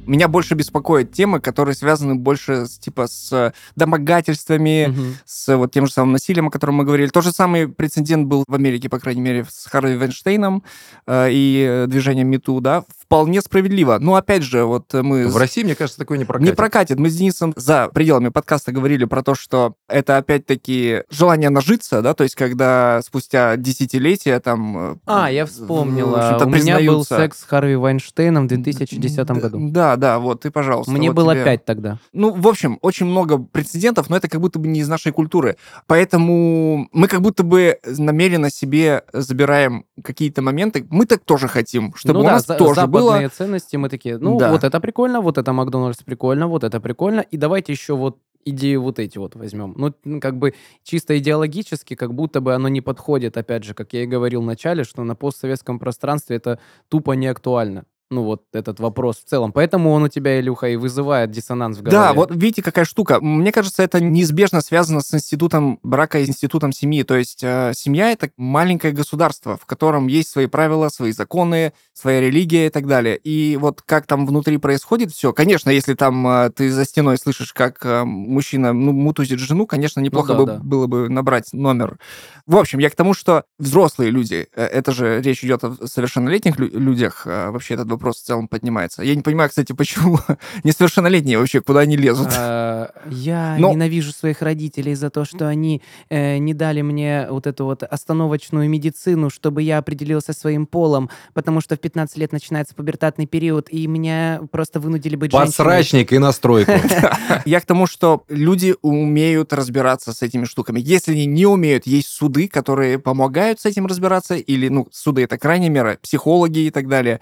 Меня 0.08 0.28
больше 0.28 0.56
беспокоят 0.56 1.12
темы, 1.12 1.40
которые 1.40 1.76
связаны 1.76 2.16
больше 2.16 2.66
с, 2.66 2.78
типа 2.80 3.08
с 3.08 3.54
домогательствами, 3.76 4.88
Мгм. 4.88 5.16
с 5.26 5.56
вот 5.58 5.72
тем 5.72 5.86
же 5.86 5.92
самым 5.94 6.14
насилием, 6.14 6.48
о 6.48 6.52
котором 6.52 6.76
мы 6.76 6.84
говорили. 6.86 7.10
Тот 7.10 7.24
же 7.24 7.32
самый 7.32 7.68
прецедент 7.68 8.28
был 8.28 8.44
в 8.48 8.54
Америке, 8.54 8.90
по 8.90 9.00
крайней 9.00 9.22
мере, 9.22 9.46
с 9.50 9.68
Харви 9.68 9.98
Вайнштейном 9.98 10.64
э, 11.06 11.28
и 11.32 11.66
э, 11.70 11.88
движением 11.88 12.28
МИТУ, 12.30 12.62
да, 12.62 12.84
вполне 13.08 13.42
справедливо. 13.42 13.98
Но 14.02 14.16
опять 14.16 14.44
же, 14.44 14.66
вот 14.66 14.94
мы... 14.94 15.30
В 15.30 15.38
России, 15.38 15.64
мне 15.64 15.76
кажется, 15.76 15.98
такое 15.98 16.18
не 16.18 16.26
прокатит. 16.26 16.52
не 16.52 16.56
прокатит. 16.56 17.00
Мы 17.00 17.10
с 17.10 17.16
Денисом 17.16 17.54
за 17.56 17.88
пределами 17.94 18.28
подкаста 18.30 18.74
говорили 18.74 19.06
про 19.06 19.24
то, 19.24 19.34
что 19.34 19.76
это 19.88 20.18
опять-таки 20.18 21.04
желание 21.10 21.50
нажиться, 21.50 22.02
да, 22.02 22.14
то 22.14 22.24
есть 22.24 22.36
когда 22.36 23.00
спустя 23.02 23.56
десятилетия 23.56 24.38
там... 24.42 24.78
э, 24.78 24.96
А, 25.06 25.32
я 25.32 25.46
вспомнила. 25.46 26.38
У 26.44 26.50
меня 26.50 26.80
был 26.82 27.06
секс 27.06 27.40
с 27.40 27.44
Харви 27.44 27.76
Вайнштейном 27.78 28.46
в 28.46 28.48
2010 28.50 29.30
году. 29.32 29.70
Да, 29.72 29.96
да, 29.96 30.20
вот, 30.20 30.46
и 30.46 30.50
пожалуйста. 30.50 30.92
Мне 30.92 31.10
вот 31.10 31.16
было 31.16 31.34
тебе. 31.34 31.46
пять 31.46 31.64
тогда. 31.64 32.00
Ну, 32.12 32.34
в 32.34 32.48
общем, 32.48 32.78
очень 32.82 33.06
много 33.06 33.38
прецедентов, 33.38 34.10
но 34.10 34.18
это 34.18 34.28
как 34.28 34.42
будто 34.42 34.60
бы 34.60 34.68
не 34.68 34.82
из 34.82 34.90
нашей 34.90 35.14
культуры. 35.14 35.56
Поэтому 35.88 36.90
мы 36.92 37.08
как 37.08 37.22
будто 37.22 37.44
бы 37.44 37.78
намеренно 37.86 38.50
себе 38.50 39.04
забираем 39.14 39.86
какие-то 40.04 40.42
моменты. 40.42 40.86
Мы 40.90 41.06
так 41.06 41.22
тоже 41.24 41.48
хотим, 41.48 41.94
чтобы 41.96 42.16
ну 42.20 42.20
у 42.22 42.24
да, 42.24 42.32
нас 42.34 42.46
за- 42.46 42.56
тоже 42.56 42.82
западные 43.02 43.28
было. 43.28 43.30
ценности 43.30 43.76
мы 43.78 43.90
такие, 43.90 44.18
ну 44.18 44.38
Да. 44.38 44.52
вот 44.52 44.64
это 44.64 44.80
прикольно, 44.80 45.22
вот 45.22 45.38
это 45.38 45.54
Макдональдс 45.54 46.04
прикольно, 46.04 46.48
вот 46.48 46.64
это 46.64 46.80
прикольно, 46.80 47.22
и 47.22 47.38
давайте 47.38 47.72
еще 47.74 47.96
вот 47.96 48.18
идеи 48.46 48.76
вот 48.78 49.00
эти 49.00 49.18
вот 49.18 49.36
возьмем. 49.36 49.74
Ну, 49.78 49.94
м, 50.06 50.20
как 50.22 50.38
бы 50.38 50.54
чисто 50.84 51.18
идеологически, 51.18 51.96
как 51.96 52.14
будто 52.14 52.40
бы 52.42 52.54
оно 52.56 52.70
не 52.70 52.82
подходит, 52.82 53.38
опять 53.38 53.64
же, 53.64 53.74
как 53.74 53.94
я 53.94 54.04
и 54.04 54.06
говорил 54.08 54.42
в 54.42 54.46
начале, 54.46 54.84
что 54.86 55.04
на 55.04 55.16
постсоветском 55.16 55.80
пространстве 55.80 56.38
это 56.38 56.60
тупо 56.90 57.12
не 57.14 57.28
актуально. 57.28 57.86
Ну, 58.10 58.24
вот 58.24 58.44
этот 58.54 58.80
вопрос 58.80 59.18
в 59.18 59.26
целом. 59.26 59.52
Поэтому 59.52 59.92
он 59.92 60.04
у 60.04 60.08
тебя, 60.08 60.40
Илюха, 60.40 60.68
и 60.70 60.78
вызывает 60.78 61.30
диссонанс 61.32 61.78
в 61.78 61.82
голове. 61.82 61.98
Да, 61.98 62.14
вот 62.14 62.32
видите, 62.32 62.62
какая 62.62 62.86
штука. 62.86 63.20
Мне 63.20 63.52
кажется, 63.52 63.84
это 63.84 64.00
неизбежно 64.00 64.62
связано 64.62 65.02
с 65.02 65.14
институтом 65.14 65.80
брака 65.84 66.20
и 66.20 66.26
институтом 66.26 66.72
семьи. 66.72 67.04
То 67.04 67.16
есть 67.16 67.44
э, 67.44 67.74
семья— 67.76 68.12
это 68.14 68.30
маленькое 68.38 68.94
государство, 68.94 69.58
в 69.58 69.66
котором 69.66 70.08
есть 70.08 70.30
свои 70.30 70.48
правила, 70.48 70.88
свои 70.88 71.12
законы, 71.12 71.74
своя 71.94 72.22
религия 72.22 72.68
и 72.68 72.70
так 72.70 72.88
далее. 72.88 73.18
И 73.18 73.58
вот 73.58 73.82
как 73.82 74.08
там 74.08 74.26
внутри 74.26 74.58
происходит 74.58 75.12
все, 75.12 75.34
конечно, 75.34 75.70
если 75.70 75.94
там 75.94 76.26
э, 76.28 76.50
ты 76.52 76.72
за 76.72 76.86
стеной 76.86 77.18
слышишь, 77.18 77.52
как 77.52 77.86
э, 77.86 78.06
мужчина 78.06 78.72
ну, 78.72 78.94
мутузит 78.94 79.40
жену, 79.40 79.68
конечно, 79.68 80.00
неплохо 80.00 80.34
да, 80.34 80.40
бы 80.40 80.46
да. 80.46 80.60
было 80.60 80.88
бы 80.88 81.10
набрать 81.10 81.52
номер. 81.52 81.98
В 82.46 82.56
общем, 82.56 82.80
я 82.80 82.90
к 82.90 82.96
тому, 82.96 83.14
что 83.14 83.44
взрослые 83.60 84.12
люди, 84.12 84.48
э, 84.56 84.64
это 84.64 84.94
же 84.94 85.22
речь 85.22 85.44
идет 85.44 85.64
о 85.66 85.76
совершеннолетних 85.86 86.58
лю- 86.58 86.72
людях, 86.72 87.24
э, 87.26 87.50
вообще 87.50 87.74
этот 87.74 87.88
вопрос 87.98 88.22
в 88.22 88.26
целом 88.26 88.48
поднимается. 88.48 89.02
Я 89.04 89.16
не 89.16 89.22
понимаю, 89.22 89.50
кстати, 89.50 89.74
почему 89.74 90.20
несовершеннолетние 90.64 91.38
вообще, 91.38 91.62
куда 91.62 91.82
они 91.82 91.98
лезут. 91.98 92.30
А, 92.36 92.92
Я 93.10 93.56
Но- 93.60 93.72
ненавижу 93.72 94.12
своих 94.12 94.42
родителей 94.42 94.96
за 94.96 95.10
то, 95.10 95.26
что 95.26 95.48
они 95.48 95.82
э, 96.10 96.38
не 96.38 96.54
дали 96.54 96.82
мне 96.82 97.28
вот 97.30 97.48
эту 97.48 97.66
вот 97.66 97.84
остановочную 97.84 98.70
медицину, 98.70 99.30
чтобы 99.30 99.62
я 99.62 99.78
определился 99.80 100.34
своим 100.34 100.66
полом, 100.66 101.10
потому 101.34 101.62
что 101.62 101.76
в 101.76 101.80
15 101.80 102.18
лет 102.18 102.32
начинается 102.32 102.76
пубертатный 102.76 103.26
период, 103.26 103.68
и 103.70 103.88
меня 103.88 104.42
просто 104.52 104.80
вынудили 104.80 105.16
быть 105.16 105.32
женщиной. 105.32 105.48
Подсрачник 105.48 106.14
и 106.14 106.18
настройку. 106.20 106.72
Я 107.46 107.60
к 107.60 107.66
тому, 107.66 107.88
что 107.88 108.24
люди 108.30 108.76
умеют 108.82 109.54
разбираться 109.54 110.14
с 110.14 110.22
этими 110.22 110.46
штуками. 110.46 110.80
Если 110.80 111.12
они 111.14 111.26
не 111.26 111.46
умеют, 111.46 111.88
есть 111.88 112.08
суды, 112.10 112.48
которые 112.48 113.00
помогают 113.00 113.60
с 113.60 113.66
этим 113.66 113.86
разбираться, 113.88 114.36
или, 114.36 114.70
ну, 114.70 114.88
суды— 114.92 115.24
это 115.24 115.38
крайняя 115.38 115.70
мера, 115.70 115.98
психологи 116.02 116.60
и 116.60 116.70
так 116.70 116.88
далее. 116.88 117.20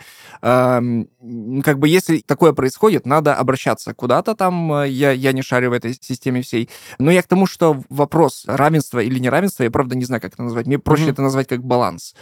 Как 1.63 1.79
бы 1.79 1.87
если 1.87 2.19
такое 2.19 2.53
происходит, 2.53 3.05
надо 3.05 3.35
обращаться 3.35 3.93
куда-то 3.93 4.35
там. 4.35 4.71
э, 4.73 4.89
Я, 4.89 5.11
я 5.11 5.31
не 5.31 5.41
шарю 5.41 5.69
в 5.69 5.73
этой 5.73 5.93
системе 5.93 6.41
всей. 6.41 6.69
Но 6.99 7.11
я 7.11 7.21
к 7.21 7.27
тому, 7.27 7.45
что 7.47 7.81
вопрос 7.89 8.45
равенства 8.47 8.99
или 8.99 9.19
неравенства, 9.19 9.63
я 9.63 9.71
правда 9.71 9.95
не 9.95 10.05
знаю, 10.05 10.21
как 10.21 10.33
это 10.33 10.43
назвать. 10.43 10.67
Мне 10.67 10.79
проще 10.79 11.03
Мгм. 11.03 11.11
это 11.11 11.21
назвать 11.21 11.47
как 11.47 11.63
баланс 11.63 12.13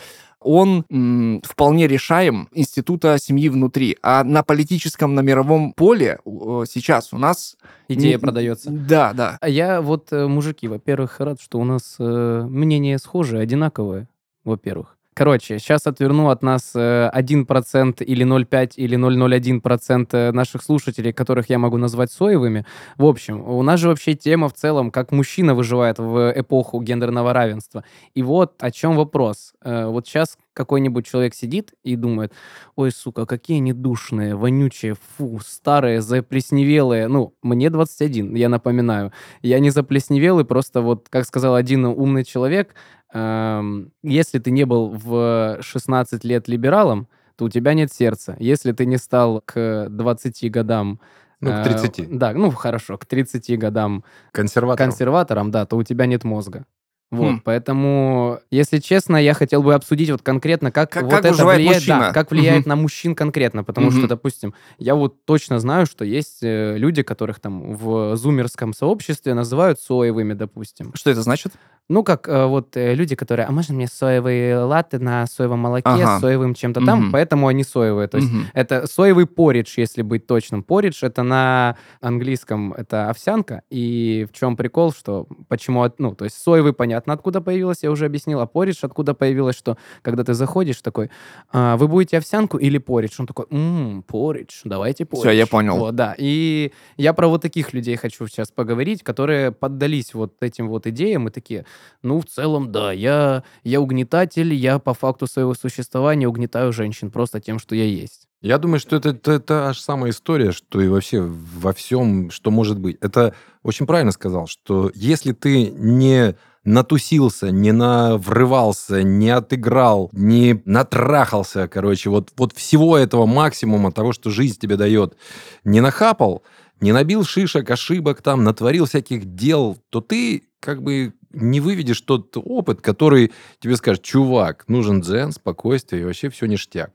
он 0.46 0.86
м, 0.92 1.42
вполне 1.42 1.88
решаем 1.88 2.50
института 2.52 3.18
семьи 3.18 3.48
внутри. 3.50 3.98
А 4.04 4.24
на 4.26 4.44
политическом, 4.44 5.16
на 5.16 5.22
мировом 5.22 5.72
поле 5.74 6.20
сейчас 6.26 7.14
у 7.14 7.18
нас... 7.18 7.56
Идея 7.88 8.14
не- 8.16 8.20
продается. 8.20 8.70
Да, 8.70 9.14
да. 9.14 9.38
А 9.40 9.48
я 9.50 9.82
вот, 9.82 10.12
э, 10.12 10.28
мужики, 10.28 10.68
во-первых, 10.68 11.20
рад, 11.20 11.40
что 11.42 11.60
у 11.60 11.64
нас 11.64 11.96
э, 12.00 12.46
мнения 12.50 12.98
схожие, 12.98 13.42
одинаковые, 13.42 14.08
во-первых. 14.44 14.98
Короче, 15.16 15.60
сейчас 15.60 15.86
отверну 15.86 16.30
от 16.30 16.42
нас 16.42 16.72
э, 16.76 17.10
1% 17.14 18.04
или 18.04 18.26
0,5 18.26 18.74
или 18.78 18.98
0,01% 18.98 20.08
э, 20.12 20.32
наших 20.32 20.64
слушателей, 20.64 21.14
которых 21.14 21.50
я 21.52 21.60
могу 21.60 21.78
назвать 21.78 22.12
соевыми. 22.12 22.66
В 22.98 23.06
общем, 23.06 23.42
у 23.48 23.62
нас 23.62 23.80
же 23.80 23.90
вообще 23.90 24.16
тема 24.16 24.50
в 24.50 24.54
целом, 24.54 24.90
как 24.90 25.12
мужчина 25.12 25.54
выживает 25.54 26.00
в 26.00 26.34
эпоху 26.36 26.82
гендерного 26.82 27.32
равенства. 27.32 27.84
И 28.16 28.24
вот 28.24 28.56
о 28.64 28.72
чем 28.72 28.96
вопрос. 28.96 29.54
Э, 29.64 29.86
Вот 29.86 30.08
сейчас 30.08 30.38
какой-нибудь 30.54 31.06
человек 31.06 31.36
сидит 31.36 31.74
и 31.84 31.96
думает, 31.96 32.34
ой, 32.76 32.92
сука, 32.92 33.26
какие 33.26 33.58
они 33.58 33.74
душные, 33.74 34.36
вонючие, 34.36 34.96
фу, 35.18 35.40
старые, 35.46 36.02
заплесневелые. 36.02 37.08
Ну, 37.08 37.34
мне 37.44 37.70
21, 37.70 38.36
я 38.36 38.50
напоминаю. 38.50 39.12
Я 39.42 39.60
не 39.60 39.70
заплесневелый, 39.70 40.46
просто 40.46 40.82
вот, 40.82 41.08
как 41.10 41.26
сказал 41.26 41.56
один 41.56 41.86
умный 41.86 42.24
человек, 42.24 42.74
если 43.14 44.40
ты 44.40 44.52
не 44.52 44.66
был 44.66 44.90
в 44.90 45.58
16 45.62 46.24
лет 46.24 46.48
либералом, 46.48 47.08
то 47.36 47.46
у 47.46 47.50
тебя 47.50 47.74
нет 47.74 47.92
сердца. 47.92 48.36
Если 48.40 48.72
ты 48.72 48.86
не 48.86 48.98
стал 48.98 49.42
к 49.46 49.88
20 49.90 50.52
годам... 50.52 51.00
Ну, 51.42 51.50
к 51.52 51.54
э, 51.56 51.64
30. 51.64 52.18
Да, 52.18 52.32
ну, 52.34 52.52
хорошо, 52.52 52.98
к 52.98 53.06
30 53.06 53.58
годам 53.60 54.04
Консерватор. 54.32 54.86
консерватором, 54.86 55.52
да, 55.52 55.66
то 55.66 55.76
у 55.78 55.84
тебя 55.84 56.06
нет 56.06 56.24
мозга. 56.24 56.66
Вот, 57.12 57.32
Хм. 57.36 57.42
поэтому, 57.44 58.40
если 58.50 58.80
честно, 58.80 59.18
я 59.18 59.36
хотел 59.36 59.62
бы 59.62 59.76
обсудить 59.76 60.10
вот 60.10 60.24
конкретно, 60.24 60.72
как, 60.72 60.90
Как- 60.92 61.04
вот 61.04 61.12
как 61.12 61.26
это 61.26 61.46
влияет, 61.46 61.76
мужчина. 61.82 62.00
да, 62.00 62.12
как 62.12 62.32
влияет 62.32 62.62
Мгм. 62.62 62.70
на 62.70 62.76
мужчин 62.76 63.14
конкретно, 63.14 63.64
потому 63.64 63.88
Мгм. 63.92 64.00
что, 64.00 64.08
допустим, 64.08 64.56
я 64.80 64.96
вот 64.96 65.24
точно 65.26 65.60
знаю, 65.60 65.86
что 65.86 66.06
есть 66.06 66.40
э, 66.42 66.76
люди, 66.76 67.04
которых 67.04 67.40
там 67.40 67.76
в 67.76 68.16
зумерском 68.16 68.74
сообществе 68.74 69.36
называют 69.36 69.80
соевыми, 69.80 70.34
допустим. 70.34 70.92
Что 70.96 71.12
это 71.12 71.22
значит? 71.22 71.52
Ну, 71.90 72.04
как 72.04 72.30
э, 72.30 72.46
вот 72.46 72.78
э, 72.78 72.94
люди, 72.96 73.16
которые, 73.16 73.46
а 73.46 73.52
можно 73.52 73.74
мне 73.76 73.88
соевые 73.88 74.58
латте 74.60 75.00
на 75.00 75.28
соевом 75.28 75.60
молоке 75.60 75.84
Ага. 75.90 76.18
с 76.18 76.22
соевым 76.22 76.54
чем-то 76.54 76.80
там, 76.86 77.00
Мгм. 77.04 77.12
поэтому 77.12 77.48
они 77.50 77.64
соевые. 77.66 78.08
То 78.08 78.18
есть 78.20 78.32
Мгм. 78.32 78.46
это 78.54 78.88
соевый 78.88 79.26
поридж, 79.26 79.74
если 79.76 80.02
быть 80.02 80.26
точным. 80.26 80.64
Поридж 80.64 81.04
это 81.04 81.24
на 81.24 81.76
английском 82.00 82.72
это 82.74 83.10
овсянка. 83.10 83.64
И 83.70 84.26
в 84.32 84.34
чем 84.38 84.56
прикол, 84.56 84.94
что 84.94 85.28
почему, 85.50 85.86
ну, 85.98 86.16
то 86.16 86.24
есть 86.24 86.38
соевый 86.42 86.72
понятно 86.72 87.12
откуда 87.14 87.42
появилось, 87.42 87.80
я 87.84 87.92
уже 87.92 88.06
объяснил, 88.06 88.40
а 88.40 88.46
поридж 88.46 88.80
откуда 88.82 89.14
появилось, 89.14 89.58
что 89.58 89.78
когда 90.02 90.24
ты 90.24 90.34
заходишь 90.34 90.82
такой, 90.82 91.10
«А, 91.52 91.76
вы 91.76 91.90
будете 91.90 92.18
овсянку 92.18 92.58
или 92.58 92.78
поридж? 92.78 93.16
Он 93.20 93.28
такой, 93.28 93.46
ммм, 93.50 94.04
поридж, 94.04 94.62
давайте 94.64 95.06
поридж. 95.06 95.24
Всё, 95.26 95.32
я 95.32 95.48
понял. 95.48 95.78
Вот, 95.78 95.96
да. 95.96 96.16
И 96.18 96.72
я 96.96 97.12
про 97.14 97.28
вот 97.28 97.42
таких 97.42 97.74
людей 97.74 97.98
хочу 97.98 98.26
сейчас 98.28 98.52
поговорить, 98.52 99.04
которые 99.04 99.52
поддались 99.52 100.14
вот 100.14 100.36
этим 100.42 100.70
вот 100.70 100.88
идеям 100.88 101.28
и 101.28 101.32
такие, 101.32 101.66
ну, 102.02 102.20
в 102.20 102.26
целом, 102.26 102.72
да, 102.72 102.92
я, 102.92 103.44
я 103.64 103.80
угнетатель, 103.80 104.54
я 104.54 104.80
по 104.80 104.94
факту 104.94 105.28
своего 105.28 105.54
существования 105.54 106.28
угнетаю 106.28 106.74
женщин 106.74 107.12
просто 107.12 107.40
тем, 107.40 107.60
что 107.60 107.76
я 107.76 107.86
есть. 107.86 108.28
Я 108.42 108.58
думаю, 108.58 108.80
что 108.80 108.98
это, 108.98 109.10
это 109.10 109.40
та 109.40 109.74
же 109.74 109.80
самая 109.80 110.12
история, 110.12 110.52
что 110.52 110.82
и 110.82 110.90
вообще 110.90 111.22
во 111.22 111.72
всем, 111.72 112.30
что 112.30 112.52
может 112.52 112.78
быть. 112.78 112.98
Это 113.00 113.34
очень 113.64 113.88
правильно 113.88 114.12
сказал, 114.12 114.48
что 114.48 114.92
если 114.96 115.32
ты 115.32 115.72
не 115.72 116.36
натусился, 116.66 117.52
не 117.52 117.72
наврывался, 117.72 119.02
не 119.02 119.30
отыграл, 119.30 120.10
не 120.12 120.62
натрахался, 120.66 121.70
короче, 121.70 122.10
вот, 122.10 122.32
вот 122.38 122.54
всего 122.54 122.98
этого 122.98 123.26
максимума 123.26 123.92
того, 123.92 124.14
что 124.14 124.30
жизнь 124.30 124.60
тебе 124.60 124.76
дает, 124.76 125.16
не 125.64 125.82
нахапал, 125.82 126.44
не 126.80 126.92
набил 126.92 127.24
шишек, 127.24 127.70
ошибок 127.70 128.22
там, 128.22 128.44
натворил 128.44 128.86
всяких 128.86 129.36
дел, 129.36 129.78
то 129.90 130.02
ты 130.02 130.44
как 130.60 130.82
бы 130.82 131.14
не 131.34 131.60
выведешь 131.60 132.02
тот 132.02 132.36
опыт, 132.38 132.82
который 132.82 133.32
тебе 133.60 133.76
скажет, 133.76 134.04
чувак, 134.04 134.66
нужен 134.68 135.02
дзен, 135.02 135.32
спокойствие, 135.32 136.02
и 136.02 136.06
вообще 136.06 136.30
все 136.30 136.46
ништяк. 136.46 136.92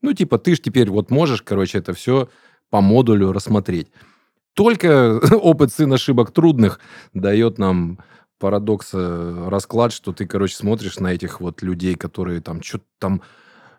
Ну, 0.00 0.12
типа, 0.12 0.38
ты 0.38 0.54
ж 0.54 0.60
теперь 0.60 0.90
вот 0.90 1.10
можешь, 1.10 1.42
короче, 1.42 1.78
это 1.78 1.92
все 1.92 2.28
по 2.70 2.80
модулю 2.80 3.32
рассмотреть. 3.32 3.88
Только 4.54 5.18
опыт 5.32 5.72
сын 5.72 5.92
ошибок 5.92 6.30
трудных 6.32 6.80
дает 7.12 7.58
нам 7.58 7.98
парадокс, 8.38 8.90
э, 8.94 9.48
расклад, 9.48 9.92
что 9.92 10.12
ты, 10.12 10.26
короче, 10.26 10.56
смотришь 10.56 10.98
на 10.98 11.12
этих 11.12 11.40
вот 11.40 11.62
людей, 11.62 11.94
которые 11.94 12.40
там 12.40 12.62
что-то 12.62 12.84
там 12.98 13.22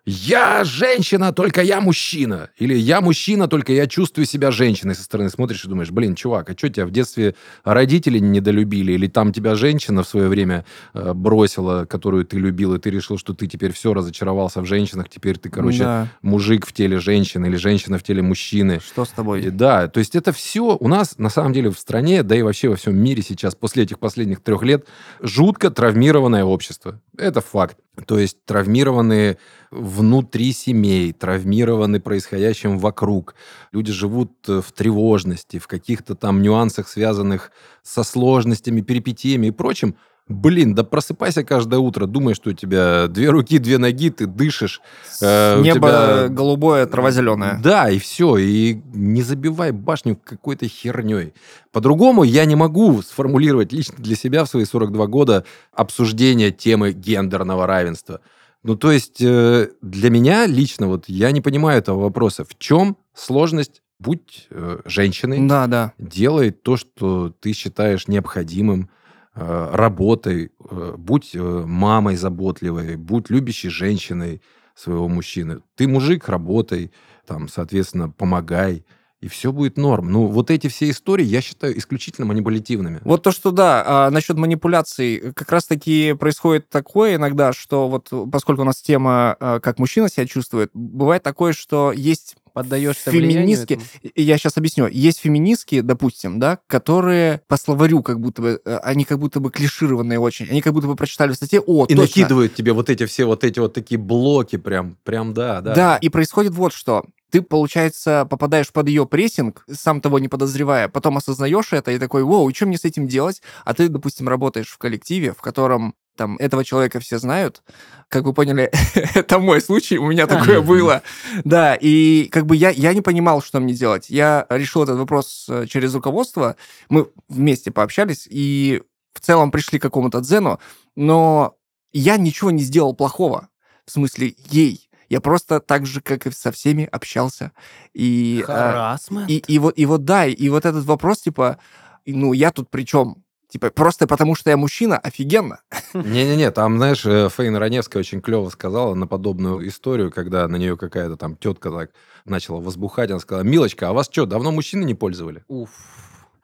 я 0.05 0.63
женщина, 0.65 1.31
только 1.31 1.61
я 1.61 1.79
мужчина. 1.79 2.49
Или 2.57 2.75
я 2.75 2.99
мужчина, 2.99 3.47
только 3.47 3.71
я 3.71 3.87
чувствую 3.87 4.25
себя 4.25 4.51
женщиной. 4.51 4.95
Со 4.95 5.03
стороны 5.03 5.29
смотришь 5.29 5.63
и 5.63 5.69
думаешь, 5.69 5.91
блин, 5.91 6.15
чувак, 6.15 6.49
а 6.49 6.57
что 6.57 6.67
тебя 6.69 6.85
в 6.85 6.91
детстве 6.91 7.35
родители 7.63 8.19
недолюбили? 8.19 8.91
Или 8.91 9.07
там 9.07 9.31
тебя 9.31 9.55
женщина 9.55 10.03
в 10.03 10.07
свое 10.07 10.27
время 10.27 10.65
э, 10.93 11.13
бросила, 11.13 11.85
которую 11.85 12.25
ты 12.25 12.37
любил, 12.37 12.75
и 12.75 12.79
ты 12.79 12.89
решил, 12.89 13.17
что 13.17 13.33
ты 13.33 13.47
теперь 13.47 13.71
все 13.71 13.93
разочаровался 13.93 14.61
в 14.61 14.65
женщинах, 14.65 15.07
теперь 15.07 15.37
ты, 15.37 15.49
короче, 15.49 15.79
Да. 15.79 16.07
мужик 16.21 16.65
в 16.65 16.73
теле 16.73 16.99
женщины 16.99 17.45
или 17.45 17.55
женщина 17.55 17.97
в 17.97 18.03
теле 18.03 18.21
мужчины. 18.21 18.81
Что 18.85 19.05
с 19.05 19.09
тобой? 19.09 19.43
И 19.43 19.49
да, 19.49 19.87
то 19.87 19.99
есть 19.99 20.15
это 20.15 20.33
все 20.33 20.75
у 20.77 20.87
нас, 20.89 21.17
на 21.17 21.29
самом 21.29 21.53
деле, 21.53 21.69
в 21.71 21.79
стране, 21.79 22.23
да 22.23 22.35
и 22.35 22.41
вообще 22.41 22.67
во 22.67 22.75
всем 22.75 22.97
мире 22.97 23.21
сейчас, 23.21 23.55
после 23.55 23.83
этих 23.83 23.99
последних 23.99 24.41
трех 24.41 24.63
лет, 24.63 24.85
жутко 25.21 25.69
травмированное 25.71 26.43
общество. 26.43 26.99
Это 27.17 27.39
факт. 27.39 27.77
То 28.07 28.17
есть 28.17 28.43
травмированные 28.45 29.37
внутри 29.69 30.51
семей, 30.51 31.13
травмированы 31.13 31.99
происходящим 31.99 32.79
вокруг. 32.79 33.35
Люди 33.71 33.91
живут 33.91 34.33
э, 34.47 34.61
в 34.61 34.71
тревожности, 34.71 35.59
в 35.59 35.67
каких-то 35.67 36.15
там 36.15 36.41
нюансах, 36.41 36.87
связанных 36.87 37.51
со 37.83 38.03
сложностями, 38.03 38.81
перипетиями 38.81 39.47
и 39.47 39.51
прочим. 39.51 39.95
Блин, 40.29 40.73
да 40.73 40.83
просыпайся 40.85 41.43
каждое 41.43 41.79
утро, 41.81 42.05
думай, 42.05 42.33
что 42.33 42.51
у 42.51 42.53
тебя 42.53 43.07
две 43.07 43.29
руки, 43.29 43.57
две 43.57 43.77
ноги, 43.77 44.09
ты 44.09 44.25
дышишь. 44.25 44.79
э, 45.21 45.61
Небо 45.61 45.87
тебя- 45.89 46.27
голубое, 46.29 46.85
трава 46.85 47.11
зеленая. 47.11 47.59
Да, 47.61 47.89
и 47.89 47.99
все. 47.99 48.37
И 48.37 48.81
не 48.93 49.21
забивай 49.21 49.71
башню 49.71 50.15
какой-то 50.15 50.65
херней. 50.67 51.33
По-другому 51.73 52.23
я 52.23 52.45
не 52.45 52.55
могу 52.55 53.01
сформулировать 53.01 53.73
лично 53.73 53.95
для 53.97 54.15
себя 54.15 54.45
в 54.45 54.49
свои 54.49 54.63
42 54.63 55.07
года 55.07 55.43
обсуждение 55.73 56.51
темы 56.51 56.93
гендерного 56.93 57.67
равенства. 57.67 58.21
Ну, 58.63 58.77
то 58.77 58.93
есть 58.93 59.17
э, 59.21 59.69
для 59.81 60.09
меня 60.09 60.45
лично, 60.45 60.87
вот 60.87 61.09
я 61.09 61.31
не 61.31 61.41
понимаю 61.41 61.79
этого 61.79 61.99
вопроса. 61.99 62.45
В 62.45 62.57
чем 62.57 62.95
сложность? 63.13 63.81
Будь 63.99 64.47
э, 64.49 64.79
женщиной, 64.85 65.47
Да, 65.47 65.67
да. 65.67 65.93
делай 65.97 66.51
то, 66.51 66.75
что 66.77 67.33
ты 67.39 67.53
считаешь 67.53 68.07
необходимым, 68.09 68.89
э, 69.35 69.69
работай, 69.73 70.51
э, 70.69 70.95
будь 70.97 71.31
э, 71.35 71.39
мамой 71.39 72.15
заботливой, 72.15 72.95
будь 72.95 73.29
любящей 73.29 73.69
женщиной 73.69 74.41
своего 74.75 75.07
мужчины. 75.07 75.61
Ты 75.75 75.87
мужик, 75.87 76.27
работай, 76.29 76.91
там, 77.27 77.47
соответственно, 77.47 78.09
помогай, 78.09 78.85
и 79.21 79.27
все 79.29 79.53
будет 79.53 79.77
норм. 79.77 80.11
Ну, 80.11 80.25
вот 80.27 80.51
эти 80.51 80.67
все 80.67 80.89
истории 80.89 81.23
я 81.23 81.41
считаю 81.41 81.77
исключительно 81.77 82.27
манипулятивными. 82.27 82.99
Вот 83.05 83.23
то, 83.23 83.31
что 83.31 83.51
да, 83.51 83.83
а, 83.85 84.09
насчет 84.09 84.35
манипуляций, 84.37 85.31
как 85.33 85.49
раз-таки 85.49 86.13
происходит 86.13 86.69
такое 86.69 87.15
иногда, 87.15 87.53
что 87.53 87.87
вот 87.87 88.11
поскольку 88.29 88.63
у 88.63 88.65
нас 88.65 88.81
тема, 88.81 89.37
как 89.39 89.79
мужчина 89.79 90.09
себя 90.09 90.25
чувствует, 90.25 90.71
бывает 90.73 91.23
такое, 91.23 91.53
что 91.53 91.93
есть 91.93 92.35
Поддаешься 92.53 93.09
феминистки, 93.09 93.79
я 94.15 94.37
сейчас 94.37 94.57
объясню, 94.57 94.87
есть 94.87 95.19
феминистки, 95.19 95.81
допустим, 95.81 96.39
да, 96.39 96.59
которые 96.67 97.41
по 97.47 97.57
словарю 97.57 98.03
как 98.03 98.19
будто 98.19 98.41
бы, 98.43 98.61
э, 98.63 98.77
они 98.83 99.05
как 99.05 99.17
будто 99.17 99.39
бы 99.39 99.49
клишированные 99.49 100.19
очень, 100.19 100.47
они 100.49 100.61
как 100.61 100.73
будто 100.73 100.85
бы 100.85 100.95
прочитали 100.95 101.31
в 101.31 101.35
статье, 101.35 101.59
о, 101.59 101.85
И 101.85 101.95
точно, 101.95 102.01
накидывают 102.01 102.53
тебе 102.53 102.73
вот 102.73 102.91
эти 102.91 103.05
все 103.07 103.25
вот 103.25 103.43
эти 103.43 103.57
вот 103.59 103.73
такие 103.73 103.99
блоки 103.99 104.57
прям, 104.57 104.97
прям 105.03 105.33
да, 105.33 105.61
да. 105.61 105.73
Да. 105.73 105.97
и 105.97 106.09
происходит 106.09 106.53
вот 106.53 106.73
что. 106.73 107.03
Ты, 107.31 107.41
получается, 107.41 108.27
попадаешь 108.29 108.71
под 108.71 108.87
ее 108.87 109.07
прессинг, 109.07 109.65
сам 109.71 110.01
того 110.01 110.19
не 110.19 110.27
подозревая, 110.27 110.87
потом 110.87 111.17
осознаешь 111.17 111.73
это 111.73 111.89
и 111.91 111.97
такой, 111.97 112.23
воу, 112.23 112.47
и 112.47 112.53
что 112.53 112.67
мне 112.67 112.77
с 112.77 112.85
этим 112.85 113.07
делать? 113.07 113.41
А 113.65 113.73
ты, 113.73 113.89
допустим, 113.89 114.29
работаешь 114.29 114.67
в 114.67 114.77
коллективе, 114.77 115.33
в 115.33 115.41
котором 115.41 115.95
там 116.15 116.37
этого 116.37 116.63
человека 116.63 116.99
все 116.99 117.17
знают. 117.17 117.63
Как 118.07 118.23
вы 118.23 118.33
поняли, 118.33 118.71
это 119.15 119.39
мой 119.39 119.61
случай, 119.61 119.97
у 119.97 120.07
меня 120.07 120.27
такое 120.27 120.61
было. 120.61 121.01
Да, 121.43 121.75
и 121.75 122.25
как 122.31 122.45
бы 122.45 122.55
я, 122.55 122.69
я 122.69 122.93
не 122.93 123.01
понимал, 123.01 123.41
что 123.41 123.59
мне 123.59 123.73
делать. 123.73 124.09
Я 124.09 124.45
решил 124.49 124.83
этот 124.83 124.97
вопрос 124.97 125.47
э, 125.49 125.65
через 125.67 125.93
руководство. 125.93 126.55
Мы 126.89 127.09
вместе 127.27 127.71
пообщались 127.71 128.27
и 128.29 128.81
в 129.13 129.19
целом 129.19 129.51
пришли 129.51 129.79
к 129.79 129.81
какому-то 129.81 130.21
дзену, 130.21 130.59
но 130.95 131.55
я 131.91 132.17
ничего 132.17 132.51
не 132.51 132.63
сделал 132.63 132.93
плохого. 132.93 133.49
В 133.85 133.91
смысле, 133.91 134.35
ей. 134.49 134.89
Я 135.09 135.21
просто 135.21 135.59
так 135.59 135.85
же, 135.85 136.01
как 136.01 136.25
и 136.25 136.31
со 136.31 136.51
всеми, 136.51 136.87
общался. 136.91 137.51
И, 137.93 138.43
а, 138.47 138.71
Харасмент? 138.71 139.29
и, 139.29 139.37
и, 139.37 139.59
вот, 139.59 139.77
и 139.77 139.85
вот 139.85 140.05
да, 140.05 140.25
и 140.25 140.49
вот 140.49 140.65
этот 140.65 140.85
вопрос, 140.85 141.21
типа, 141.21 141.59
ну, 142.05 142.33
я 142.33 142.51
тут 142.51 142.69
при 142.69 142.83
чем? 142.83 143.23
Типа, 143.53 143.69
просто 143.69 144.07
потому 144.07 144.33
что 144.33 144.49
я 144.49 144.57
мужчина, 144.57 144.97
офигенно. 144.97 145.59
Не-не-не, 145.93 146.49
там, 146.49 146.77
знаешь, 146.77 147.05
э, 147.05 147.29
Фейна 147.29 147.59
Раневская 147.59 147.99
очень 147.99 148.19
клево 148.19 148.49
сказала 148.49 148.95
на 148.95 149.05
подобную 149.05 149.67
историю, 149.67 150.11
когда 150.11 150.47
на 150.47 150.55
нее 150.55 150.75
какая-то 150.75 151.17
там 151.17 151.35
тетка 151.35 151.69
так 151.69 151.91
начала 152.25 152.59
возбухать. 152.59 153.11
Она 153.11 153.19
сказала, 153.19 153.43
Милочка, 153.43 153.89
а 153.89 153.93
вас 153.93 154.09
что, 154.11 154.25
давно 154.25 154.51
мужчины 154.51 154.83
не 154.85 154.95
пользовали? 154.95 155.43
Уф. 155.49 155.69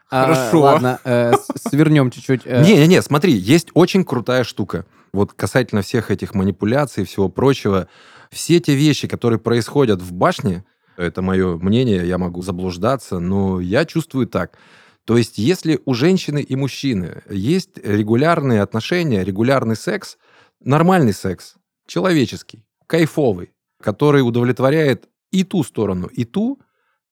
Хорошо. 0.07 0.57
А, 0.57 0.73
ладно, 0.73 0.99
э, 1.03 1.31
свернем 1.55 2.11
чуть-чуть. 2.11 2.41
э, 2.45 2.63
Не-не-не, 2.63 3.01
смотри, 3.01 3.33
есть 3.33 3.69
очень 3.73 4.03
крутая 4.03 4.43
штука. 4.43 4.85
Вот 5.11 5.33
касательно 5.33 5.81
всех 5.81 6.11
этих 6.11 6.35
манипуляций 6.35 7.01
и 7.01 7.05
всего 7.07 7.27
прочего, 7.27 7.87
все 8.29 8.59
те 8.59 8.75
вещи, 8.75 9.07
которые 9.07 9.39
происходят 9.39 9.99
в 9.99 10.13
башне, 10.13 10.63
это 10.95 11.23
мое 11.23 11.57
мнение, 11.57 12.07
я 12.07 12.19
могу 12.19 12.43
заблуждаться, 12.43 13.17
но 13.17 13.59
я 13.59 13.85
чувствую 13.85 14.27
так. 14.27 14.59
То 15.05 15.17
есть, 15.17 15.37
если 15.37 15.79
у 15.85 15.93
женщины 15.93 16.41
и 16.41 16.55
мужчины 16.55 17.23
есть 17.29 17.77
регулярные 17.83 18.61
отношения, 18.61 19.23
регулярный 19.23 19.75
секс, 19.75 20.17
нормальный 20.59 21.13
секс, 21.13 21.55
человеческий, 21.87 22.63
кайфовый, 22.85 23.53
который 23.81 24.21
удовлетворяет 24.21 25.07
и 25.31 25.43
ту 25.43 25.63
сторону, 25.63 26.07
и 26.07 26.25
ту, 26.25 26.59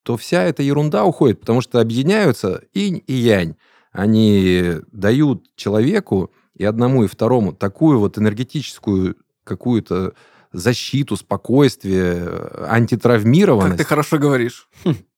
то 0.04 0.16
вся 0.16 0.44
эта 0.44 0.64
ерунда 0.64 1.06
уходит, 1.06 1.40
потому 1.40 1.62
что 1.62 1.82
объединяются 1.82 2.64
инь 2.74 3.04
и 3.08 3.14
янь. 3.14 3.56
Они 3.92 4.76
дают 4.92 5.48
человеку 5.56 6.32
и 6.56 6.64
одному, 6.64 7.04
и 7.04 7.08
второму 7.08 7.52
такую 7.54 8.00
вот 8.00 8.18
энергетическую 8.18 9.18
какую-то 9.44 10.14
защиту, 10.52 11.18
спокойствие, 11.18 12.26
Как 12.26 12.72
антитравмированность. 12.72 13.78
ты 13.78 13.84
хорошо 13.84 14.18
говоришь. 14.18 14.68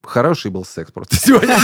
Хороший 0.04 0.52
был 0.52 0.66
секс 0.66 0.92
просто 0.92 1.16
сегодня. 1.18 1.56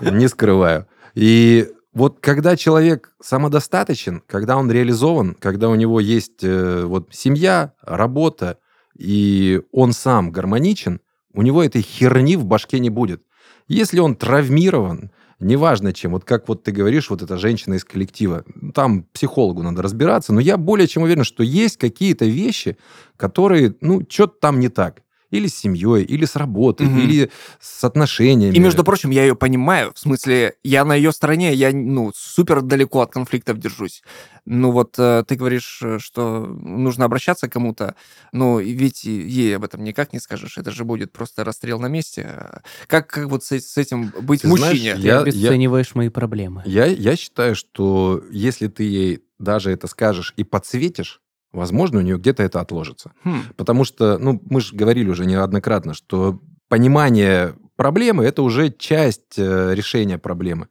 Не 0.18 0.28
скрываю. 0.28 0.86
И 1.14 1.68
вот 1.92 2.18
когда 2.20 2.56
человек 2.56 3.12
самодостаточен, 3.20 4.22
когда 4.26 4.56
он 4.56 4.70
реализован, 4.70 5.34
когда 5.34 5.68
у 5.68 5.74
него 5.74 5.98
есть 6.00 6.42
э, 6.44 6.84
вот 6.84 7.08
семья, 7.10 7.72
работа, 7.82 8.58
и 8.96 9.60
он 9.72 9.92
сам 9.92 10.30
гармоничен, 10.30 11.00
у 11.32 11.42
него 11.42 11.64
этой 11.64 11.82
херни 11.82 12.36
в 12.36 12.44
башке 12.44 12.78
не 12.78 12.90
будет. 12.90 13.22
Если 13.66 13.98
он 14.00 14.14
травмирован, 14.16 15.10
неважно 15.40 15.92
чем, 15.92 16.12
вот 16.12 16.24
как 16.24 16.48
вот 16.48 16.62
ты 16.62 16.72
говоришь, 16.72 17.10
вот 17.10 17.22
эта 17.22 17.36
женщина 17.38 17.74
из 17.74 17.84
коллектива, 17.84 18.44
там 18.74 19.04
психологу 19.12 19.62
надо 19.62 19.82
разбираться, 19.82 20.32
но 20.32 20.40
я 20.40 20.56
более 20.56 20.86
чем 20.86 21.02
уверен, 21.02 21.24
что 21.24 21.42
есть 21.42 21.76
какие-то 21.76 22.26
вещи, 22.26 22.76
которые, 23.16 23.74
ну, 23.80 24.02
что-то 24.08 24.34
там 24.40 24.60
не 24.60 24.68
так. 24.68 25.02
Или 25.30 25.46
с 25.46 25.56
семьей, 25.56 26.02
или 26.04 26.24
с 26.24 26.34
работой, 26.36 26.86
Мгм. 26.86 26.98
или 27.00 27.30
с 27.60 27.84
отношениями. 27.84 28.54
И, 28.54 28.58
между 28.58 28.82
прочим, 28.84 29.10
я 29.10 29.22
ее 29.22 29.36
понимаю. 29.36 29.92
В 29.94 29.98
смысле, 29.98 30.54
я 30.64 30.84
на 30.84 30.94
ее 30.94 31.12
стороне, 31.12 31.54
я, 31.54 31.70
ну, 31.72 32.10
супер 32.14 32.62
далеко 32.62 33.00
от 33.02 33.12
конфликтов 33.12 33.58
держусь. 33.58 34.02
Ну, 34.44 34.72
вот 34.72 34.94
э, 34.98 35.22
ты 35.28 35.36
говоришь, 35.36 35.80
э, 35.82 35.98
что 36.00 36.46
нужно 36.46 37.04
обращаться 37.04 37.48
к 37.48 37.52
кому-то, 37.52 37.94
ну, 38.32 38.58
и 38.58 38.72
ведь 38.72 39.04
ей 39.04 39.54
об 39.56 39.64
этом 39.64 39.84
никак 39.84 40.12
не 40.12 40.18
скажешь. 40.18 40.58
Это 40.58 40.70
же 40.72 40.84
будет 40.84 41.12
просто 41.12 41.44
расстрел 41.44 41.78
на 41.78 41.86
месте. 41.86 42.60
Как, 42.88 43.06
как 43.06 43.28
вот 43.28 43.44
с, 43.44 43.52
с 43.52 43.76
этим 43.76 44.12
быть 44.22 44.42
Ты 44.42 44.48
знаешь, 44.48 44.72
мужчине? 44.72 44.94
Ты 44.96 45.00
Я- 45.02 45.20
обесцениваешь 45.20 45.94
мои 45.94 46.08
проблемы. 46.08 46.62
Я, 46.66 46.86
я 46.86 47.14
считаю, 47.16 47.54
что 47.54 48.24
если 48.32 48.66
ты 48.66 48.82
ей 48.82 49.22
даже 49.38 49.70
это 49.70 49.86
скажешь 49.86 50.34
и 50.36 50.42
подсветишь, 50.44 51.20
возможно, 51.52 51.98
у 51.98 52.02
нее 52.02 52.18
где-то 52.18 52.42
это 52.42 52.60
отложится. 52.60 53.12
Хм. 53.24 53.42
Потому 53.56 53.84
что, 53.84 54.18
ну, 54.18 54.40
мы 54.48 54.60
же 54.60 54.74
говорили 54.74 55.08
уже 55.08 55.26
неоднократно, 55.26 55.94
что 55.94 56.40
понимание 56.68 57.54
проблемы– 57.76 58.24
это 58.26 58.42
уже 58.42 58.70
часть 58.70 59.38
э, 59.38 59.74
решения 59.74 60.18
проблемы. 60.18 60.68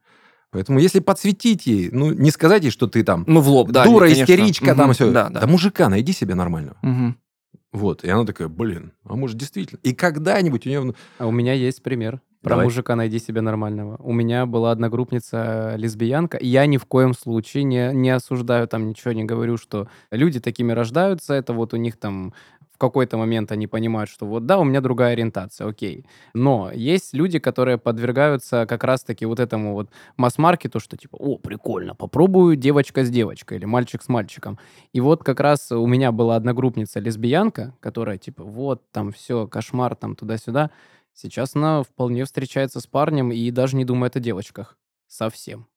Поэтому 0.52 0.80
если 0.80 1.00
подсветить 1.00 1.68
ей, 1.68 1.90
ну, 1.92 2.12
не 2.12 2.32
сказать 2.32 2.64
ей, 2.64 2.72
что 2.72 2.88
ты 2.88 3.04
там 3.04 3.24
Ну, 3.28 3.40
в 3.42 3.50
лоб, 3.50 3.70
да. 3.72 3.84
дура, 3.86 4.06
конечно. 4.06 4.24
истеричка, 4.24 4.74
там 4.76 4.86
Мгм, 4.86 4.94
все. 4.94 5.12
Да, 5.12 5.30
да. 5.30 5.42
да 5.42 5.48
мужика 5.48 5.90
найди 5.90 6.12
себе 6.12 6.34
нормального. 6.36 6.78
Мгм. 6.82 7.18
Вот. 7.72 8.04
И 8.04 8.10
она 8.10 8.26
такая, 8.26 8.48
блин, 8.48 8.94
а 9.04 9.16
может 9.16 9.38
действительно. 9.38 9.80
И 9.84 9.94
когда-нибудь 9.94 10.66
у 10.66 10.70
нее... 10.70 10.96
А 11.20 11.28
у 11.28 11.32
меня 11.32 11.54
есть 11.54 11.84
пример. 11.84 12.20
Про 12.42 12.52
Давай. 12.52 12.66
мужика 12.66 12.96
найди 12.96 13.20
себе 13.20 13.42
нормального. 13.42 13.98
У 14.00 14.14
меня 14.14 14.46
была 14.46 14.72
одногруппница 14.72 15.74
лесбиянка, 15.76 16.38
и 16.38 16.48
я 16.48 16.66
ни 16.68 16.78
в 16.78 16.86
коем 16.86 17.14
случае 17.14 17.66
не, 17.66 17.92
не 17.94 18.12
осуждаю, 18.12 18.66
там 18.68 18.88
ничего 18.88 19.12
не 19.12 19.26
говорю, 19.26 19.58
что 19.58 19.90
люди 20.10 20.40
такими 20.40 20.72
рождаются, 20.72 21.34
это 21.34 21.52
вот 21.52 21.74
у 21.74 21.78
них 21.78 21.98
там 21.98 22.34
в 22.74 22.78
какой-то 22.78 23.18
момент 23.18 23.52
они 23.52 23.68
понимают, 23.68 24.10
что 24.10 24.26
вот 24.26 24.46
да, 24.46 24.58
у 24.58 24.64
меня 24.64 24.80
другая 24.80 25.12
ориентация, 25.12 25.68
окей. 25.68 26.06
Но 26.34 26.72
есть 26.74 27.14
люди, 27.14 27.38
которые 27.38 27.78
подвергаются 27.78 28.66
как 28.66 28.86
раз-таки 28.86 29.26
вот 29.26 29.42
этому 29.42 29.74
вот 29.74 29.90
масс-маркету, 30.16 30.80
что 30.80 30.96
типа, 30.96 31.18
о, 31.18 31.38
прикольно, 31.38 31.94
попробую 31.94 32.56
девочка 32.56 33.04
с 33.04 33.10
девочкой 33.10 33.58
или 33.58 33.66
мальчик 33.66 34.02
с 34.02 34.08
мальчиком. 34.08 34.58
И 34.94 35.02
вот 35.02 35.26
как 35.26 35.42
раз 35.42 35.74
у 35.74 35.86
меня 35.88 36.14
была 36.14 36.38
одногруппница 36.38 37.02
лесбиянка, 37.02 37.76
которая 37.82 38.18
типа, 38.18 38.46
вот, 38.46 38.82
там 38.94 39.12
все, 39.12 39.46
кошмар, 39.46 39.98
там 39.98 40.16
туда-сюда. 40.16 40.72
Сейчас 41.22 41.54
она 41.54 41.84
вполне 41.84 42.24
встречается 42.24 42.80
с 42.80 42.88
парнем 42.88 43.34
и 43.34 43.52
даже 43.52 43.76
не 43.76 43.84
думает 43.84 44.16
о 44.16 44.22
девочках. 44.22 44.78
Совсем. 45.10 45.68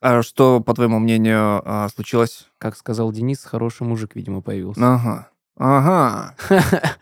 А 0.00 0.22
что, 0.22 0.60
по 0.60 0.72
твоему 0.72 0.98
мнению, 0.98 1.60
а, 1.64 1.88
случилось? 1.94 2.46
Как 2.56 2.76
сказал 2.76 3.12
Денис, 3.12 3.44
хороший 3.44 3.86
мужик, 3.86 4.14
видимо, 4.14 4.40
появился. 4.40 4.80
Ага. 4.80 5.28
Ага. 5.58 6.34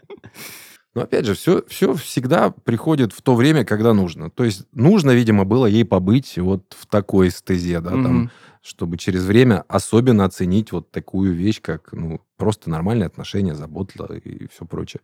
Но 0.95 1.03
опять 1.03 1.25
же, 1.25 1.35
все, 1.35 1.63
все 1.69 1.95
всегда 1.95 2.51
приходит 2.51 3.13
в 3.13 3.23
то 3.23 3.37
время, 3.37 3.65
когда 3.65 3.95
нужно. 3.95 4.29
То 4.29 4.43
есть 4.43 4.67
нужно, 4.73 5.13
видимо, 5.13 5.45
было 5.45 5.67
ей 5.67 5.85
побыть 5.85 6.37
вот 6.37 6.75
в 6.77 6.87
такой 6.87 7.31
стезе, 7.31 7.79
да, 7.81 7.91
там, 7.91 8.03
Мгм. 8.17 8.31
чтобы 8.61 8.97
через 8.97 9.25
время 9.25 9.65
особенно 9.69 10.25
оценить 10.25 10.73
вот 10.73 10.91
такую 10.91 11.33
вещь, 11.33 11.61
как 11.61 11.93
ну, 11.93 12.21
просто 12.37 12.71
нормальные 12.71 13.07
отношения, 13.07 13.55
забота 13.55 14.05
и 14.15 14.49
все 14.49 14.65
прочее. 14.65 15.01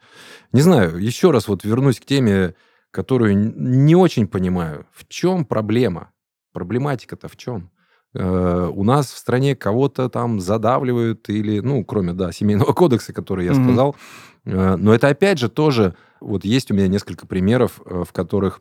Не 0.53 0.61
знаю, 0.63 0.97
еще 0.97 1.31
раз 1.31 1.47
вот 1.47 1.63
вернусь 1.65 2.01
к 2.01 2.05
теме, 2.05 2.55
которую 2.91 3.37
не 3.37 3.95
очень 3.95 4.27
понимаю. 4.27 4.87
В 4.93 5.07
чем 5.09 5.45
проблема? 5.45 6.11
Проблематика-то 6.53 7.29
в 7.29 7.37
чем? 7.37 7.71
Э, 8.15 8.71
у 8.73 8.83
нас 8.83 9.13
в 9.13 9.19
стране 9.19 9.55
кого-то 9.55 10.09
там 10.09 10.41
задавливают 10.41 11.29
или, 11.29 11.61
ну, 11.61 11.85
кроме, 11.85 12.13
да, 12.13 12.33
семейного 12.33 12.73
кодекса, 12.75 13.13
который 13.13 13.47
я 13.47 13.55
сказал. 13.55 13.97
Э, 14.45 14.77
но 14.77 14.93
это 14.95 15.09
опять 15.09 15.39
же 15.39 15.49
тоже, 15.49 15.95
вот 16.21 16.45
есть 16.45 16.71
у 16.71 16.75
меня 16.75 16.89
несколько 16.89 17.27
примеров, 17.27 17.81
э, 17.85 18.05
в 18.07 18.13
которых 18.13 18.61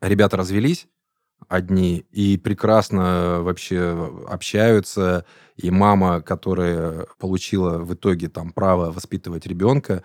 ребята 0.00 0.36
развелись, 0.36 0.88
одни 1.48 1.98
и 2.10 2.36
прекрасно 2.36 3.38
вообще 3.42 4.10
общаются, 4.28 5.24
и 5.56 5.70
мама, 5.70 6.20
которая 6.20 7.06
получила 7.18 7.78
в 7.78 7.94
итоге 7.94 8.28
там 8.28 8.52
право 8.52 8.90
воспитывать 8.90 9.46
ребенка, 9.46 10.02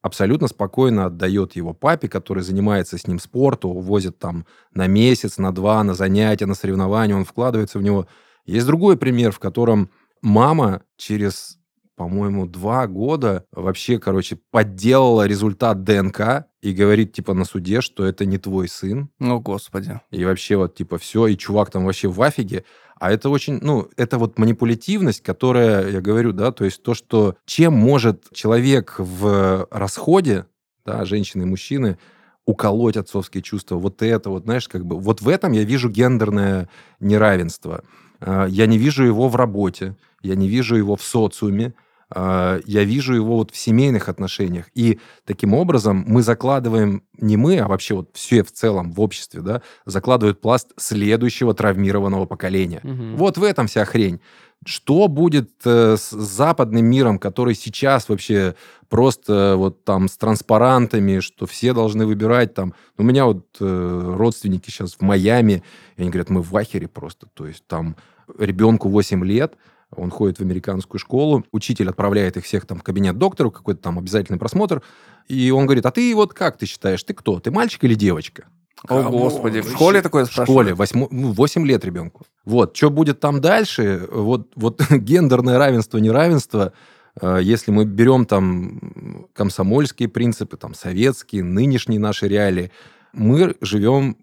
абсолютно 0.00 0.48
спокойно 0.48 1.06
отдает 1.06 1.56
его 1.56 1.74
папе, 1.74 2.08
который 2.08 2.42
занимается 2.42 2.98
с 2.98 3.06
ним 3.06 3.18
спортом, 3.18 3.72
увозит 3.72 4.18
там 4.18 4.46
на 4.74 4.86
месяц, 4.86 5.38
на 5.38 5.52
два, 5.52 5.82
на 5.84 5.94
занятия, 5.94 6.46
на 6.46 6.54
соревнования, 6.54 7.16
он 7.16 7.24
вкладывается 7.24 7.78
в 7.78 7.82
него. 7.82 8.06
Есть 8.44 8.66
другой 8.66 8.96
пример, 8.96 9.32
в 9.32 9.38
котором 9.38 9.90
мама 10.22 10.82
через, 10.96 11.58
по-моему, 12.02 12.46
два 12.46 12.88
года 12.88 13.44
вообще, 13.52 14.00
короче, 14.00 14.36
подделала 14.50 15.24
результат 15.24 15.84
ДНК 15.84 16.46
и 16.60 16.72
говорит, 16.72 17.12
типа, 17.12 17.32
на 17.32 17.44
суде, 17.44 17.80
что 17.80 18.04
это 18.04 18.24
не 18.26 18.38
твой 18.38 18.66
сын, 18.66 19.08
О, 19.20 19.38
господи. 19.38 20.00
и 20.10 20.24
вообще 20.24 20.56
вот 20.56 20.74
типа 20.74 20.98
все, 20.98 21.28
и 21.28 21.36
чувак 21.36 21.70
там 21.70 21.84
вообще 21.84 22.08
в 22.08 22.20
афиге. 22.20 22.64
А 22.98 23.12
это 23.12 23.30
очень, 23.30 23.60
ну, 23.62 23.88
это 23.96 24.18
вот 24.18 24.36
манипулятивность, 24.36 25.22
которая, 25.22 25.90
я 25.90 26.00
говорю, 26.00 26.32
да, 26.32 26.50
то 26.50 26.64
есть 26.64 26.82
то, 26.82 26.94
что 26.94 27.36
чем 27.46 27.72
может 27.74 28.24
человек 28.32 28.96
в 28.98 29.68
расходе, 29.70 30.46
да, 30.84 31.04
женщины 31.04 31.42
и 31.42 31.46
мужчины, 31.46 31.98
уколоть 32.46 32.96
отцовские 32.96 33.42
чувства. 33.42 33.76
Вот 33.76 34.02
это 34.02 34.28
вот, 34.28 34.42
знаешь, 34.42 34.68
как 34.68 34.84
бы... 34.84 34.98
Вот 34.98 35.20
в 35.20 35.28
этом 35.28 35.52
я 35.52 35.62
вижу 35.62 35.88
гендерное 35.88 36.68
неравенство. 36.98 37.84
А, 38.20 38.46
Я 38.46 38.66
не 38.66 38.76
вижу 38.78 39.04
его 39.04 39.28
в 39.28 39.36
работе, 39.36 39.94
я 40.22 40.34
не 40.34 40.48
вижу 40.48 40.74
его 40.76 40.96
в 40.96 41.02
социуме, 41.02 41.74
я 42.14 42.84
вижу 42.84 43.14
его 43.14 43.36
вот 43.36 43.50
в 43.50 43.56
семейных 43.56 44.08
отношениях. 44.08 44.66
И 44.74 44.98
таким 45.24 45.54
образом 45.54 46.04
мы 46.06 46.22
закладываем, 46.22 47.02
не 47.18 47.36
мы, 47.36 47.58
а 47.58 47.68
вообще 47.68 47.94
вот 47.94 48.10
все 48.14 48.42
в 48.42 48.52
целом 48.52 48.92
в 48.92 49.00
обществе, 49.00 49.40
да, 49.40 49.62
закладывают 49.86 50.40
пласт 50.40 50.72
следующего 50.76 51.54
травмированного 51.54 52.26
поколения. 52.26 52.80
Мгм. 52.82 53.16
Вот 53.16 53.38
в 53.38 53.44
этом 53.44 53.66
вся 53.66 53.84
хрень. 53.84 54.20
Что 54.64 55.08
будет 55.08 55.50
э, 55.64 55.96
с 55.96 56.10
западным 56.10 56.84
миром, 56.86 57.18
который 57.18 57.54
сейчас 57.54 58.08
вообще 58.08 58.54
просто 58.88 59.54
вот 59.56 59.84
там 59.84 60.06
с 60.08 60.16
транспарантами, 60.16 61.18
что 61.18 61.46
все 61.46 61.72
должны 61.72 62.06
выбирать 62.06 62.54
там. 62.54 62.74
У 62.96 63.02
меня 63.02 63.24
вот 63.24 63.46
э, 63.58 64.14
родственники 64.16 64.70
сейчас 64.70 64.94
в 64.94 65.00
Майами, 65.00 65.64
и 65.96 66.02
они 66.02 66.10
говорят, 66.10 66.30
мы 66.30 66.42
в 66.42 66.56
ахере 66.56 66.86
просто. 66.86 67.26
То 67.34 67.46
есть 67.46 67.66
там 67.66 67.96
ребенку 68.38 68.88
8 68.88 69.24
лет, 69.24 69.54
он 69.96 70.10
ходит 70.10 70.38
в 70.38 70.42
американскую 70.42 70.98
школу, 70.98 71.44
учитель 71.52 71.88
отправляет 71.88 72.36
их 72.36 72.44
всех 72.44 72.66
там 72.66 72.78
в 72.78 72.82
кабинет 72.82 73.18
доктору, 73.18 73.50
какой-то 73.50 73.80
там 73.80 73.98
обязательный 73.98 74.38
просмотр, 74.38 74.82
и 75.28 75.50
он 75.50 75.66
говорит, 75.66 75.86
а 75.86 75.90
ты 75.90 76.14
вот 76.14 76.34
как 76.34 76.58
ты 76.58 76.66
считаешь, 76.66 77.02
ты 77.02 77.14
кто? 77.14 77.40
Ты 77.40 77.50
мальчик 77.50 77.84
или 77.84 77.94
девочка? 77.94 78.46
О, 78.88 79.02
господи. 79.10 79.60
В 79.60 79.70
школе 79.70 80.02
такое 80.02 80.24
В 80.24 80.32
школе, 80.32 80.74
спрашивают? 80.74 80.78
8, 80.78 81.08
ну, 81.10 81.32
8 81.32 81.66
лет 81.66 81.84
ребенку. 81.84 82.22
Вот, 82.44 82.76
что 82.76 82.90
будет 82.90 83.20
там 83.20 83.40
дальше, 83.40 84.08
вот, 84.10 84.52
вот 84.56 84.82
гендерное 84.90 85.58
равенство, 85.58 85.98
неравенство, 85.98 86.72
э, 87.20 87.38
если 87.42 87.70
мы 87.70 87.84
берем 87.84 88.26
там 88.26 89.28
комсомольские 89.34 90.08
принципы, 90.08 90.56
там 90.56 90.74
советские, 90.74 91.44
нынешние 91.44 92.00
наши 92.00 92.26
реалии, 92.26 92.72
мы 93.12 93.54
живем 93.60 94.16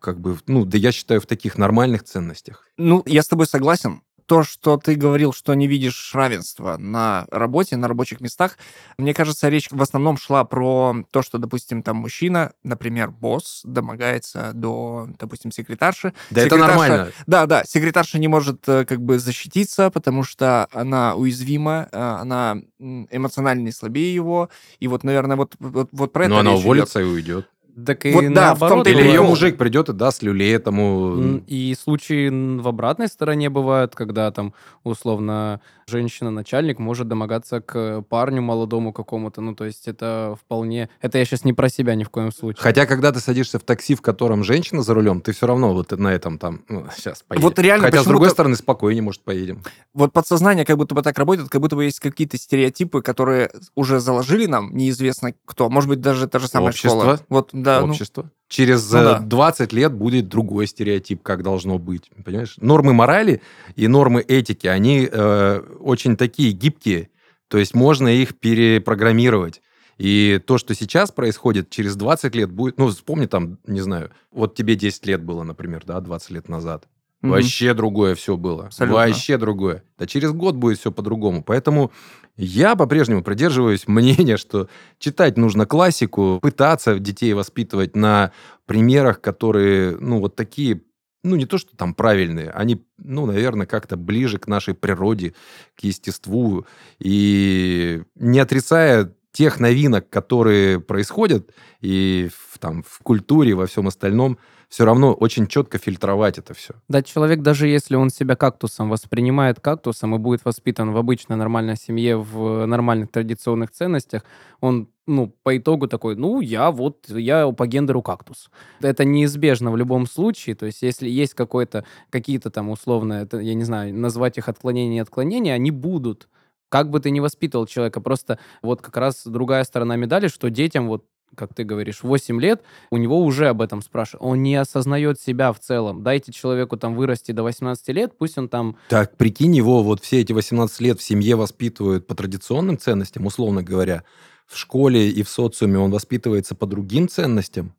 как 0.00 0.20
бы, 0.20 0.36
ну, 0.46 0.66
да 0.66 0.76
я 0.76 0.92
считаю, 0.92 1.20
в 1.20 1.26
таких 1.26 1.56
нормальных 1.56 2.02
ценностях. 2.02 2.68
Ну, 2.76 3.02
я 3.06 3.22
с 3.22 3.28
тобой 3.28 3.46
согласен. 3.46 4.02
То, 4.26 4.42
что 4.42 4.76
ты 4.76 4.96
говорил, 4.96 5.32
что 5.32 5.54
не 5.54 5.68
видишь 5.68 6.10
равенства 6.12 6.76
на 6.78 7.26
работе, 7.30 7.76
на 7.76 7.86
рабочих 7.86 8.20
местах, 8.20 8.58
мне 8.98 9.14
кажется, 9.14 9.48
речь 9.48 9.68
в 9.70 9.80
основном 9.80 10.16
шла 10.18 10.44
про 10.44 10.96
то, 11.12 11.22
что, 11.22 11.38
допустим, 11.38 11.82
там 11.82 11.96
мужчина, 11.98 12.52
например, 12.64 13.10
босс, 13.10 13.60
домогается 13.64 14.50
до, 14.52 15.08
допустим, 15.18 15.52
секретарши. 15.52 16.12
Да 16.30 16.42
это 16.42 16.56
Секретарша- 16.56 16.66
нормально. 16.66 17.12
Да, 17.26 17.46
да, 17.46 17.62
секретарша 17.64 18.18
не 18.18 18.26
может 18.28 18.68
э, 18.68 18.84
как 18.84 19.00
бы 19.00 19.18
защититься, 19.20 19.90
потому 19.90 20.24
что 20.24 20.66
она 20.72 21.14
уязвима, 21.14 21.88
э, 21.92 21.96
она 21.98 22.56
эмоционально 22.80 23.70
слабее 23.70 24.12
его, 24.12 24.48
и 24.80 24.88
вот, 24.88 25.04
наверное, 25.04 25.36
вот, 25.36 25.54
вот, 25.60 25.88
вот 25.92 26.12
про 26.12 26.24
это 26.24 26.30
Но 26.34 26.38
она 26.40 26.50
речь 26.50 26.58
идет. 26.60 26.64
уволится 26.66 27.00
и 27.00 27.04
уйдет. 27.04 27.48
Так 27.84 28.06
и 28.06 28.12
Вот 28.12 28.22
да, 28.32 28.54
в 28.54 28.60
наоборот. 28.60 28.84
том-то 28.84 28.90
и 28.90 28.92
Или 28.94 29.08
ее 29.08 29.22
мужик 29.22 29.58
придет 29.58 29.88
и 29.88 29.92
даст 29.92 30.22
люлей 30.22 30.54
этому... 30.54 31.42
И 31.46 31.76
случаи 31.78 32.28
в 32.58 32.66
обратной 32.66 33.08
стороне 33.08 33.50
бывают, 33.50 33.94
когда 33.94 34.30
там, 34.30 34.54
условно, 34.82 35.60
женщина-начальник 35.86 36.78
может 36.78 37.06
домогаться 37.06 37.60
к 37.60 38.02
парню 38.08 38.40
молодому 38.40 38.92
какому-то. 38.92 39.40
Ну, 39.40 39.54
то 39.54 39.64
есть 39.64 39.88
это 39.88 40.36
вполне... 40.40 40.88
Это 41.02 41.18
я 41.18 41.24
сейчас 41.24 41.44
не 41.44 41.52
про 41.52 41.68
себя 41.68 41.94
ни 41.94 42.04
в 42.04 42.10
коем 42.10 42.32
случае. 42.32 42.62
Хотя, 42.62 42.86
когда 42.86 43.12
ты 43.12 43.20
садишься 43.20 43.58
в 43.58 43.62
такси, 43.62 43.94
в 43.94 44.00
котором 44.00 44.42
женщина 44.42 44.82
за 44.82 44.94
рулем, 44.94 45.20
ты 45.20 45.32
все 45.32 45.46
равно 45.46 45.74
вот 45.74 45.92
на 45.92 46.08
этом 46.08 46.38
там, 46.38 46.62
ну, 46.68 46.86
сейчас 46.96 47.22
поедем. 47.22 47.46
Вот 47.46 47.58
реально, 47.58 47.86
Хотя, 47.86 48.02
с 48.02 48.06
другой 48.06 48.30
стороны, 48.30 48.56
спокойнее, 48.56 49.02
может, 49.02 49.20
поедем. 49.20 49.62
Вот 49.92 50.12
подсознание 50.12 50.64
как 50.64 50.76
будто 50.76 50.94
бы 50.94 51.02
так 51.02 51.18
работает, 51.18 51.50
как 51.50 51.60
будто 51.60 51.76
бы 51.76 51.84
есть 51.84 52.00
какие-то 52.00 52.38
стереотипы, 52.38 53.02
которые 53.02 53.50
уже 53.74 54.00
заложили 54.00 54.46
нам, 54.46 54.74
неизвестно 54.74 55.34
кто. 55.44 55.68
Может 55.68 55.90
быть, 55.90 56.00
даже 56.00 56.26
та 56.26 56.38
же 56.38 56.48
самая 56.48 56.70
Общество. 56.70 56.90
школа. 56.90 57.20
Вот, 57.28 57.50
да, 57.66 57.80
ну, 57.80 57.88
общество. 57.88 58.30
Через 58.48 58.90
ну 58.92 58.98
э, 58.98 59.04
да. 59.04 59.18
20 59.20 59.72
лет 59.72 59.92
будет 59.92 60.28
другой 60.28 60.66
стереотип, 60.66 61.22
как 61.22 61.42
должно 61.42 61.78
быть. 61.78 62.10
Понимаешь? 62.24 62.56
Нормы 62.60 62.94
морали 62.94 63.42
и 63.74 63.88
нормы 63.88 64.22
этики, 64.22 64.66
они 64.66 65.08
э, 65.10 65.58
очень 65.80 66.16
такие 66.16 66.52
гибкие. 66.52 67.10
То 67.48 67.58
есть 67.58 67.74
можно 67.74 68.08
их 68.08 68.38
перепрограммировать. 68.38 69.60
И 69.98 70.40
то, 70.46 70.58
что 70.58 70.74
сейчас 70.74 71.10
происходит, 71.10 71.70
через 71.70 71.96
20 71.96 72.34
лет 72.34 72.50
будет... 72.50 72.78
Ну, 72.78 72.88
вспомни 72.88 73.26
там, 73.26 73.58
не 73.66 73.80
знаю, 73.80 74.10
вот 74.30 74.54
тебе 74.54 74.76
10 74.76 75.06
лет 75.06 75.22
было, 75.22 75.42
например, 75.42 75.84
да, 75.86 76.00
20 76.00 76.30
лет 76.30 76.48
назад. 76.48 76.86
Мгм. 77.22 77.32
Вообще 77.32 77.74
другое 77.74 78.14
все 78.14 78.36
было. 78.36 78.66
Абсолютно. 78.66 78.96
Вообще 78.96 79.38
другое. 79.38 79.82
Да 79.98 80.06
через 80.06 80.32
год 80.32 80.56
будет 80.56 80.78
все 80.78 80.92
по-другому. 80.92 81.42
Поэтому 81.42 81.92
я 82.36 82.76
по-прежнему 82.76 83.22
придерживаюсь 83.22 83.86
мнения, 83.88 84.36
что 84.36 84.68
читать 84.98 85.36
нужно 85.36 85.66
классику, 85.66 86.38
пытаться 86.40 86.98
детей 86.98 87.32
воспитывать 87.32 87.96
на 87.96 88.32
примерах, 88.66 89.20
которые, 89.20 89.96
ну, 89.98 90.20
вот 90.20 90.36
такие, 90.36 90.82
ну, 91.22 91.36
не 91.36 91.46
то, 91.46 91.58
что 91.58 91.76
там 91.76 91.94
правильные, 91.94 92.50
они, 92.50 92.84
ну, 92.98 93.26
наверное, 93.26 93.66
как-то 93.66 93.96
ближе 93.96 94.38
к 94.38 94.46
нашей 94.46 94.74
природе, 94.74 95.34
к 95.76 95.84
естеству. 95.84 96.66
И 96.98 98.02
не 98.14 98.38
отрицая 98.38 99.12
тех 99.36 99.60
новинок, 99.60 100.08
которые 100.08 100.80
происходят 100.80 101.50
и 101.82 102.30
в, 102.32 102.58
там, 102.58 102.82
в 102.82 103.00
культуре, 103.02 103.54
во 103.54 103.66
всем 103.66 103.86
остальном, 103.86 104.38
все 104.70 104.86
равно 104.86 105.12
очень 105.12 105.46
четко 105.46 105.76
фильтровать 105.76 106.38
это 106.38 106.54
все. 106.54 106.74
Да, 106.88 107.02
человек, 107.02 107.42
даже 107.42 107.68
если 107.68 107.96
он 107.96 108.08
себя 108.08 108.34
кактусом 108.34 108.88
воспринимает 108.88 109.60
кактусом 109.60 110.14
и 110.14 110.18
будет 110.18 110.44
воспитан 110.46 110.90
в 110.92 110.96
обычной 110.96 111.36
нормальной 111.36 111.76
семье, 111.76 112.16
в 112.16 112.64
нормальных 112.64 113.10
традиционных 113.10 113.70
ценностях, 113.72 114.24
он 114.60 114.88
ну, 115.06 115.32
по 115.42 115.56
итогу 115.56 115.86
такой, 115.86 116.16
ну, 116.16 116.40
я 116.40 116.70
вот, 116.70 117.08
я 117.10 117.46
по 117.52 117.66
гендеру 117.66 118.02
кактус. 118.02 118.50
Это 118.80 119.04
неизбежно 119.04 119.70
в 119.70 119.76
любом 119.76 120.06
случае, 120.06 120.56
то 120.56 120.66
есть 120.66 120.82
если 120.82 121.08
есть 121.08 121.34
какой-то, 121.34 121.84
какие-то 122.10 122.50
там 122.50 122.70
условно, 122.70 123.12
это, 123.12 123.38
я 123.38 123.54
не 123.54 123.64
знаю, 123.64 123.94
назвать 123.94 124.38
их 124.38 124.48
отклонения 124.48 124.96
и 124.96 125.02
отклонения, 125.02 125.52
они 125.52 125.70
будут. 125.70 126.26
Как 126.68 126.90
бы 126.90 127.00
ты 127.00 127.10
ни 127.10 127.20
воспитывал 127.20 127.66
человека, 127.66 128.00
просто 128.00 128.38
вот 128.62 128.82
как 128.82 128.96
раз 128.96 129.22
другая 129.26 129.64
сторона 129.64 129.96
медали, 129.96 130.28
что 130.28 130.50
детям 130.50 130.88
вот 130.88 131.04
как 131.34 131.54
ты 131.54 131.64
говоришь, 131.64 132.02
8 132.02 132.40
лет, 132.40 132.62
у 132.90 132.96
него 132.96 133.20
уже 133.20 133.48
об 133.48 133.60
этом 133.60 133.82
спрашивают. 133.82 134.22
Он 134.24 134.42
не 134.42 134.56
осознает 134.56 135.20
себя 135.20 135.52
в 135.52 135.58
целом. 135.58 136.02
Дайте 136.02 136.32
человеку 136.32 136.76
там 136.76 136.94
вырасти 136.94 137.32
до 137.32 137.42
18 137.42 137.88
лет, 137.88 138.16
пусть 138.16 138.38
он 138.38 138.48
там... 138.48 138.76
Так, 138.88 139.16
прикинь, 139.16 139.54
его 139.54 139.82
вот 139.82 140.02
все 140.02 140.20
эти 140.20 140.32
18 140.32 140.80
лет 140.80 140.98
в 140.98 141.02
семье 141.02 141.36
воспитывают 141.36 142.06
по 142.06 142.14
традиционным 142.14 142.78
ценностям, 142.78 143.26
условно 143.26 143.62
говоря. 143.62 144.04
В 144.46 144.56
школе 144.56 145.10
и 145.10 145.22
в 145.22 145.28
социуме 145.28 145.78
он 145.78 145.90
воспитывается 145.90 146.54
по 146.54 146.66
другим 146.66 147.08
ценностям. 147.08 147.74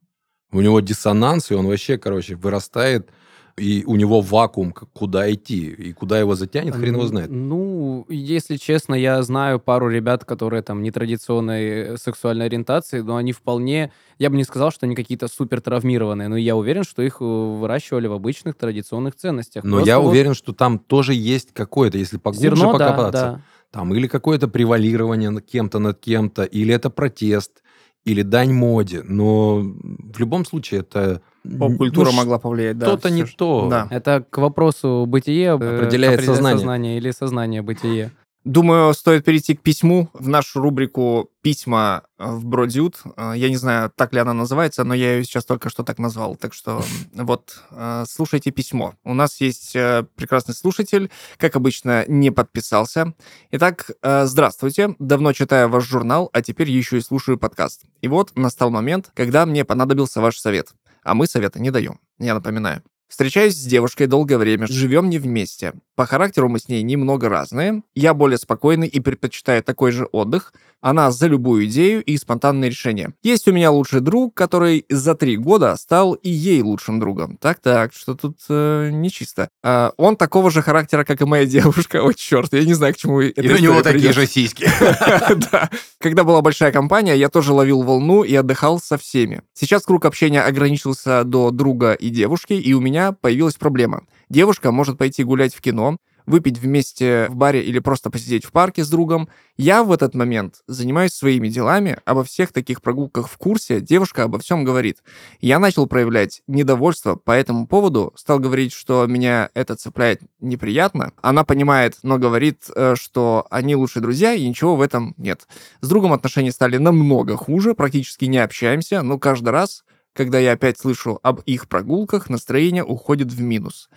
У 0.51 0.61
него 0.61 0.79
диссонанс, 0.79 1.51
и 1.51 1.55
он 1.55 1.67
вообще, 1.67 1.97
короче, 1.97 2.35
вырастает 2.35 3.09
и 3.57 3.83
у 3.87 3.95
него 3.95 4.21
вакуум, 4.21 4.71
куда 4.71 5.31
идти, 5.33 5.69
и 5.69 5.91
куда 5.91 6.19
его 6.19 6.35
затянет, 6.35 6.75
хрен 6.75 6.93
его 6.93 7.07
знает. 7.07 7.31
Ну, 7.31 8.05
если 8.07 8.55
честно, 8.57 8.93
я 8.93 9.21
знаю 9.23 9.59
пару 9.59 9.89
ребят, 9.89 10.25
которые 10.25 10.61
там 10.61 10.83
нетрадиционной 10.83 11.63
э, 11.63 11.97
сексуальной 11.97 12.45
ориентации, 12.45 12.99
но 12.99 13.15
они 13.15 13.31
вполне, 13.31 13.91
я 14.19 14.29
бы 14.29 14.37
не 14.37 14.43
сказал, 14.43 14.69
что 14.71 14.85
они 14.85 14.95
какие-то 14.95 15.27
супер 15.27 15.59
травмированные, 15.61 16.27
но 16.27 16.37
я 16.37 16.55
уверен, 16.55 16.83
что 16.83 17.01
их 17.01 17.17
э, 17.19 17.23
выращивали 17.23 18.05
в 18.05 18.13
обычных 18.13 18.55
традиционных 18.55 19.15
ценностях. 19.15 19.63
Но 19.63 19.77
Просто 19.77 19.89
я 19.89 19.99
вот... 19.99 20.09
уверен, 20.09 20.35
что 20.35 20.53
там 20.53 20.77
тоже 20.77 21.15
есть 21.15 21.49
какое-то, 21.51 21.97
если 21.97 22.17
поглубже 22.17 22.55
Зерно, 22.55 22.73
покопаться, 22.73 23.11
да, 23.11 23.31
да. 23.31 23.41
там 23.71 23.93
или 23.95 24.07
какое-то 24.07 24.47
превалирование 24.47 25.41
кем-то 25.41 25.79
над 25.79 25.99
кем-то, 25.99 26.43
или 26.43 26.75
это 26.75 26.91
протест, 26.91 27.63
или 28.05 28.21
дань 28.21 28.53
моде, 28.53 29.01
но 29.03 29.61
в 29.61 30.19
любом 30.19 30.45
случае 30.45 30.81
это 30.81 31.23
Поп-культура 31.59 32.11
ну, 32.11 32.17
могла 32.17 32.39
повлиять, 32.39 32.77
да. 32.77 32.87
Что-то 32.87 33.09
не 33.09 33.23
то. 33.23 33.67
Да. 33.69 33.87
Это 33.89 34.25
к 34.29 34.37
вопросу 34.37 35.05
бытие 35.07 35.49
э, 35.49 35.53
определяет 35.53 36.23
сознание. 36.23 36.57
сознание 36.57 36.97
или 36.97 37.11
сознание 37.11 37.61
бытие. 37.61 38.11
Думаю, 38.43 38.93
стоит 38.93 39.25
перейти 39.25 39.57
к 39.57 39.61
письму 39.61 40.09
в 40.13 40.29
нашу 40.29 40.61
рубрику 40.61 41.29
«Письма 41.41 42.03
в 42.17 42.45
Бродзют». 42.45 43.01
Э, 43.17 43.33
я 43.35 43.49
не 43.49 43.57
знаю, 43.57 43.91
так 43.93 44.13
ли 44.13 44.19
она 44.19 44.33
называется, 44.33 44.83
но 44.83 44.93
я 44.93 45.15
ее 45.15 45.23
сейчас 45.25 45.43
только 45.43 45.69
что 45.69 45.83
так 45.83 45.99
назвал. 45.99 46.35
Так 46.35 46.53
что 46.53 46.81
вот, 47.13 47.61
э, 47.71 48.05
слушайте 48.07 48.51
письмо. 48.51 48.93
У 49.03 49.13
нас 49.13 49.41
есть 49.41 49.73
прекрасный 49.73 50.55
слушатель, 50.55 51.11
как 51.37 51.55
обычно, 51.55 52.05
не 52.07 52.31
подписался. 52.31 53.13
Итак, 53.51 53.91
здравствуйте. 54.01 54.95
Давно 54.99 55.33
читаю 55.33 55.69
ваш 55.69 55.85
журнал, 55.85 56.29
а 56.31 56.41
теперь 56.41 56.71
еще 56.71 56.97
и 56.97 57.01
слушаю 57.01 57.37
подкаст. 57.37 57.83
И 58.01 58.07
вот 58.07 58.31
настал 58.35 58.69
момент, 58.69 59.11
когда 59.13 59.45
мне 59.45 59.65
понадобился 59.65 60.21
ваш 60.21 60.37
совет 60.37 60.73
а 61.07 61.13
мы 61.13 61.25
совета 61.25 61.59
не 61.59 61.71
даем, 61.71 61.99
я 62.19 62.33
напоминаю. 62.33 62.83
Встречаюсь 63.07 63.55
с 63.55 63.63
девушкой 63.63 64.07
долгое 64.07 64.37
время, 64.37 64.67
живем 64.67 65.09
не 65.09 65.17
вместе. 65.17 65.73
По 65.95 66.05
характеру 66.05 66.49
мы 66.49 66.59
с 66.59 66.67
ней 66.67 66.83
немного 66.83 67.29
разные. 67.29 67.81
Я 67.95 68.13
более 68.13 68.37
спокойный 68.37 68.87
и 68.87 68.99
предпочитаю 68.99 69.63
такой 69.63 69.91
же 69.91 70.05
отдых. 70.11 70.53
Она 70.79 71.09
за 71.09 71.25
любую 71.25 71.65
идею 71.65 72.03
и 72.03 72.17
спонтанные 72.17 72.69
решения. 72.69 73.13
Есть 73.23 73.47
у 73.47 73.51
меня 73.51 73.71
лучший 73.71 74.01
друг, 74.01 74.35
который 74.35 74.85
за 74.89 75.15
три 75.15 75.35
года 75.35 75.75
стал 75.75 76.13
и 76.13 76.29
ей 76.29 76.61
лучшим 76.61 76.99
другом. 76.99 77.37
Так-так, 77.37 77.93
что 77.93 78.13
тут 78.13 78.37
э, 78.49 78.91
нечисто. 78.91 79.49
А, 79.63 79.93
он 79.97 80.15
такого 80.17 80.51
же 80.51 80.61
характера, 80.61 81.03
как 81.03 81.19
и 81.21 81.25
моя 81.25 81.45
девушка. 81.47 82.03
О, 82.03 82.13
черт, 82.13 82.53
я 82.53 82.63
не 82.63 82.75
знаю, 82.75 82.93
к 82.93 82.97
чему 82.97 83.21
это 83.21 83.41
у 83.41 83.57
него 83.57 83.81
такие 83.81 84.13
же 84.13 84.27
сиськи. 84.27 84.69
Да. 85.51 85.69
Когда 85.99 86.23
была 86.23 86.41
большая 86.41 86.71
компания, 86.71 87.15
я 87.15 87.29
тоже 87.29 87.53
ловил 87.53 87.81
волну 87.81 88.23
и 88.23 88.33
отдыхал 88.35 88.79
со 88.79 88.97
всеми. 88.97 89.41
Сейчас 89.53 89.83
круг 89.83 90.05
общения 90.05 90.41
ограничился 90.41 91.23
до 91.23 91.51
друга 91.51 91.93
и 91.93 92.09
девушки, 92.09 92.53
и 92.53 92.73
у 92.73 92.81
меня 92.81 92.96
появилась 93.21 93.55
проблема. 93.55 94.05
Девушка 94.29 94.71
может 94.71 94.97
пойти 94.97 95.23
гулять 95.23 95.55
в 95.55 95.61
кино, 95.61 95.97
выпить 96.27 96.59
вместе 96.59 97.27
в 97.29 97.35
баре 97.35 97.63
или 97.63 97.79
просто 97.79 98.11
посидеть 98.11 98.45
в 98.45 98.51
парке 98.51 98.83
с 98.83 98.89
другом. 98.89 99.29
Я 99.55 99.83
в 99.83 99.91
этот 99.91 100.13
момент 100.13 100.55
занимаюсь 100.67 101.13
своими 101.13 101.47
делами, 101.47 101.97
обо 102.05 102.23
всех 102.23 102.51
таких 102.51 102.81
прогулках 102.81 103.29
в 103.29 103.37
курсе, 103.37 103.79
девушка 103.79 104.23
обо 104.23 104.37
всем 104.37 104.63
говорит. 104.63 104.97
Я 105.39 105.57
начал 105.57 105.87
проявлять 105.87 106.43
недовольство 106.47 107.15
по 107.15 107.31
этому 107.31 107.65
поводу, 107.65 108.13
стал 108.15 108.39
говорить, 108.39 108.73
что 108.73 109.07
меня 109.07 109.49
это 109.53 109.75
цепляет 109.75 110.21
неприятно. 110.39 111.13
Она 111.21 111.45
понимает, 111.45 111.97
но 112.03 112.17
говорит, 112.17 112.65
э, 112.75 112.95
что 112.99 113.47
они 113.49 113.75
лучшие 113.75 114.03
друзья, 114.03 114.33
и 114.33 114.47
ничего 114.47 114.75
в 114.75 114.81
этом 114.81 115.15
нет. 115.17 115.47
С 115.79 115.87
другом 115.87 116.11
отношения 116.11 116.51
стали 116.51 116.77
намного 116.77 117.37
хуже, 117.37 117.73
практически 117.73 118.25
не 118.25 118.37
общаемся, 118.37 119.01
но 119.01 119.17
каждый 119.17 119.49
раз 119.49 119.85
когда 120.17 120.39
я 120.39 120.53
опять 120.53 120.79
слышу 120.79 121.19
об 121.21 121.41
их 121.41 121.69
прогулках, 121.69 122.29
настроение 122.29 122.83
уходит 122.83 123.31
в 123.31 123.41
минус. 123.41 123.89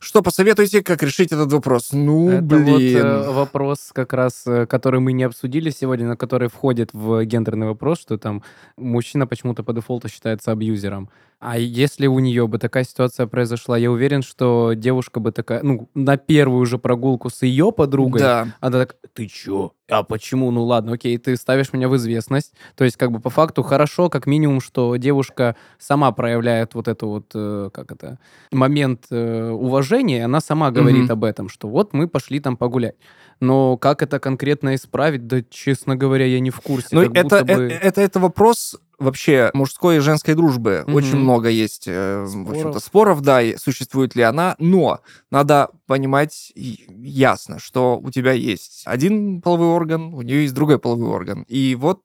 Что 0.00 0.22
посоветуете, 0.22 0.82
как 0.82 1.02
решить 1.02 1.32
этот 1.32 1.50
вопрос? 1.52 1.92
Ну, 1.92 2.28
Это 2.30 2.42
блин. 2.42 2.64
вот 2.64 2.80
э, 2.82 3.30
вопрос 3.30 3.90
как 3.94 4.12
раз, 4.12 4.42
э, 4.46 4.66
который 4.66 5.00
мы 5.00 5.12
не 5.12 5.22
обсудили 5.24 5.70
сегодня, 5.70 6.08
но 6.08 6.16
который 6.16 6.48
входит 6.48 6.90
в 6.92 7.24
гендерный 7.24 7.66
вопрос, 7.66 8.00
что 8.00 8.18
там 8.18 8.42
мужчина 8.76 9.26
почему-то 9.26 9.62
по 9.62 9.72
дефолту 9.72 10.08
считается 10.08 10.52
абьюзером. 10.52 11.08
А 11.46 11.58
если 11.58 12.06
у 12.06 12.20
нее 12.20 12.48
бы 12.48 12.58
такая 12.58 12.84
ситуация 12.84 13.26
произошла, 13.26 13.76
я 13.76 13.90
уверен, 13.90 14.22
что 14.22 14.72
девушка 14.72 15.20
бы 15.20 15.30
такая, 15.30 15.62
ну, 15.62 15.90
на 15.92 16.16
первую 16.16 16.64
же 16.64 16.78
прогулку 16.78 17.28
с 17.28 17.42
ее 17.42 17.70
подругой, 17.70 18.22
да. 18.22 18.48
она 18.60 18.78
так, 18.78 18.96
ты 19.12 19.26
чё? 19.26 19.72
А 19.90 20.02
почему? 20.04 20.50
Ну 20.50 20.64
ладно, 20.64 20.94
окей, 20.94 21.18
ты 21.18 21.36
ставишь 21.36 21.74
меня 21.74 21.90
в 21.90 21.96
известность. 21.96 22.54
То 22.76 22.84
есть, 22.84 22.96
как 22.96 23.12
бы 23.12 23.20
по 23.20 23.28
факту 23.28 23.62
хорошо, 23.62 24.08
как 24.08 24.26
минимум, 24.26 24.62
что 24.62 24.96
девушка 24.96 25.54
сама 25.78 26.12
проявляет 26.12 26.74
вот 26.74 26.88
это 26.88 27.04
вот, 27.04 27.26
э, 27.34 27.68
как 27.74 27.92
это, 27.92 28.18
момент 28.50 29.04
э, 29.10 29.50
уважения, 29.50 30.24
она 30.24 30.40
сама 30.40 30.70
говорит 30.70 31.10
mm-hmm. 31.10 31.12
об 31.12 31.24
этом, 31.24 31.50
что 31.50 31.68
вот 31.68 31.92
мы 31.92 32.08
пошли 32.08 32.40
там 32.40 32.56
погулять. 32.56 32.96
Но 33.40 33.76
как 33.76 34.00
это 34.00 34.18
конкретно 34.18 34.76
исправить, 34.76 35.26
да, 35.26 35.42
честно 35.50 35.94
говоря, 35.94 36.24
я 36.24 36.40
не 36.40 36.50
в 36.50 36.60
курсе. 36.62 36.88
Ну, 36.92 37.02
это, 37.02 37.44
бы... 37.44 37.52
это, 37.52 37.62
это, 37.62 38.00
это 38.00 38.20
вопрос 38.20 38.76
вообще 39.04 39.50
мужской 39.54 39.96
и 39.96 40.00
женской 40.00 40.34
дружбы. 40.34 40.84
Mm-hmm. 40.86 40.94
Очень 40.94 41.16
много 41.16 41.48
есть, 41.48 41.84
э, 41.86 42.24
в 42.26 42.50
общем-то, 42.50 42.80
споров, 42.80 43.20
да, 43.20 43.42
и 43.42 43.56
существует 43.56 44.14
ли 44.16 44.22
она. 44.22 44.56
Но 44.58 45.00
надо 45.30 45.70
понимать 45.86 46.52
ясно, 46.54 47.58
что 47.58 47.98
у 47.98 48.10
тебя 48.10 48.32
есть 48.32 48.82
один 48.84 49.40
половой 49.40 49.68
орган, 49.68 50.14
у 50.14 50.22
нее 50.22 50.42
есть 50.42 50.54
другой 50.54 50.78
половой 50.78 51.08
орган. 51.08 51.44
И 51.48 51.74
вот 51.74 52.02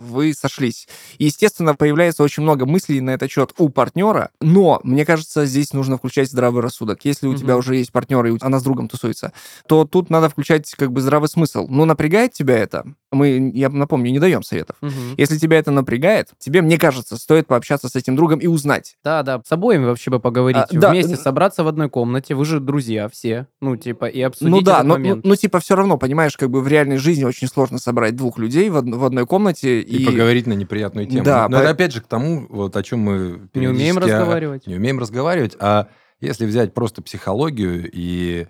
вы 0.00 0.32
сошлись. 0.34 0.88
естественно, 1.18 1.74
появляется 1.74 2.22
очень 2.22 2.42
много 2.42 2.66
мыслей 2.66 3.00
на 3.00 3.10
этот 3.10 3.30
счет 3.30 3.52
у 3.58 3.68
партнера, 3.68 4.30
но, 4.40 4.80
мне 4.82 5.04
кажется, 5.04 5.44
здесь 5.44 5.72
нужно 5.72 5.98
включать 5.98 6.30
здравый 6.30 6.62
рассудок. 6.62 7.04
Если 7.04 7.26
у 7.26 7.34
mm-hmm. 7.34 7.38
тебя 7.38 7.56
уже 7.56 7.76
есть 7.76 7.92
партнер, 7.92 8.24
и 8.26 8.36
она 8.40 8.58
с 8.58 8.62
другом 8.62 8.88
тусуется, 8.88 9.32
то 9.68 9.84
тут 9.84 10.10
надо 10.10 10.28
включать 10.28 10.74
как 10.74 10.90
бы 10.90 11.00
здравый 11.00 11.28
смысл. 11.28 11.66
Но 11.68 11.84
напрягает 11.84 12.32
тебя 12.32 12.56
это? 12.56 12.86
Мы, 13.12 13.52
я 13.54 13.68
напомню, 13.68 14.10
не 14.10 14.18
даем 14.18 14.42
советов. 14.42 14.76
Mm-hmm. 14.80 15.14
Если 15.18 15.36
тебя 15.36 15.58
это 15.58 15.70
напрягает, 15.70 16.30
тебе, 16.38 16.62
мне 16.62 16.78
кажется, 16.78 17.16
стоит 17.16 17.46
пообщаться 17.46 17.88
с 17.88 17.96
этим 17.96 18.16
другом 18.16 18.38
и 18.38 18.46
узнать. 18.46 18.96
Да, 19.04 19.22
да, 19.22 19.42
с 19.44 19.52
обоими 19.52 19.84
вообще 19.84 20.10
бы 20.10 20.18
поговорить. 20.18 20.62
А, 20.70 20.90
Вместе 20.90 21.16
да. 21.16 21.22
собраться 21.22 21.62
в 21.62 21.68
одной 21.68 21.90
комнате, 21.90 22.34
вы 22.34 22.44
же 22.44 22.60
друзья 22.60 23.08
все, 23.08 23.19
ну, 23.60 23.76
типа, 23.76 24.06
и 24.06 24.20
обсудить 24.20 24.50
Ну 24.50 24.60
да, 24.62 24.76
этот 24.76 24.86
но, 24.86 24.94
момент. 24.94 25.24
Ну, 25.24 25.30
ну, 25.30 25.36
типа, 25.36 25.60
все 25.60 25.76
равно, 25.76 25.98
понимаешь, 25.98 26.36
как 26.36 26.50
бы 26.50 26.60
в 26.60 26.68
реальной 26.68 26.96
жизни 26.96 27.24
очень 27.24 27.48
сложно 27.48 27.78
собрать 27.78 28.16
двух 28.16 28.38
людей 28.38 28.68
в, 28.70 28.76
од- 28.76 28.88
в 28.88 29.04
одной 29.04 29.26
комнате 29.26 29.80
и, 29.80 30.02
и 30.02 30.06
поговорить 30.06 30.46
на 30.46 30.54
неприятную 30.54 31.06
тему. 31.06 31.24
Да, 31.24 31.48
Но 31.48 31.58
по... 31.58 31.60
это 31.62 31.70
опять 31.70 31.92
же 31.92 32.00
к 32.00 32.06
тому, 32.06 32.46
вот 32.48 32.76
о 32.76 32.82
чем 32.82 33.00
мы 33.00 33.48
не 33.54 33.68
умеем 33.68 33.98
разговаривать. 33.98 34.66
Не 34.66 34.76
умеем 34.76 34.98
разговаривать, 34.98 35.56
а 35.60 35.88
если 36.20 36.46
взять 36.46 36.74
просто 36.74 37.02
психологию 37.02 37.90
и 37.92 38.46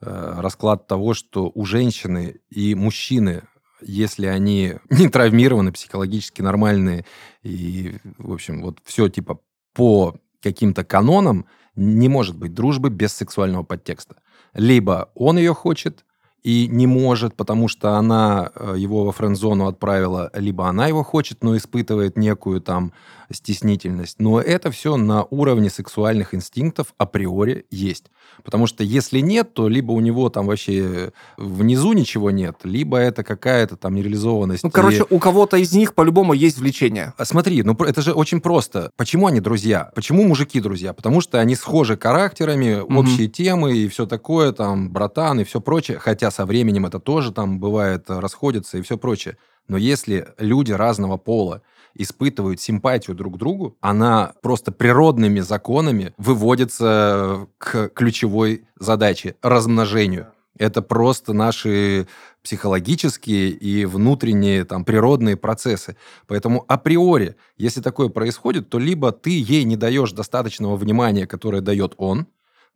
э, 0.00 0.34
расклад 0.38 0.86
того, 0.86 1.14
что 1.14 1.50
у 1.54 1.64
женщины 1.64 2.40
и 2.50 2.74
мужчины, 2.74 3.42
если 3.80 4.26
они 4.26 4.74
не 4.90 5.08
травмированы, 5.08 5.72
психологически 5.72 6.42
нормальные, 6.42 7.04
и, 7.42 7.96
в 8.18 8.32
общем, 8.32 8.62
вот 8.62 8.78
все 8.84 9.08
типа 9.08 9.38
по 9.74 10.16
каким-то 10.42 10.84
канонам, 10.84 11.46
не 11.76 12.08
может 12.08 12.36
быть 12.36 12.54
дружбы 12.54 12.90
без 12.90 13.12
сексуального 13.12 13.62
подтекста. 13.62 14.16
Либо 14.54 15.10
он 15.14 15.38
ее 15.38 15.54
хочет, 15.54 16.04
и 16.42 16.66
не 16.66 16.86
может, 16.86 17.36
потому 17.36 17.68
что 17.68 17.92
она 17.92 18.50
э, 18.54 18.74
его 18.76 19.04
во 19.04 19.12
френд-зону 19.12 19.68
отправила, 19.68 20.30
либо 20.34 20.68
она 20.68 20.88
его 20.88 21.04
хочет, 21.04 21.44
но 21.44 21.56
испытывает 21.56 22.18
некую 22.18 22.60
там 22.60 22.92
стеснительность. 23.34 24.16
Но 24.18 24.40
это 24.40 24.70
все 24.70 24.96
на 24.96 25.24
уровне 25.24 25.70
сексуальных 25.70 26.34
инстинктов 26.34 26.94
априори 26.98 27.66
есть. 27.70 28.06
Потому 28.44 28.66
что 28.66 28.82
если 28.84 29.20
нет, 29.20 29.54
то 29.54 29.68
либо 29.68 29.92
у 29.92 30.00
него 30.00 30.28
там 30.30 30.46
вообще 30.46 31.12
внизу 31.36 31.92
ничего 31.92 32.30
нет, 32.30 32.56
либо 32.64 32.98
это 32.98 33.22
какая-то 33.24 33.76
там 33.76 33.94
нереализованность. 33.94 34.64
Ну, 34.64 34.70
короче, 34.70 35.04
у 35.08 35.18
кого-то 35.18 35.56
из 35.56 35.72
них 35.72 35.94
по-любому 35.94 36.32
есть 36.32 36.58
влечение. 36.58 37.14
А 37.16 37.24
Смотри, 37.24 37.62
ну 37.62 37.74
это 37.74 38.02
же 38.02 38.12
очень 38.12 38.40
просто. 38.40 38.90
Почему 38.96 39.26
они 39.26 39.40
друзья? 39.40 39.90
Почему 39.94 40.24
мужики 40.24 40.60
друзья? 40.60 40.92
Потому 40.92 41.20
что 41.20 41.38
они 41.40 41.54
схожи 41.54 41.96
характерами, 41.96 42.82
Мгм. 42.82 42.96
общие 42.98 43.28
темы 43.28 43.76
и 43.76 43.88
все 43.88 44.06
такое, 44.06 44.52
там, 44.52 44.90
братан 44.90 45.40
и 45.40 45.44
все 45.44 45.60
прочее. 45.60 45.98
Хотя 45.98 46.30
со 46.30 46.46
временем 46.46 46.86
это 46.86 46.98
тоже 47.00 47.32
там 47.32 47.58
бывает, 47.58 48.04
э, 48.08 48.18
расходится 48.18 48.78
и 48.78 48.82
все 48.82 48.96
прочее. 48.96 49.36
Но 49.68 49.76
если 49.76 50.28
люди 50.38 50.72
разного 50.72 51.16
пола 51.16 51.62
испытывают 51.94 52.60
симпатию 52.60 53.16
друг 53.16 53.34
к 53.34 53.38
другу, 53.38 53.76
она 53.80 54.32
просто 54.42 54.72
природными 54.72 55.40
законами 55.40 56.14
выводится 56.18 57.46
к 57.58 57.88
ключевой 57.88 58.64
задаче– 58.78 59.36
размножению. 59.42 60.28
Это 60.58 60.82
просто 60.82 61.32
наши 61.32 62.06
психологические 62.42 63.50
и 63.50 63.84
внутренние 63.84 64.64
там 64.64 64.84
природные 64.84 65.36
процессы. 65.36 65.96
Поэтому 66.26 66.64
априори, 66.68 67.36
если 67.56 67.80
такое 67.80 68.08
происходит, 68.08 68.68
то 68.68 68.78
либо 68.78 69.12
ты 69.12 69.30
ей 69.30 69.64
не 69.64 69.76
даешь 69.76 70.12
достаточного 70.12 70.76
внимания, 70.76 71.26
которое 71.26 71.62
дает 71.62 71.94
он, 71.96 72.26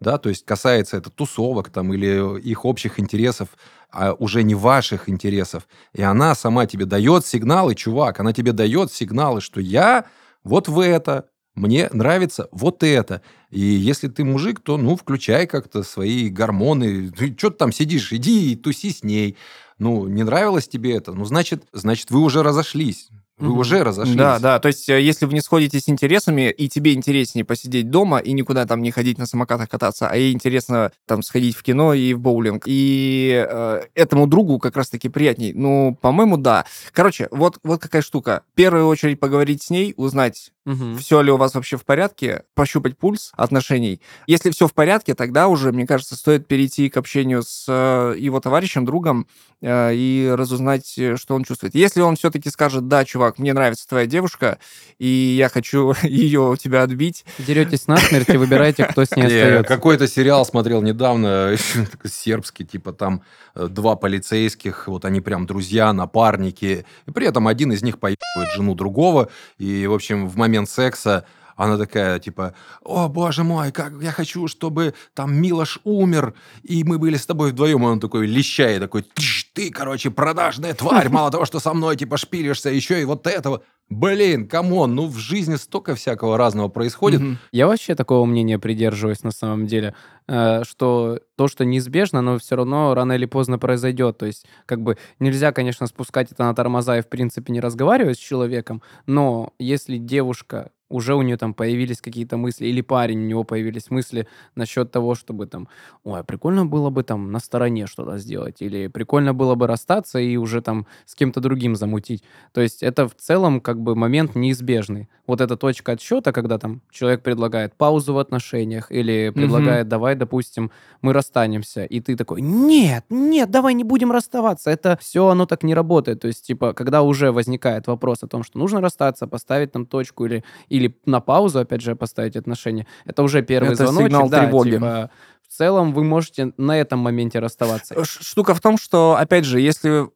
да, 0.01 0.19
то 0.19 0.29
есть 0.29 0.45
касается 0.45 0.97
это 0.97 1.11
тусовок 1.11 1.71
там 1.71 1.93
или 1.93 2.41
их 2.41 2.65
общих 2.65 3.01
интересов, 3.01 3.49
а 3.91 4.13
уже 4.13 4.43
не 4.43 4.55
ваших 4.55 5.09
интересов, 5.09 5.67
и 5.95 6.03
она 6.03 6.35
сама 6.35 6.67
тебе 6.67 6.85
дает 6.85 7.27
сигналы, 7.27 7.75
чувак, 7.75 8.21
она 8.21 8.33
тебе 8.33 8.53
дает 8.53 8.93
сигналы, 8.93 9.41
что 9.41 9.61
я 9.61 10.05
вот 10.45 10.69
в 10.69 10.81
это, 10.81 11.27
мне 11.57 11.89
нравится 11.93 12.49
вот 12.53 12.83
это. 12.83 13.23
И 13.51 13.61
если 13.61 14.09
ты 14.09 14.25
мужик, 14.25 14.61
то, 14.61 14.77
ну, 14.77 14.95
включай 14.95 15.47
как-то 15.47 15.83
свои 15.83 16.29
гормоны. 16.29 17.11
Ты 17.11 17.35
что 17.37 17.49
ты 17.51 17.57
там 17.57 17.73
сидишь? 17.73 18.13
Иди 18.13 18.53
и 18.53 18.57
туси 18.57 18.91
с 18.91 19.03
ней. 19.03 19.39
Ну, 19.79 20.07
не 20.07 20.23
нравилось 20.23 20.69
тебе 20.69 20.95
это? 20.95 21.13
Ну, 21.13 21.25
значит, 21.25 21.65
значит 21.73 22.11
вы 22.11 22.21
уже 22.21 22.43
разошлись. 22.43 23.09
Вы 23.39 23.49
Мгм. 23.51 23.59
уже 23.59 23.85
разошлись. 23.85 24.17
Да, 24.17 24.39
да. 24.39 24.59
То 24.59 24.69
есть, 24.69 24.89
э, 24.89 24.99
если 25.01 25.27
вы 25.27 25.35
не 25.35 25.43
сходитесь 25.43 25.91
интересами, 25.91 26.51
и 26.51 26.69
тебе 26.71 26.95
интереснее 26.95 27.45
посидеть 27.45 27.91
дома 27.91 28.19
и 28.19 28.33
никуда 28.33 28.65
там 28.65 28.81
не 28.81 28.91
ходить 28.91 29.19
на 29.19 29.27
самокатах 29.27 29.69
кататься, 29.69 30.09
а 30.09 30.17
ей 30.17 30.33
интересно 30.33 30.91
там 31.07 31.23
сходить 31.23 31.55
в 31.55 31.63
кино 31.63 31.93
и 31.93 32.15
в 32.15 32.21
боулинг. 32.21 32.63
И 32.67 33.45
э, 33.47 33.83
этому 33.95 34.27
другу 34.27 34.59
как 34.59 34.75
раз-таки 34.77 35.11
приятней. 35.11 35.53
Ну, 35.53 35.99
по-моему, 36.01 36.39
да. 36.39 36.65
Короче, 36.93 37.29
вот, 37.31 37.59
вот 37.63 37.83
какая 37.83 38.01
штука. 38.01 38.43
В 38.53 38.57
первую 38.57 38.87
очередь 38.87 39.21
поговорить 39.21 39.63
с 39.63 39.69
ней, 39.71 39.93
узнать, 39.99 40.53
Мгм. 40.65 40.97
все 40.99 41.21
ли 41.21 41.31
у 41.31 41.37
вас 41.37 41.55
вообще 41.55 41.77
в 41.77 41.85
порядке, 41.85 42.43
пощупать 42.55 42.97
пульс 42.97 43.33
отношений. 43.37 44.01
Если 44.27 44.51
все 44.51 44.67
в 44.67 44.73
порядке, 44.73 45.15
тогда 45.15 45.49
уже, 45.49 45.73
мне 45.73 45.87
кажется, 45.87 46.17
стоит 46.17 46.49
перейти 46.49 46.89
к 46.89 46.97
общению 46.97 47.43
с 47.43 47.67
э, 47.69 48.15
его 48.19 48.41
товарищем, 48.41 48.85
другом 48.87 49.27
э, 49.61 49.91
и 49.95 50.33
разузнать, 50.35 50.95
э, 50.99 51.17
что 51.17 51.35
он 51.35 51.45
чувствует. 51.45 51.75
Если 51.75 52.01
он 52.01 52.17
все-таки 52.17 52.49
скажет, 52.51 52.89
да, 52.89 53.05
чувак, 53.05 53.26
мне 53.39 53.53
нравится 53.53 53.87
твоя 53.89 54.07
девушка, 54.07 54.59
и 54.99 55.07
я 55.07 55.49
хочу 55.49 55.95
ее 56.03 56.51
у 56.51 56.57
тебя 56.57 56.83
отбить, 56.83 57.25
Деретесь 57.39 57.87
насмерть 57.87 58.29
и 58.29 58.37
выбираете, 58.37 58.85
кто 58.85 59.05
с 59.05 59.15
ней 59.15 59.23
Не, 59.27 59.27
остается. 59.27 59.65
какой-то 59.65 60.09
сериал 60.09 60.45
смотрел 60.47 60.83
недавно, 60.83 61.57
такой 61.91 62.11
сербский, 62.11 62.65
типа 62.65 62.93
там 62.93 63.23
э, 63.55 63.69
два 63.69 63.97
полицейских, 63.97 64.89
вот 64.89 65.05
они 65.05 65.21
прям 65.21 65.47
друзья, 65.47 65.93
напарники, 65.93 66.87
и 67.07 67.11
при 67.11 67.27
этом 67.27 67.49
один 67.49 67.73
из 67.73 67.83
них 67.83 67.99
поебывает 67.99 68.53
жену 68.55 68.75
другого, 68.75 69.29
и, 69.59 69.87
в 69.87 69.95
общем, 69.95 70.29
в 70.29 70.37
момент 70.37 70.69
секса 70.71 71.25
она 71.57 71.79
такая, 71.79 72.19
типа, 72.19 72.55
о, 72.83 73.09
боже 73.09 73.43
мой, 73.43 73.73
как 73.73 73.95
я 74.03 74.13
хочу, 74.13 74.47
чтобы 74.47 74.95
там 75.15 75.35
Милош 75.35 75.81
умер, 75.85 76.35
и 76.63 76.85
мы 76.85 76.99
были 76.99 77.17
с 77.17 77.25
тобой 77.25 77.51
вдвоем. 77.53 77.83
И 77.83 77.87
он 77.87 77.99
такой 77.99 78.27
вещает, 78.27 78.83
такой, 78.83 79.07
«Тш, 79.15 79.46
ты, 79.57 79.71
короче, 79.71 80.11
продажная 80.11 80.75
тварь, 80.75 81.09
мало 81.09 81.31
того, 81.31 81.47
что 81.47 81.61
со 81.61 81.73
мной, 81.73 81.97
типа, 81.97 82.19
шпилишься, 82.19 82.69
еще 82.69 83.01
и 83.01 83.07
вот 83.07 83.27
этого. 83.27 83.63
Блин, 83.89 84.49
come 84.49 84.75
on, 84.75 84.95
ну 84.95 85.07
в 85.07 85.17
жизни 85.17 85.55
столько 85.55 85.95
всякого 85.95 86.37
разного 86.37 86.69
происходит. 86.69 87.23
Я 87.53 87.67
вообще 87.67 87.95
такого 87.95 88.27
мнения 88.27 88.59
придерживаюсь 88.59 89.23
на 89.23 89.31
самом 89.31 89.67
деле, 89.67 89.95
э, 90.29 90.63
что 90.65 91.21
то, 91.37 91.49
что 91.49 91.65
неизбежно, 91.65 92.21
но 92.21 92.39
все 92.39 92.57
равно 92.57 92.95
рано 92.95 93.13
или 93.15 93.25
поздно 93.25 93.59
произойдет. 93.59 94.19
То 94.19 94.27
есть, 94.27 94.45
как 94.67 94.83
бы 94.83 94.99
нельзя, 95.21 95.53
конечно, 95.53 95.87
спускать 95.87 96.31
это 96.33 96.45
на 96.45 96.55
тормоза 96.55 96.99
и, 96.99 97.03
в 97.03 97.09
принципе, 97.09 97.51
не 97.53 97.61
разговаривать 97.61 98.19
с 98.19 98.21
человеком, 98.21 98.83
но 99.07 99.55
если 99.59 99.97
девушка 99.97 100.71
уже 100.89 101.15
у 101.15 101.23
нее 101.23 101.37
там 101.37 101.55
появились 101.55 102.01
какие-то 102.01 102.37
мысли, 102.37 102.67
или 102.67 102.81
парень, 102.81 103.25
у 103.25 103.27
него 103.27 103.45
появились 103.45 103.91
мысли 103.91 104.27
насчет 104.55 104.91
того, 104.91 105.15
чтобы 105.15 105.47
там, 105.47 105.69
ой, 106.05 106.23
прикольно 106.25 106.67
было 106.67 106.91
бы 106.91 107.03
там 107.03 107.33
на 107.33 107.41
стороне 107.41 107.87
что-то 107.87 108.19
сделать, 108.19 108.63
или 108.63 108.87
прикольно 108.87 109.35
было 109.35 109.55
бы 109.55 109.67
расстаться 109.67 110.19
и 110.19 110.37
уже 110.37 110.61
там 110.61 110.87
с 111.05 111.15
кем-то 111.15 111.41
другим 111.41 111.77
замутить. 111.77 112.23
То 112.53 112.61
есть 112.61 112.83
это 112.83 113.09
в 113.09 113.15
целом 113.15 113.61
как 113.61 113.81
бы 113.81 113.95
момент 113.97 114.35
неизбежный. 114.35 115.09
Вот 115.27 115.41
эта 115.41 115.57
точка 115.57 115.93
отсчета, 115.93 116.33
когда 116.33 116.59
там 116.59 116.83
человек 116.91 117.23
предлагает 117.23 117.75
паузу 117.75 118.15
в 118.15 118.19
отношениях 118.19 118.93
или 118.93 119.31
предлагает, 119.35 119.89
давай, 119.89 120.15
допустим, 120.15 120.71
мы 121.03 121.13
расстанемся, 121.13 121.85
и 121.85 122.01
ты 122.01 122.17
такой, 122.17 122.41
нет, 122.41 123.05
нет, 123.11 123.51
давай 123.51 123.75
не 123.75 123.85
будем 123.85 124.13
расставаться. 124.13 124.71
Это 124.71 124.97
все, 125.01 125.29
оно 125.29 125.47
так 125.47 125.65
не 125.65 125.75
работает. 125.75 126.21
То 126.21 126.29
есть, 126.29 126.47
типа, 126.47 126.73
когда 126.75 127.03
уже 127.03 127.33
возникает 127.33 127.87
вопрос 127.89 128.23
о 128.23 128.29
том, 128.29 128.45
что 128.45 128.59
нужно 128.59 128.81
расстаться, 128.81 129.27
поставить 129.27 129.73
там 129.73 129.87
точку 129.87 130.27
или, 130.27 130.45
или 130.77 130.97
на 131.07 131.21
паузу, 131.21 131.59
опять 131.61 131.81
же, 131.81 131.97
поставить 131.97 132.37
отношения, 132.37 132.87
это 133.05 133.23
уже 133.23 133.43
первый 133.43 133.73
Это 133.75 133.85
звоночек. 133.87 134.07
сигнал 134.09 134.29
да, 134.29 134.45
тревоги. 134.45 134.71
типа, 134.73 135.11
целом 135.57 135.93
вы 135.93 136.05
можете 136.05 136.53
на 136.57 136.79
этом 136.79 136.99
моменте 137.01 137.39
расставаться. 137.39 137.95
Ш- 138.05 138.23
Штука 138.23 138.55
в 138.55 138.61
том, 138.61 138.79
что, 138.79 139.17
опять 139.19 139.45
же, 139.45 139.61
если 139.61 140.03
э, 140.05 140.07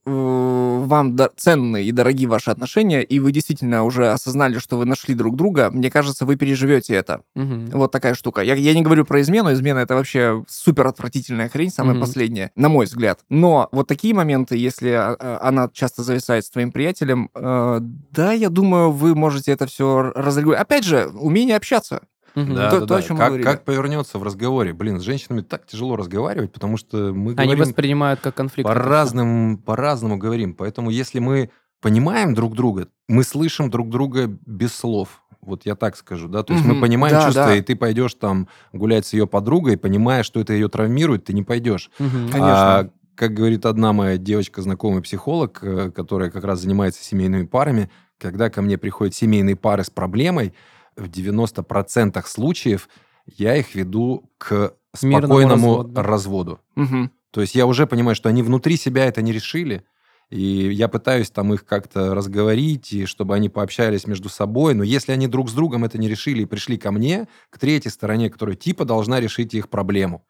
вам 0.85 1.17
ценны 1.37 1.85
и 1.85 1.93
дороги 1.93 2.27
ваши 2.27 2.51
отношения, 2.51 3.03
и 3.03 3.19
вы 3.19 3.33
действительно 3.33 3.85
уже 3.85 4.11
осознали, 4.13 4.59
что 4.59 4.77
вы 4.77 4.85
нашли 4.85 5.15
друг 5.15 5.37
друга, 5.37 5.71
мне 5.71 5.91
кажется, 5.91 6.25
вы 6.27 6.37
переживете 6.37 6.95
это. 6.95 7.23
Мгм. 7.35 7.71
Вот 7.73 7.93
такая 7.93 8.15
штука. 8.15 8.43
Я, 8.43 8.55
я 8.55 8.75
не 8.75 8.83
говорю 8.83 9.05
про 9.05 9.21
измену. 9.21 9.53
Измена 9.53 9.79
это 9.81 9.95
вообще 9.95 10.45
супер 10.49 10.87
отвратительная 10.87 11.49
хрень, 11.49 11.71
самая 11.71 11.95
Мгм. 11.95 12.01
последняя, 12.03 12.51
на 12.57 12.69
мой 12.69 12.87
взгляд. 12.87 13.21
Но 13.29 13.69
вот 13.73 13.89
такие 13.89 14.15
моменты, 14.15 14.57
если 14.57 14.91
а, 14.91 15.17
а, 15.19 15.39
она 15.43 15.69
часто 15.73 16.03
зависает 16.03 16.45
с 16.45 16.51
твоим 16.51 16.73
приятелем, 16.73 17.31
э, 17.35 17.79
да, 17.81 18.33
я 18.33 18.49
думаю, 18.51 18.91
вы 18.91 19.15
можете 19.15 19.53
это 19.53 19.67
все 19.67 20.13
разрегулировать. 20.15 20.63
Опять 20.63 20.85
же, 20.85 21.07
умение 21.15 21.57
общаться. 21.57 22.03
Да, 22.35 22.71
То- 22.71 22.81
да, 22.81 22.87
то, 22.87 22.95
о 22.95 22.99
да. 22.99 23.03
чем 23.03 23.17
мы 23.17 23.23
как, 23.37 23.43
как 23.43 23.65
повернется 23.65 24.19
в 24.19 24.23
разговоре? 24.23 24.73
Блин, 24.73 25.01
с 25.01 25.03
женщинами 25.03 25.41
так 25.41 25.67
тяжело 25.67 25.97
разговаривать, 25.97 26.53
потому 26.53 26.77
что 26.77 27.13
мы 27.13 27.33
Они 27.37 27.47
говорим 27.47 27.65
воспринимают 27.65 28.21
как 28.21 28.35
конфликт. 28.35 28.69
по 28.69 28.73
это 28.73 28.81
всё. 28.81 28.89
разным, 28.89 29.59
по-разному 29.59 30.17
говорим. 30.19 30.55
Поэтому 30.55 30.91
если 30.91 31.19
мы 31.19 31.51
понимаем 31.81 32.35
друг 32.35 32.55
друга, 32.55 32.89
мы 33.09 33.25
слышим 33.25 33.71
друг 33.71 33.89
друга 33.89 34.27
без 34.47 34.75
слов. 34.75 35.23
Вот 35.41 35.65
я 35.65 35.75
так 35.75 35.97
скажу, 35.97 36.29
да. 36.29 36.43
То 36.43 36.53
есть 36.53 36.65
мы 36.67 36.73
Мгм. 36.75 36.83
понимаем 36.83 37.15
Да, 37.17 37.25
чувства, 37.27 37.47
да. 37.47 37.57
и 37.57 37.63
ты 37.63 37.75
пойдешь 37.75 38.13
там 38.15 38.47
гулять 38.75 39.07
с 39.07 39.15
ее 39.15 39.27
подругой, 39.27 39.79
понимая, 39.79 40.23
что 40.23 40.39
это 40.41 40.53
ее 40.53 40.69
травмирует, 40.69 41.25
ты 41.25 41.33
не 41.33 41.43
пойдешь. 41.43 41.91
Мгм. 41.99 42.29
Конечно. 42.31 42.79
А, 42.79 42.91
как 43.15 43.33
говорит 43.33 43.65
одна 43.65 43.93
моя 43.95 44.19
девочка, 44.19 44.61
знакомый 44.61 45.01
психолог, 45.03 45.59
э, 45.63 45.91
которая 45.91 46.31
как 46.31 46.45
раз 46.45 46.61
занимается 46.61 47.03
семейными 47.03 47.47
парами, 47.47 47.91
когда 48.19 48.51
ко 48.51 48.61
мне 48.61 48.77
приходят 48.77 49.15
семейные 49.15 49.57
пары 49.57 49.83
с 49.83 49.89
проблемой, 49.91 50.53
в 51.01 51.09
90% 51.09 52.23
случаев 52.27 52.89
я 53.27 53.57
их 53.57 53.75
веду 53.75 54.31
к 54.39 54.75
Мирному 55.03 55.27
спокойному 55.27 55.77
разводу, 55.77 56.03
разводу. 56.03 56.61
Мгм. 56.75 57.11
То 57.31 57.41
есть 57.41 57.55
я 57.55 57.67
уже 57.67 57.87
понимаю, 57.87 58.17
что 58.17 58.29
они 58.29 58.43
внутри 58.43 58.77
себя 58.77 59.05
это 59.05 59.23
не 59.23 59.33
решили, 59.33 59.85
и 60.31 60.71
я 60.73 60.89
пытаюсь 60.89 61.31
там 61.31 61.53
их 61.55 61.65
как-то 61.65 62.15
разговорить, 62.15 62.93
и 62.93 63.05
чтобы 63.05 63.35
они 63.35 63.49
пообщались 63.49 64.07
между 64.07 64.29
собой. 64.29 64.75
Но 64.75 64.85
если 64.85 65.13
они 65.13 65.27
друг 65.27 65.51
с 65.51 65.53
другом 65.53 65.85
это 65.85 65.99
не 65.99 66.09
решили 66.09 66.43
и 66.43 66.47
пришли 66.47 66.77
ко 66.79 66.93
мне, 66.93 67.29
к 67.51 67.59
третьей 67.59 67.91
стороне, 67.91 68.31
которая 68.31 68.57
типа 68.57 68.85
должна 68.85 69.21
решить 69.21 69.55
их 69.55 69.69
проблему. 69.69 70.25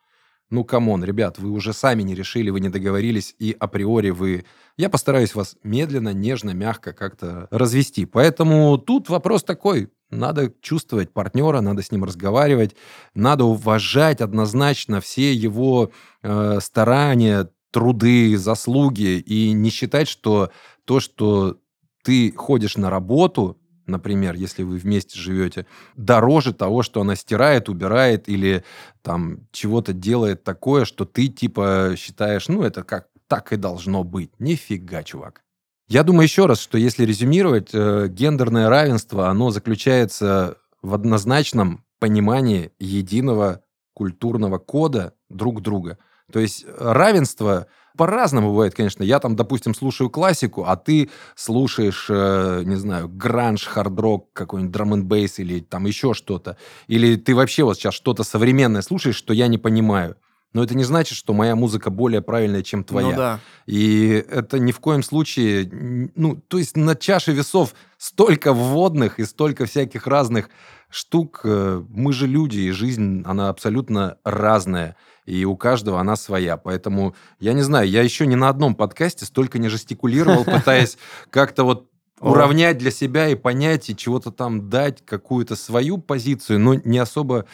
Ну, 0.51 0.65
come 0.65 0.88
on, 0.88 1.05
ребят, 1.05 1.39
вы 1.39 1.51
уже 1.51 1.73
сами 1.73 2.03
не 2.03 2.17
решили, 2.17 2.51
вы 2.51 2.59
не 2.59 2.69
договорились, 2.69 3.37
и 3.39 3.57
априори 3.59 4.11
вы... 4.11 4.45
Я 4.77 4.91
постараюсь 4.91 5.37
вас 5.37 5.57
медленно, 5.63 6.13
нежно, 6.13 6.51
мягко 6.51 6.93
как-то 6.93 7.47
развести. 7.53 8.05
Поэтому 8.05 8.77
тут 8.77 9.09
вопрос 9.09 9.45
такой. 9.45 9.91
Надо 10.11 10.53
чувствовать 10.61 11.13
партнера, 11.13 11.61
надо 11.61 11.83
с 11.83 11.93
ним 11.93 12.03
разговаривать, 12.03 12.75
надо 13.15 13.45
уважать 13.45 14.21
однозначно 14.21 15.01
все 15.01 15.33
его 15.33 15.93
э, 16.23 16.59
старания, 16.61 17.49
труды, 17.71 18.37
заслуги, 18.37 19.21
и 19.21 19.53
не 19.53 19.71
считать, 19.71 20.09
что 20.09 20.51
то, 20.85 20.99
что 20.99 21.59
ты 22.03 22.33
ходишь 22.33 22.77
на 22.77 22.91
работу, 22.91 23.60
например, 23.91 24.35
если 24.35 24.63
вы 24.63 24.79
вместе 24.79 25.19
живете, 25.19 25.67
дороже 25.97 26.55
того, 26.55 26.83
что 26.83 27.01
она 27.01 27.17
стирает, 27.17 27.69
убирает 27.69 28.29
или 28.29 28.65
там 29.03 29.47
чего-то 29.53 29.93
делает 29.93 30.45
такое, 30.45 30.85
что 30.85 31.05
ты 31.05 31.29
типа 31.29 31.95
считаешь, 31.97 32.49
ну 32.49 32.63
это 32.63 32.83
как 32.83 33.09
так 33.27 33.53
и 33.53 33.57
должно 33.57 34.03
быть. 34.03 34.33
Нифига, 34.39 35.03
чувак. 35.03 35.43
Я 35.89 36.03
думаю 36.03 36.25
еще 36.25 36.47
раз, 36.47 36.61
что 36.61 36.79
если 36.79 37.05
резюмировать, 37.05 37.71
э, 37.73 38.07
гендерное 38.09 38.69
равенство, 38.69 39.29
оно 39.29 39.51
заключается 39.51 40.57
в 40.83 40.95
однозначном 40.95 41.85
понимании 41.99 42.73
единого 42.79 43.63
культурного 43.95 44.59
кода 44.59 45.15
друг 45.29 45.63
друга. 45.63 45.99
То 46.33 46.41
есть 46.41 46.65
равенство 46.79 47.67
по-разному 47.97 48.51
бывает, 48.51 48.75
конечно. 48.75 49.03
Я 49.03 49.19
там, 49.19 49.37
допустим, 49.37 49.75
слушаю 49.75 50.11
классику, 50.11 50.65
а 50.67 50.77
ты 50.77 51.11
слушаешь, 51.35 52.07
э, 52.09 52.63
не 52.65 52.77
знаю, 52.77 53.09
гранж, 53.09 53.65
хард-рок, 53.67 54.33
какой-нибудь 54.33 54.73
драм 54.73 54.95
н 54.95 55.09
или 55.39 55.61
там 55.61 55.87
еще 55.87 56.15
что-то. 56.15 56.57
Или 56.89 57.17
ты 57.17 57.35
вообще 57.35 57.65
вот 57.65 57.77
сейчас 57.77 57.95
что-то 57.95 58.25
современное 58.25 58.83
слушаешь, 58.83 59.17
что 59.17 59.33
я 59.35 59.49
не 59.49 59.59
понимаю. 59.59 60.17
Но 60.53 60.65
это 60.65 60.75
не 60.75 60.85
значит, 60.85 61.17
что 61.17 61.33
моя 61.33 61.55
музыка 61.55 61.91
более 61.91 62.23
правильная, 62.23 62.63
чем 62.63 62.83
твоя. 62.83 63.11
Ну 63.11 63.17
да. 63.17 63.41
И 63.67 64.25
это 64.29 64.59
ни 64.59 64.73
в 64.73 64.81
коем 64.81 65.03
случае... 65.03 65.71
Ну, 66.17 66.37
то 66.49 66.59
есть 66.59 66.77
на 66.77 66.97
чаше 66.97 67.33
весов 67.33 67.75
столько 67.99 68.53
вводных 68.53 69.21
и 69.21 69.25
столько 69.25 69.67
всяких 69.67 70.07
разных 70.09 70.51
штук. 70.89 71.43
Э, 71.45 71.83
мы 71.89 72.13
же 72.13 72.27
люди, 72.27 72.59
и 72.59 72.71
жизнь, 72.73 73.23
она 73.25 73.49
абсолютно 73.49 74.19
разная. 74.25 74.97
И 75.25 75.45
у 75.45 75.57
каждого 75.57 76.01
она 76.01 76.17
своя. 76.17 76.57
Поэтому, 76.57 77.15
я 77.39 77.53
не 77.53 77.63
знаю, 77.63 77.89
я 77.89 78.03
еще 78.03 78.27
ни 78.27 78.35
на 78.35 78.49
одном 78.49 78.75
подкасте 78.75 79.27
столько 79.27 79.61
не 79.61 79.69
жестикулировал, 79.69 80.45
пытаясь 80.45 80.99
как-то 81.31 81.63
вот 81.63 81.91
уравнять 82.21 82.79
для 82.79 82.91
себя 82.91 83.29
и 83.29 83.35
понять, 83.35 83.89
и 83.89 83.97
чего-то 83.97 84.31
там 84.31 84.69
дать, 84.69 85.05
какую-то 85.05 85.57
свою 85.57 85.99
позицию, 85.99 86.61
но 86.61 86.75
не 86.75 86.99
особо 86.99 87.47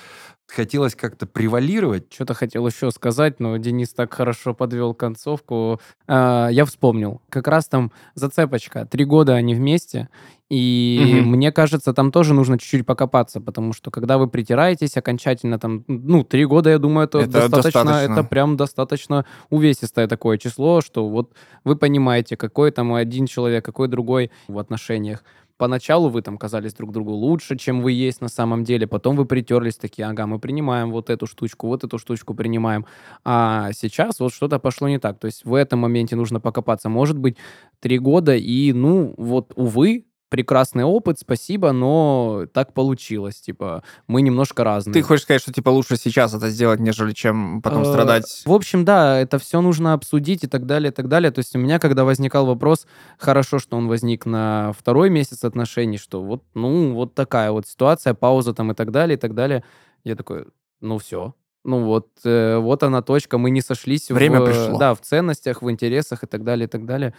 хотелось 0.48 0.94
как-то 0.94 1.26
превалировать. 1.26 2.12
Что-то 2.12 2.34
хотел 2.34 2.66
еще 2.66 2.90
сказать, 2.90 3.40
но 3.40 3.56
Денис 3.56 3.90
так 3.92 4.12
хорошо 4.14 4.54
подвел 4.54 4.94
концовку. 4.94 5.80
А, 6.06 6.48
я 6.48 6.64
вспомнил. 6.64 7.20
Как 7.30 7.48
раз 7.48 7.66
там 7.66 7.92
зацепочка. 8.14 8.86
Три 8.86 9.04
года 9.04 9.34
они 9.34 9.54
вместе, 9.54 10.08
и 10.48 11.18
Мгм. 11.22 11.30
мне 11.32 11.50
кажется, 11.50 11.92
там 11.92 12.12
тоже 12.12 12.32
нужно 12.32 12.58
чуть-чуть 12.58 12.86
покопаться, 12.86 13.40
потому 13.40 13.72
что 13.72 13.90
когда 13.90 14.16
вы 14.18 14.28
притираетесь 14.28 14.96
окончательно, 14.96 15.58
там, 15.58 15.84
ну, 15.88 16.22
три 16.22 16.44
года, 16.44 16.70
я 16.70 16.78
думаю, 16.78 17.06
это, 17.08 17.18
Это 17.18 17.30
достаточно, 17.48 17.82
достаточно. 17.84 18.12
это 18.12 18.22
прям 18.24 18.56
достаточно 18.56 19.24
увесистое 19.50 20.06
такое 20.06 20.38
число, 20.38 20.80
что 20.80 21.08
вот 21.08 21.32
вы 21.64 21.74
понимаете, 21.74 22.36
какой 22.36 22.70
там 22.70 22.94
один 22.94 23.26
человек, 23.26 23.64
какой 23.64 23.88
другой 23.88 24.30
в 24.46 24.58
отношениях. 24.58 25.24
Поначалу 25.58 26.10
вы 26.10 26.20
там 26.22 26.36
казались 26.36 26.74
друг 26.74 26.92
другу 26.92 27.12
лучше, 27.12 27.56
чем 27.56 27.80
вы 27.80 27.92
есть 27.92 28.20
на 28.20 28.28
самом 28.28 28.62
деле. 28.64 28.86
Потом 28.86 29.16
вы 29.16 29.24
притерлись 29.24 29.76
такие, 29.76 30.06
ага, 30.06 30.26
мы 30.26 30.38
принимаем 30.38 30.90
вот 30.90 31.08
эту 31.08 31.26
штучку, 31.26 31.66
вот 31.68 31.82
эту 31.84 31.98
штучку 31.98 32.34
принимаем. 32.34 32.84
А 33.24 33.72
сейчас 33.72 34.20
вот 34.20 34.34
что-то 34.34 34.58
пошло 34.58 34.88
не 34.88 34.98
так. 34.98 35.18
То 35.18 35.26
есть 35.26 35.44
в 35.46 35.54
этом 35.54 35.78
моменте 35.80 36.14
нужно 36.14 36.40
покопаться. 36.40 36.88
Может 36.90 37.16
быть, 37.18 37.38
три 37.80 37.98
года 37.98 38.36
и, 38.36 38.72
ну, 38.74 39.14
вот, 39.16 39.52
увы, 39.56 40.04
прекрасный 40.28 40.84
опыт, 40.84 41.18
спасибо, 41.18 41.72
но 41.72 42.46
так 42.52 42.72
получилось. 42.72 43.40
Типа, 43.40 43.82
мы 44.08 44.22
немножко 44.22 44.64
разные. 44.64 44.94
Ты 44.94 45.02
хочешь 45.02 45.22
сказать, 45.22 45.42
что 45.42 45.52
типа 45.52 45.70
лучше 45.70 45.96
сейчас 45.96 46.34
это 46.34 46.48
сделать, 46.48 46.80
нежели 46.80 47.12
чем 47.12 47.62
потом 47.62 47.82
Э, 47.82 47.84
страдать? 47.86 48.42
В 48.44 48.52
общем, 48.52 48.84
да, 48.84 49.18
это 49.18 49.38
все 49.38 49.60
нужно 49.60 49.92
обсудить 49.92 50.44
и 50.44 50.46
так 50.46 50.66
далее, 50.66 50.90
и 50.90 50.94
так 50.94 51.08
далее. 51.08 51.30
То 51.30 51.38
есть 51.38 51.54
у 51.54 51.58
меня, 51.58 51.78
когда 51.78 52.04
возникал 52.04 52.46
вопрос, 52.46 52.86
хорошо, 53.18 53.58
что 53.58 53.76
он 53.76 53.88
возник 53.88 54.26
на 54.26 54.72
второй 54.78 55.10
месяц 55.10 55.44
отношений, 55.44 55.98
что 55.98 56.22
вот, 56.22 56.42
ну, 56.54 56.92
вот 56.94 57.14
такая 57.14 57.52
вот 57.52 57.66
ситуация, 57.66 58.14
пауза 58.14 58.52
там 58.52 58.72
и 58.72 58.74
так 58.74 58.90
далее, 58.90 59.16
и 59.16 59.20
так 59.20 59.34
далее. 59.34 59.62
Я 60.04 60.16
такой, 60.16 60.46
ну 60.80 60.98
все. 60.98 61.34
Ну 61.64 61.82
вот, 61.84 62.08
э, 62.24 62.58
вот 62.58 62.84
она 62.84 63.02
точка, 63.02 63.38
мы 63.38 63.50
не 63.50 63.60
сошлись 63.60 64.08
Время 64.08 64.40
в, 64.40 64.44
пришло. 64.44 64.78
да, 64.78 64.94
в 64.94 65.00
ценностях, 65.00 65.62
в 65.62 65.70
интересах 65.70 66.22
и 66.22 66.26
так 66.26 66.44
далее, 66.44 66.66
и 66.66 66.70
так 66.70 66.86
далее. 66.86 67.12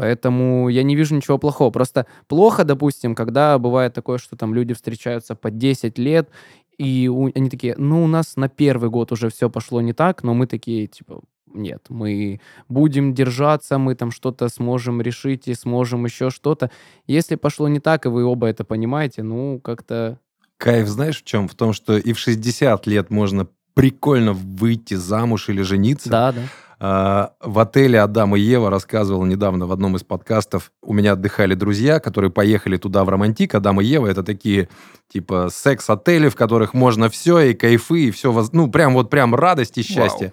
Поэтому 0.00 0.70
я 0.70 0.82
не 0.82 0.96
вижу 0.96 1.14
ничего 1.14 1.36
плохого. 1.36 1.70
Просто 1.70 2.06
плохо, 2.26 2.64
допустим, 2.64 3.14
когда 3.14 3.58
бывает 3.58 3.92
такое, 3.92 4.16
что 4.16 4.34
там 4.34 4.54
люди 4.54 4.72
встречаются 4.72 5.34
по 5.34 5.50
10 5.50 5.98
лет, 5.98 6.30
и 6.78 7.06
у- 7.08 7.30
они 7.34 7.50
такие, 7.50 7.74
ну, 7.76 8.04
у 8.04 8.06
нас 8.06 8.36
на 8.36 8.48
первый 8.48 8.88
год 8.88 9.12
уже 9.12 9.28
все 9.28 9.50
пошло 9.50 9.82
не 9.82 9.92
так, 9.92 10.22
но 10.22 10.32
мы 10.32 10.46
такие, 10.46 10.86
типа, 10.86 11.20
нет, 11.52 11.84
мы 11.90 12.40
будем 12.66 13.12
держаться, 13.12 13.76
мы 13.76 13.94
там 13.94 14.10
что-то 14.10 14.48
сможем 14.48 15.02
решить 15.02 15.48
и 15.48 15.54
сможем 15.54 16.06
еще 16.06 16.30
что-то. 16.30 16.70
Если 17.06 17.34
пошло 17.34 17.68
не 17.68 17.78
так, 17.80 18.06
и 18.06 18.08
вы 18.08 18.24
оба 18.24 18.46
это 18.46 18.64
понимаете, 18.64 19.22
ну, 19.22 19.60
как-то... 19.62 20.18
Кайф 20.56 20.88
знаешь 20.88 21.20
в 21.20 21.26
чем? 21.26 21.46
В 21.46 21.54
том, 21.54 21.74
что 21.74 21.98
и 21.98 22.14
в 22.14 22.18
60 22.18 22.86
лет 22.86 23.10
можно 23.10 23.48
прикольно 23.74 24.32
выйти 24.32 24.94
замуж 24.94 25.50
или 25.50 25.60
жениться. 25.60 26.08
Да, 26.08 26.32
да. 26.32 26.40
В 26.80 27.58
отеле 27.58 28.00
Адам 28.00 28.34
и 28.36 28.40
Ева 28.40 28.70
рассказывал 28.70 29.26
недавно 29.26 29.66
в 29.66 29.72
одном 29.72 29.96
из 29.96 30.02
подкастов. 30.02 30.72
У 30.82 30.94
меня 30.94 31.12
отдыхали 31.12 31.52
друзья, 31.52 32.00
которые 32.00 32.30
поехали 32.30 32.78
туда 32.78 33.04
в 33.04 33.10
романтик. 33.10 33.54
Адам 33.54 33.82
и 33.82 33.84
Ева 33.84 34.06
это 34.06 34.22
такие 34.22 34.70
типа 35.12 35.48
секс-отели, 35.52 36.30
в 36.30 36.36
которых 36.36 36.72
можно 36.72 37.10
все, 37.10 37.40
и 37.40 37.52
кайфы, 37.54 38.04
и 38.04 38.10
все, 38.10 38.32
ну 38.52 38.70
прям 38.70 38.94
вот 38.94 39.10
прям 39.10 39.34
радость 39.34 39.76
и 39.76 39.82
счастье. 39.82 40.32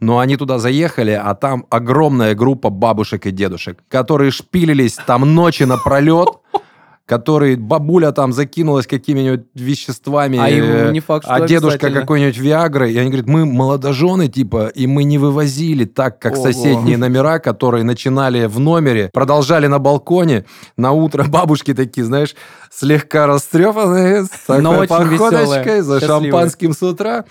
Но 0.00 0.18
они 0.18 0.38
туда 0.38 0.58
заехали, 0.58 1.12
а 1.12 1.34
там 1.34 1.66
огромная 1.68 2.34
группа 2.34 2.70
бабушек 2.70 3.26
и 3.26 3.30
дедушек, 3.30 3.84
которые 3.88 4.30
шпилились 4.30 4.94
там 4.94 5.34
ночи 5.34 5.64
напролет, 5.64 6.28
которые 7.12 7.58
бабуля 7.58 8.10
там 8.10 8.32
закинулась 8.32 8.86
какими-нибудь 8.86 9.42
веществами, 9.54 10.38
А 10.38 10.48
э, 10.48 10.92
не 10.92 11.00
факт, 11.00 11.26
что 11.26 11.34
а 11.34 11.46
дедушка 11.46 11.90
какой-нибудь 11.90 12.38
Виагры, 12.38 12.90
и 12.90 12.96
они 12.96 13.10
говорят, 13.10 13.26
мы 13.26 13.44
молодожены, 13.44 14.28
типа, 14.28 14.68
и 14.68 14.86
мы 14.86 15.04
не 15.04 15.18
вывозили 15.18 15.84
так, 15.84 16.18
как 16.18 16.32
Ого. 16.32 16.42
соседние 16.44 16.96
номера, 16.96 17.38
которые 17.38 17.84
начинали 17.84 18.46
в 18.46 18.58
номере, 18.58 19.10
продолжали 19.12 19.66
на 19.66 19.78
балконе, 19.78 20.46
на 20.78 20.92
утро 20.92 21.24
бабушки 21.28 21.74
такие, 21.74 22.06
знаешь, 22.06 22.34
слегка 22.70 23.26
растрепанные, 23.26 24.24
с 24.24 24.46
такой 24.46 24.62
Но 24.62 24.86
походочкой, 24.86 25.40
веселые, 25.42 25.82
за 25.82 26.00
счастливые. 26.00 26.30
шампанским 26.30 26.72
с 26.72 26.82
утра. 26.82 27.26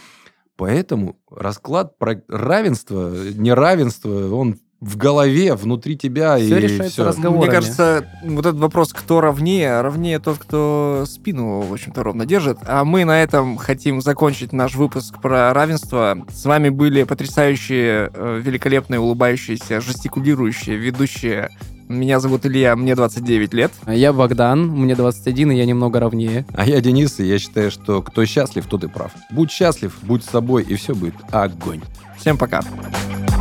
Поэтому 0.58 1.16
расклад 1.32 1.98
про 1.98 2.22
равенство, 2.28 3.12
неравенство, 3.34 4.36
он 4.36 4.58
в 4.82 4.98
голове, 4.98 5.54
внутри 5.54 5.96
тебя, 5.96 6.38
Всё 6.38 6.58
и 6.58 6.62
решается 6.62 6.94
все. 6.94 7.04
разговорами. 7.06 7.44
Мне 7.44 7.52
кажется, 7.52 8.06
вот 8.24 8.48
этот 8.48 8.60
вопрос, 8.60 8.92
кто 8.94 9.22
ровнее, 9.22 9.80
ровнее 9.82 10.18
тот, 10.18 10.40
кто 10.40 11.04
спину, 11.08 11.62
в 11.62 11.72
общем-то, 11.72 12.02
ровно 12.02 12.26
держит. 12.26 12.58
А 12.66 12.84
мы 12.84 13.06
на 13.06 13.22
этом 13.22 13.58
хотим 13.58 14.02
закончить 14.02 14.54
наш 14.54 14.74
выпуск 14.74 15.22
про 15.22 15.54
равенство. 15.54 16.26
С 16.34 16.46
вами 16.46 16.70
были 16.70 17.04
потрясающие, 17.04 18.10
э, 18.12 18.42
великолепные, 18.44 19.00
улыбающиеся, 19.00 19.82
жестикулирующие 19.82 20.78
ведущие. 20.78 21.50
Меня 21.88 22.20
зовут 22.20 22.48
Илья, 22.48 22.76
мне 22.76 22.96
29 22.96 23.54
лет. 23.54 23.72
Я 23.86 24.14
Богдан, 24.14 24.68
мне 24.68 24.96
21, 24.96 25.52
и 25.52 25.58
я 25.58 25.66
немного 25.66 26.00
ровнее. 26.00 26.46
А 26.56 26.66
я 26.66 26.82
Денис, 26.82 27.20
и 27.20 27.26
я 27.26 27.38
считаю, 27.38 27.70
что 27.70 28.02
кто 28.02 28.26
счастлив, 28.26 28.66
тот 28.66 28.84
и 28.86 28.88
прав. 28.88 29.12
Будь 29.30 29.52
счастлив, 29.52 29.96
будь 30.02 30.24
собой, 30.24 30.64
и 30.64 30.74
все 30.74 30.96
будет 30.96 31.16
огонь. 31.32 31.82
Всем 32.18 32.38
пока. 32.38 32.62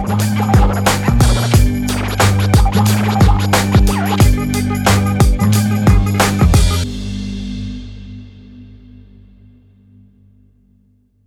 Thank 0.01 0.99